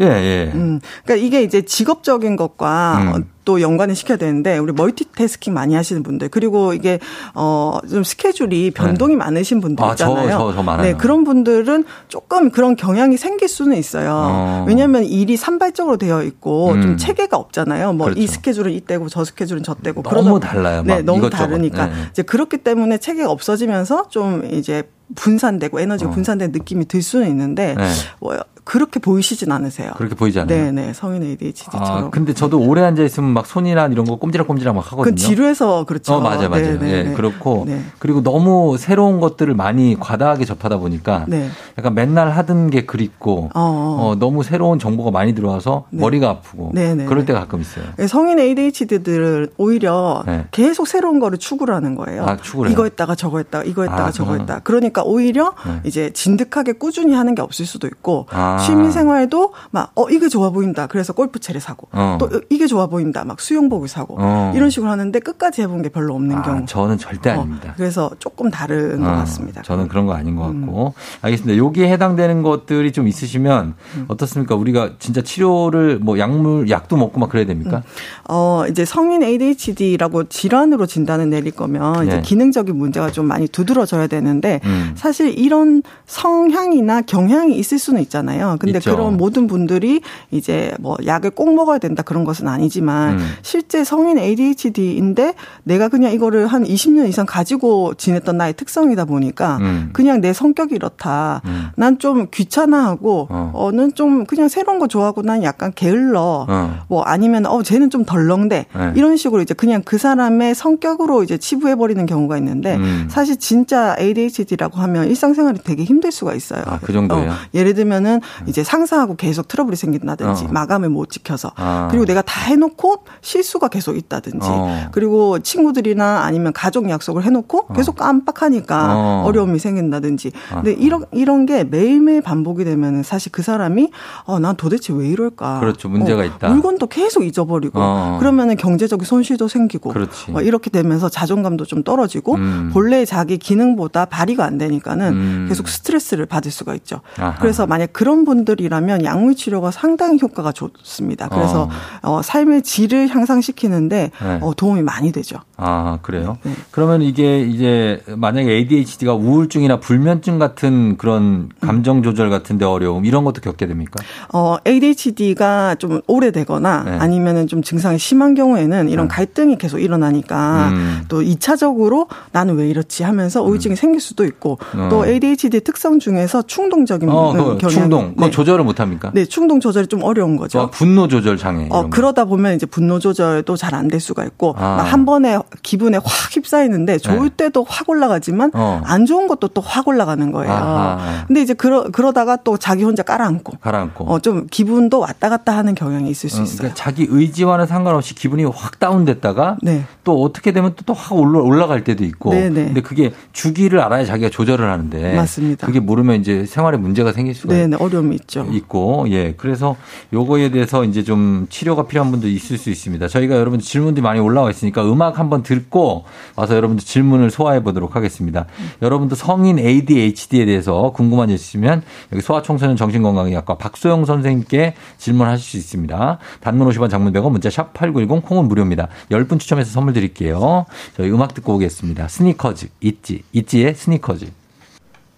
[0.00, 0.50] 예, 예.
[0.54, 0.80] 음.
[1.04, 3.30] 그러니까 이게 이제 직업적인 것과 음.
[3.44, 6.98] 또 연관을 시켜야 되는데 우리 멀티태스킹 많이 하시는 분들 그리고 이게
[7.34, 9.18] 어 좀 스케줄이 변동이 네.
[9.18, 10.18] 많으신 분들 있잖아요.
[10.18, 10.76] 아, 저, 저, 저.
[10.82, 14.12] 네, 그런 분들은 조금 그런 경향이 생길 수는 있어요.
[14.14, 14.64] 어.
[14.68, 16.82] 왜냐하면 일이 산발적으로 되어 있고 음.
[16.82, 17.92] 좀 체계가 없잖아요.
[17.94, 18.32] 뭐이 그렇죠.
[18.32, 20.82] 스케줄은 이때고 저 스케줄은 저때고 너무 그러다, 달라요.
[20.84, 21.44] 네, 너무 이것저것.
[21.44, 21.92] 다르니까 네.
[22.10, 24.84] 이제 그렇기 때문에 체계가 없어지면서 좀 이제
[25.14, 26.14] 분산되고 에너지가 어.
[26.14, 27.88] 분산된 느낌이 들 수는 있는데 네.
[28.20, 29.90] 뭐 그렇게 보이시진 않으세요.
[29.96, 30.56] 그렇게 보이지 않아요.
[30.56, 30.92] 네, 네.
[30.92, 31.82] 성인 ADHD처럼.
[32.06, 35.14] 아, 근데 저도 오래 앉아 있으면 막 손이나 이런 거 꼼지락꼼지락 막 하거든요.
[35.14, 36.14] 그 지루해서 그렇죠.
[36.14, 36.78] 어, 맞아요, 맞아요.
[36.78, 37.80] 네, 예, 네, 그렇고 네.
[37.98, 41.48] 그리고 너무 새로운 것들을 많이 과다하게 접하다 보니까 네.
[41.78, 44.10] 약간 맨날 하던 게 그립고 어, 어.
[44.10, 46.00] 어, 너무 새로운 정보가 많이 들어와서 네.
[46.00, 47.26] 머리가 아프고 네, 네, 그럴 네.
[47.26, 47.84] 때가 가끔 있어요.
[47.98, 50.46] 예, 성인 ADHD들은 오히려 네.
[50.50, 52.24] 계속 새로운 거를 추구를 하는 거예요.
[52.26, 52.70] 아, 추구를?
[52.72, 54.38] 이거 했다가 저거 했다가 이거 했다가 아, 저거 아.
[54.38, 54.60] 했다.
[54.60, 55.80] 그러니까 오히려 네.
[55.84, 58.58] 이제 진득하게 꾸준히 하는 게 없을 수도 있고 아.
[58.58, 60.86] 취미 생활도 막 어 이게 좋아 보인다.
[60.86, 62.16] 그래서 골프채를 사고 어.
[62.18, 63.21] 또 이게 좋아 보인다.
[63.24, 64.52] 막 수영복을 사고 어.
[64.54, 66.66] 이런 식으로 하는데 끝까지 해본 게 별로 없는 아, 경우.
[66.66, 67.74] 저는 절대 어, 아닙니다.
[67.76, 69.60] 그래서 조금 다른 것 어, 같습니다.
[69.60, 69.62] 음.
[69.62, 70.94] 저는 그런 거 아닌 것 같고.
[71.22, 71.56] 알겠습니다.
[71.56, 74.04] 여기에 해당되는 것들이 좀 있으시면 음.
[74.08, 74.54] 어떻습니까?
[74.54, 77.82] 우리가 진짜 치료를 뭐 약물, 약도 먹고 막 그래야 됩니까?
[78.28, 82.06] 어, 이제 성인 ADHD라고 질환으로 진단을 내릴 거면 네.
[82.06, 84.92] 이제 기능적인 문제가 좀 많이 두드러져야 되는데 음.
[84.94, 88.56] 사실 이런 성향이나 경향이 있을 수는 있잖아요.
[88.60, 88.92] 근데 있죠.
[88.96, 90.00] 그런 모든 분들이
[90.30, 93.32] 이제 뭐 약을 꼭 먹어야 된다 그런 것은 아니지만 음.
[93.42, 95.34] 실제 성인 ADHD인데
[95.64, 99.90] 내가 그냥 이거를 한 20년 이상 가지고 지냈던 나의 특성이다 보니까 음.
[99.92, 101.42] 그냥 내 성격이 이렇다.
[101.44, 101.68] 음.
[101.76, 103.50] 난좀 귀찮아하고 어.
[103.54, 103.72] 어.
[103.72, 106.46] 는좀 그냥 새로운 거 좋아하고 난 약간 게을러.
[106.48, 106.84] 어.
[106.88, 108.92] 뭐 아니면 어 쟤는 좀 덜렁대 네.
[108.96, 113.08] 이런 식으로 이제 그냥 그 사람의 성격으로 이제 치부해 버리는 경우가 있는데 음.
[113.10, 116.62] 사실 진짜 ADHD라고 하면 일상생활이 되게 힘들 수가 있어요.
[116.66, 117.30] 아, 그 정도예요?
[117.30, 120.48] 어, 예를 들면은 이제 상사하고 계속 트러블이 생긴다든지 어.
[120.50, 121.88] 마감을 못 지켜서 아.
[121.90, 124.88] 그리고 내가 다 해놓고 실수가 계속 있다든지 어.
[124.92, 129.24] 그리고 친구들이나 아니면 가족 약속을 해놓고 계속 깜빡하니까 어.
[129.26, 129.32] 어.
[129.32, 130.78] 려움이 생긴다든지 근데 아하.
[130.78, 133.90] 이런 이런 게 매일매일 반복이 되면은 사실 그 사람이
[134.24, 135.88] 어난 도대체 왜 이럴까 그렇죠.
[135.88, 136.48] 문제가 어, 있다.
[136.50, 138.18] 물건도 계속 잊어버리고 어.
[138.20, 140.32] 그러면은 경제적인 손실도 생기고 그렇지.
[140.32, 142.70] 어, 이렇게 되면서 자존감도 좀 떨어지고 음.
[142.72, 145.46] 본래 자기 기능보다 발휘가 안 되니까는 음.
[145.48, 147.00] 계속 스트레스를 받을 수가 있죠.
[147.18, 147.36] 아하.
[147.38, 151.28] 그래서 만약 그런 분들이라면 약물 치료가 상당히 효과가 좋습니다.
[151.28, 151.68] 그래서
[152.02, 152.20] 어.
[152.22, 154.38] 삶의 질을 향상시키는데 네.
[154.42, 155.38] 어, 도움이 많이 되죠.
[155.56, 156.36] 아, 그래요?
[156.42, 156.52] 네.
[156.70, 163.40] 그러면 이게 이제 만약에 ADHD가 우울증이나 불면증 같은 그런 감정 조절 같은데 어려움 이런 것도
[163.40, 164.02] 겪게 됩니까?
[164.32, 166.90] 어, ADHD가 좀 오래되거나 네.
[166.98, 169.14] 아니면은 좀 증상이 심한 경우에는 이런 네.
[169.14, 171.04] 갈등이 계속 일어나니까 음.
[171.08, 174.88] 또 2차적으로 나는 왜 이렇지 하면서 우울증이 생길 수도 있고 어.
[174.90, 178.14] 또 ADHD 특성 중에서 충동적인 어, 그 경향이 충동.
[178.14, 178.30] 그거 네.
[178.30, 179.10] 조절을 못 합니까?
[179.14, 180.60] 네, 충동 조절이 좀 어려운 거죠.
[180.60, 181.68] 어, 분노 조절 장애.
[181.70, 181.88] 어.
[181.88, 184.76] 그러다 보면 이제 분노 조절도 잘 안 될 수가 있고, 아.
[184.76, 187.36] 막한 번에 기분에 확 휩싸이는데 좋을 네.
[187.36, 188.80] 때도 확 올라가지만 어.
[188.84, 190.52] 안 좋은 것도 또 확 올라가는 거예요.
[190.52, 191.24] 아하.
[191.26, 194.04] 근데 이제 그러, 그러다가 또 자기 혼자 깔아앉고, 가라앉고.
[194.12, 196.56] 어, 좀 기분도 왔다 갔다 하는 경향이 있을 수 어, 있어요.
[196.58, 199.84] 그러니까 자기 의지와는 상관없이 기분이 확 다운됐다가 네.
[200.04, 202.30] 또 어떻게 되면 또확 올라갈 때도 있고.
[202.30, 202.64] 네네.
[202.66, 205.14] 근데 그게 주기를 알아야 자기가 조절을 하는데.
[205.14, 205.66] 맞습니다.
[205.66, 208.46] 그게 모르면 이제 생활에 문제가 생길 수가 네네, 어려움이 있죠.
[208.50, 209.76] 있고 예 그래서
[210.12, 213.08] 요거에 대해서 이제 좀 치료가 필요한 분도 있을 수 있습니다.
[213.08, 216.04] 저희가 여러분들 질문들이 많이 올라와 있으니까 음악 한번 듣고
[216.36, 218.46] 와서 여러분들 질문을 소화해 보도록 하겠습니다.
[218.80, 226.18] 여러분도 성인 ADHD에 대해서 궁금한 일 있으면 여기 소아청소년 정신건강의학과 박소영 선생님께 질문하실 수 있습니다.
[226.40, 228.88] 단문 50원 장문 100원 문자 샵 8910 콩은 무료입니다.
[229.10, 230.66] 10분 추첨해서 선물 드릴게요.
[230.96, 232.08] 저희 음악 듣고 오겠습니다.
[232.08, 234.41] 스니커즈 있지 있지의 스니커즈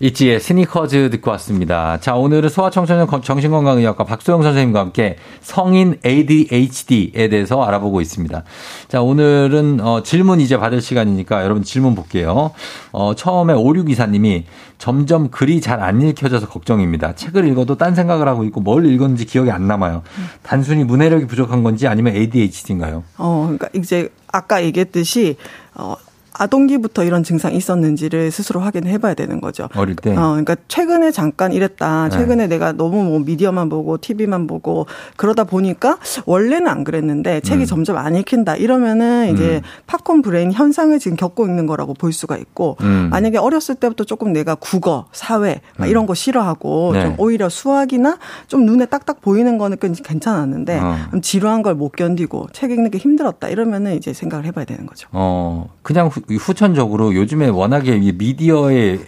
[0.01, 1.99] 있지의 스니커즈 듣고 왔습니다.
[2.01, 8.43] 자, 오늘은 소아청소년 정신건강의학과 박소영 선생님과 함께 성인 ADHD에 대해서 알아보고 있습니다.
[8.89, 12.51] 자, 오늘은 어, 질문 이제 받을 시간이니까 여러분 질문 볼게요.
[12.91, 14.45] 어, 처음에 5624님이
[14.79, 17.15] 점점 글이 잘 안 읽혀져서 걱정입니다.
[17.15, 20.03] 책을 읽어도 딴 생각을 하고 있고 뭘 읽었는지 기억이 안 남아요.
[20.43, 23.05] 단순히 문해력이 부족한 건지 아니면 ADHD인가요?
[23.19, 25.37] 어, 그러니까 이제 아까 얘기했듯이,
[25.75, 25.97] 어,
[26.35, 29.69] 아동기부터 이런 증상이 있었는지를 스스로 확인해 봐야 되는 거죠.
[29.77, 30.11] 어릴 때?
[30.17, 32.09] 어, 그러니까 최근에 잠깐 이랬다.
[32.09, 32.17] 네.
[32.17, 37.67] 최근에 내가 너무 뭐 미디어만 보고 TV만 보고 그러다 보니까 원래는 안 그랬는데 책이 음.
[37.67, 38.57] 점점 안 읽힌다.
[38.57, 39.69] 이러면은 이제 음.
[39.87, 43.09] 팝콘 브레인 현상을 지금 겪고 있는 거라고 볼 수가 있고 음.
[43.11, 47.03] 만약에 어렸을 때부터 조금 내가 국어, 사회 막 이런 거 싫어하고 네.
[47.05, 48.19] 좀 오히려 수학이나
[48.49, 50.97] 좀 눈에 딱딱 보이는 거는 괜찮았는데 어.
[51.11, 53.49] 좀 지루한 걸 못 견디고 책 읽는 게 힘들었다.
[53.49, 55.09] 이러면은 이제 생각을 해 봐야 되는 거죠.
[55.13, 58.99] 어, 그냥 후, 후천적으로 요즘에 워낙에 이 미디어의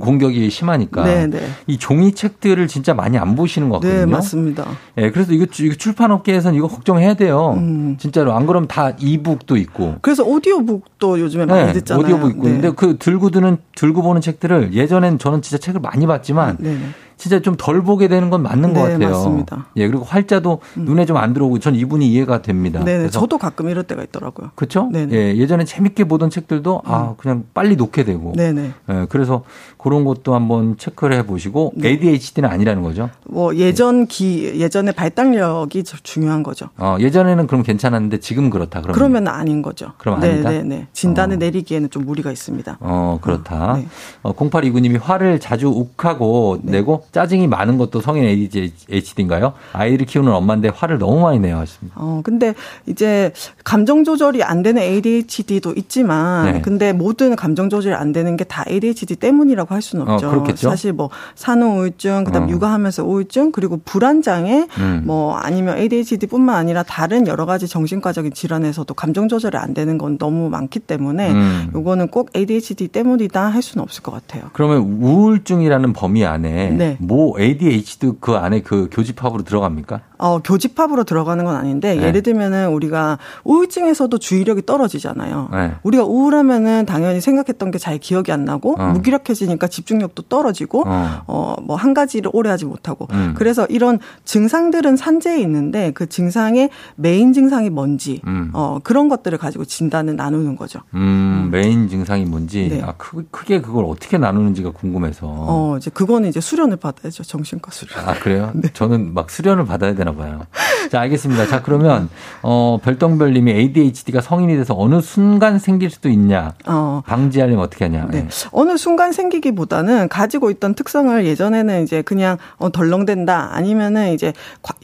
[0.00, 1.40] 공격이 심하니까 네, 네.
[1.66, 4.00] 이 종이책들을 진짜 많이 안 보시는 것 같거든요.
[4.00, 4.66] 네, 맞습니다.
[4.98, 7.54] 예, 그래서 이거, 이거 출판업계에서는 이거 걱정해야 돼요.
[7.56, 7.96] 음.
[7.98, 9.96] 진짜로 안 그러면 다 이북도 있고.
[10.00, 12.04] 그래서 오디오북도 요즘에 많이 네, 듣잖아요.
[12.04, 12.42] 오디오북 있고.
[12.44, 12.52] 네.
[12.52, 16.78] 근데 그 들고 드는 들고 보는 책들을 예전엔 저는 진짜 책을 많이 봤지만 네, 네.
[17.22, 19.10] 진짜 좀 덜 보게 되는 건 맞는 네, 것 같아요.
[19.10, 19.66] 맞습니다.
[19.76, 20.84] 예, 그리고 활자도 음.
[20.86, 22.82] 눈에 좀 안 들어오고 전 이분이 이해가 됩니다.
[22.84, 24.50] 네, 저도 가끔 이럴 때가 있더라고요.
[24.56, 24.90] 그렇죠?
[24.92, 27.14] 예, 예전에 재밌게 보던 책들도 아, 음.
[27.16, 28.32] 그냥 빨리 놓게 되고.
[28.34, 28.72] 네 네.
[28.90, 29.44] 예, 그래서
[29.78, 31.90] 그런 것도 한번 체크를 해 보시고 네.
[31.90, 33.08] ADHD는 아니라는 거죠.
[33.24, 36.70] 뭐 예전 기 예전에 발달력이 중요한 거죠.
[36.76, 39.92] 어, 예전에는 그럼 괜찮았는데 지금 그렇다 그러면 그러면 아닌 거죠.
[39.98, 40.50] 그럼 아니다.
[40.50, 40.86] 네, 네.
[40.92, 41.38] 진단을 어.
[41.38, 42.78] 내리기에는 좀 무리가 있습니다.
[42.80, 43.72] 어, 그렇다.
[43.72, 43.86] 어, 네.
[44.22, 46.72] 어, 0829님이 화를 자주 욱하고 네.
[46.72, 49.54] 내고 짜증이 많은 것도 성인 ADHD인가요?
[49.72, 51.96] 아이를 키우는 엄마인데 화를 너무 많이 내요 하십니다.
[51.98, 52.54] 어, 근데
[52.86, 53.32] 이제
[53.64, 56.60] 감정 조절이 안 되는 ADHD도 있지만 네.
[56.60, 60.26] 근데 모든 감정 조절이 안 되는 게 다 ADHD 때문이라고 할 수는 없죠.
[60.26, 60.68] 어, 그렇겠죠.
[60.68, 62.48] 사실 뭐 산후 우울증, 그다음 어.
[62.50, 65.02] 육아하면서 우울증, 그리고 불안 장애, 음.
[65.06, 70.50] 뭐 아니면 ADHD뿐만 아니라 다른 여러 가지 정신과적인 질환에서도 감정 조절이 안 되는 건 너무
[70.50, 71.70] 많기 때문에 음.
[71.74, 74.50] 요거는 꼭 ADHD 때문이다 할 수는 없을 것 같아요.
[74.52, 76.98] 그러면 우울증이라는 범위 안에 네.
[77.06, 80.00] 뭐 ADHD 그 안에 그 교집합으로 들어갑니까?
[80.18, 82.02] 어, 교집합으로 들어가는 건 아닌데 네.
[82.06, 85.48] 예를 들면은 우리가 우울증에서도 주의력이 떨어지잖아요.
[85.52, 85.72] 네.
[85.82, 88.92] 우리가 우울하면은 당연히 생각했던 게 잘 기억이 안 나고 어.
[88.92, 93.34] 무기력해지니까 집중력도 떨어지고 어, 어뭐 한 가지를 오래 하지 못하고 음.
[93.36, 98.50] 그래서 이런 증상들은 산재에 있는데 그 증상의 메인 증상이 뭔지 음.
[98.52, 100.78] 어 그런 것들을 가지고 진단을 나누는 거죠.
[100.94, 102.82] 음, 메인 증상이 뭔지 네.
[102.82, 105.26] 아 크, 크게 그걸 어떻게 나누는지가 궁금해서.
[105.26, 108.08] 어 이제 그거는 이제 수련을 받 아야죠 정신과 수련.
[108.08, 108.50] 아 그래요?
[108.56, 108.68] 네.
[108.72, 110.42] 저는 막 수련을 받아야 되나 봐요.
[110.90, 111.46] 자, 알겠습니다.
[111.46, 112.10] 자, 그러면,
[112.42, 116.52] 어, 별똥별 님이 ADHD가 성인이 돼서 어느 순간 생길 수도 있냐.
[116.66, 117.02] 어.
[117.06, 118.08] 방지하려면 어떻게 하냐.
[118.10, 118.22] 네.
[118.22, 118.28] 네.
[118.50, 124.32] 어느 순간 생기기보다는 가지고 있던 특성을 예전에는 이제 그냥 어, 덜렁댄다 아니면은 이제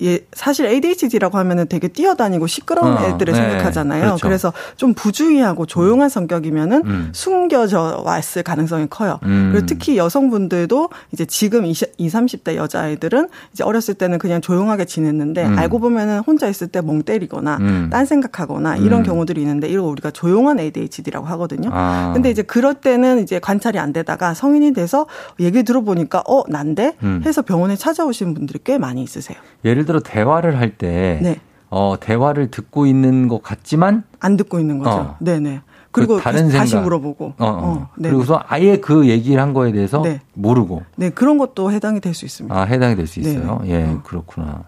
[0.03, 3.41] 예, 사실 ADHD라고 하면은 되게 뛰어다니고 시끄러운 어, 애들을 네.
[3.41, 4.03] 생각하잖아요.
[4.05, 4.27] 그렇죠.
[4.27, 7.11] 그래서 좀 부주의하고 조용한 성격이면은 음.
[7.13, 9.19] 숨겨져 왔을 가능성이 커요.
[9.25, 9.51] 음.
[9.53, 15.47] 그리고 특히 여성분들도 이제 지금 20, 20 30대 여자아이들은 이제 어렸을 때는 그냥 조용하게 지냈는데
[15.47, 15.59] 음.
[15.59, 17.89] 알고 보면은 혼자 있을 때 멍 때리거나 음.
[17.91, 19.05] 딴 생각하거나 이런 음.
[19.05, 21.71] 경우들이 있는데 이걸 우리가 조용한 ADHD라고 하거든요.
[21.73, 22.13] 아.
[22.15, 25.07] 근데 이제 그럴 때는 이제 관찰이 안 되다가 성인이 돼서
[25.41, 27.23] 얘기 들어보니까 어 난데 음.
[27.25, 29.39] 해서 병원에 찾아오시는 분들이 꽤 많이 있으세요.
[29.65, 31.41] 예를 들어 대화를 할때 네.
[31.71, 34.91] 어, 대화를 듣고 있는 것 같지만 안 듣고 있는 거죠.
[34.91, 35.17] 어.
[35.21, 35.61] 네네.
[35.91, 36.85] 그리고 그 다른 다시 생각.
[36.85, 37.25] 물어보고.
[37.39, 37.49] 어, 어.
[37.49, 38.09] 어 네.
[38.11, 40.21] 그리고서 아예 그 얘기를 한 거에 대해서 네.
[40.35, 40.83] 모르고.
[40.97, 42.55] 네, 그런 것도 해당이 될 수 있습니다.
[42.55, 43.61] 아, 해당이 될 수 있어요.
[43.65, 43.71] 네.
[43.71, 44.01] 예, 어.
[44.05, 44.65] 그렇구나.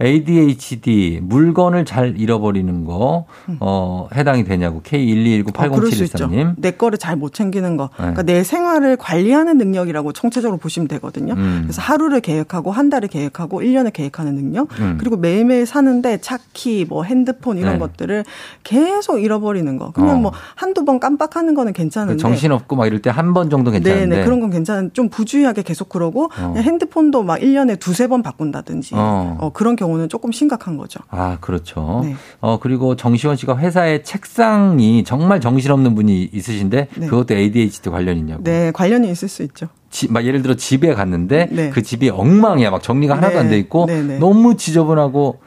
[0.00, 3.56] ADHD 물건을 잘 잃어버리는 거 음.
[3.60, 6.46] 어, 해당이 되냐고 K121980714님.
[6.50, 7.84] 어, 내 거를 잘 못 챙기는 거.
[7.96, 7.96] 네.
[7.98, 11.32] 그러니까 내 생활을 관리하는 능력이라고 총체적으로 보시면 되거든요.
[11.34, 11.62] 음.
[11.64, 14.68] 그래서 하루를 계획하고 한 달을 계획하고 1년을 계획하는 능력.
[14.78, 14.98] 음.
[15.00, 17.78] 그리고 매일매일 사는데 차키 뭐 핸드폰 이런 네.
[17.80, 18.24] 것들을
[18.62, 19.90] 계속 잃어버리는 거.
[19.90, 20.20] 그냥 어.
[20.20, 24.24] 뭐 한두 번 깜빡하는 거는 괜찮은데 정신없고 막 이럴 때 한 번 정도 괜찮은데 네네
[24.24, 26.54] 그런 건 괜찮은 좀 부주의하게 계속 그러고 어.
[26.56, 29.36] 핸드폰도 막 1년에 두세 번 바꾼다든지 어.
[29.48, 31.00] 어, 그런 경우는 조금 심각한 거죠.
[31.08, 32.02] 아, 그렇죠.
[32.04, 32.14] 네.
[32.40, 37.06] 어, 그리고 정시원 씨가 회사에 책상이 정말 정신없는 분이 있으신데 네.
[37.06, 38.42] 그것도 ADHD 관련 있냐고.
[38.44, 39.68] 네, 관련이 있을 수 있죠.
[39.90, 41.70] 지, 막 예를 들어 집에 갔는데 네.
[41.70, 42.70] 그 집이 엉망이야.
[42.70, 44.18] 막 정리가 하나도 안 돼 있고 네, 네.
[44.18, 45.40] 너무 지저분하고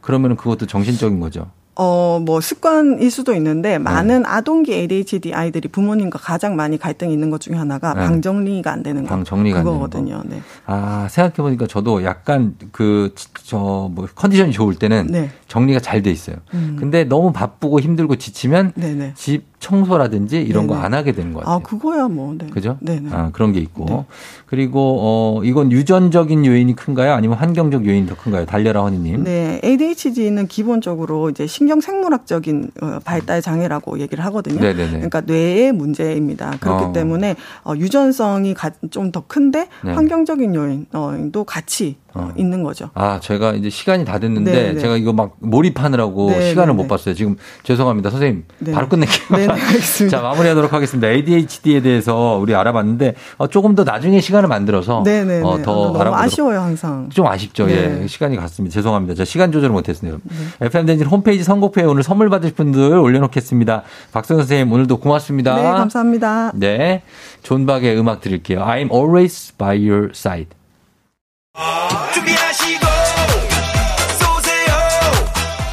[0.00, 1.50] 그러면 그것도 정신적인 거죠.
[1.80, 4.28] 어, 뭐 습관일 수도 있는데 많은 네.
[4.28, 8.00] 아동기 ADHD 아이들이 부모님과 가장 많이 갈등이 있는 것 중에 하나가 네.
[8.00, 9.08] 방 정리가 안 되는 거.
[9.10, 10.16] 방 정리가 그거거든요.
[10.16, 10.34] 안 되는 거.
[10.36, 10.42] 네.
[10.66, 13.14] 아, 생각해 보니까 저도 약간 그
[13.44, 15.30] 저 뭐 컨디션이 좋을 때는 네.
[15.46, 16.36] 정리가 잘 돼 있어요.
[16.52, 16.76] 음.
[16.78, 18.72] 근데 너무 바쁘고 힘들고 지치면.
[19.14, 21.56] 집 청소라든지 이런 거 안 하게 되는 것 같아요.
[21.56, 22.34] 아, 그거야 뭐.
[22.38, 22.46] 네.
[22.46, 22.76] 그죠?
[22.80, 23.02] 네.
[23.10, 23.84] 아, 그런 게 있고.
[23.86, 24.04] 네.
[24.46, 27.12] 그리고 어 이건 유전적인 요인이 큰가요?
[27.12, 28.46] 아니면 환경적 요인이 더 큰가요?
[28.46, 29.24] 달려라 허니 님.
[29.24, 29.60] 네.
[29.64, 34.60] ADHD는 기본적으로 이제 신경 생물학적인 어, 발달 장애라고 얘기를 하거든요.
[34.60, 34.90] 네네네.
[34.92, 36.52] 그러니까 뇌의 문제입니다.
[36.60, 36.92] 그렇기 어.
[36.92, 37.34] 때문에
[37.64, 38.54] 어 유전성이
[38.90, 39.92] 좀 더 큰데 네.
[39.92, 42.32] 환경적인 요인도 같이 어.
[42.36, 42.90] 있는 거죠.
[42.94, 44.72] 아, 제가 이제 시간이 다 됐는데 네네.
[44.74, 44.80] 네.
[44.80, 46.50] 제가 이거 막 몰입하느라고 네네.
[46.50, 46.88] 시간을 못 네.
[46.88, 47.14] 봤어요.
[47.14, 48.10] 지금 죄송합니다.
[48.10, 48.72] 선생님, 네.
[48.72, 49.38] 바로 끝낼게요.
[49.38, 50.16] 네, 알겠습니다.
[50.16, 51.08] 자, 마무리하도록 하겠습니다.
[51.08, 56.14] ADHD에 대해서 우리 알아봤는데 어, 조금 더 나중에 시간을 만들어서 네네 어, 더 아, 알아보도록
[56.14, 57.08] 아쉬워요, 항상.
[57.10, 57.66] 좀 아쉽죠.
[57.66, 58.02] 네.
[58.02, 58.06] 예.
[58.06, 58.74] 시간이 갔습니다.
[58.74, 59.14] 죄송합니다.
[59.14, 60.18] 제가 시간 조절을 못 했네요.
[60.24, 60.66] 네.
[60.66, 63.82] FM 댕진 홈페이지 선곡표에 오늘 선물 받으실 분들 올려 놓겠습니다.
[64.12, 65.56] 박성 선생님 오늘도 고맙습니다.
[65.56, 66.52] 네, 감사합니다.
[66.54, 67.02] 네.
[67.42, 68.60] 존박의 음악 드릴게요.
[68.60, 70.57] I'm always by your side.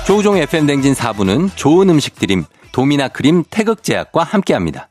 [0.05, 4.87] 조우종 FM 댕진 4부는 좋은 음식 드림 도미나 크림 태극제약과 함께합니다.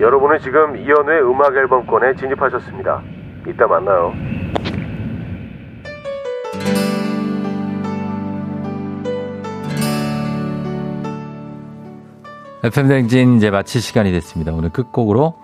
[0.00, 3.02] 여러분은 지금 이연우의 음악 앨범권에 진입하셨습니다.
[3.46, 4.14] 이따 만나요.
[12.64, 14.52] FM 대행진 이제 마칠 시간이 됐습니다.
[14.52, 15.34] 오늘 끝곡으로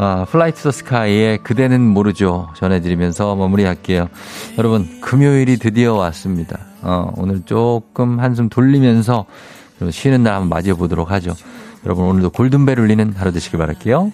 [0.00, 2.50] 아, Fly to the Sky의 그대는 모르죠.
[2.54, 4.08] 전해드리면서 마무리할게요.
[4.56, 6.60] 여러분, 금요일이 드디어 왔습니다.
[6.82, 9.26] 어, 오늘 조금 한숨 돌리면서
[9.90, 11.34] 쉬는 날 한번 맞이해 보도록 하죠.
[11.84, 14.12] 여러분, 오늘도 골든벨 울리는 하루 되시길 바랄게요.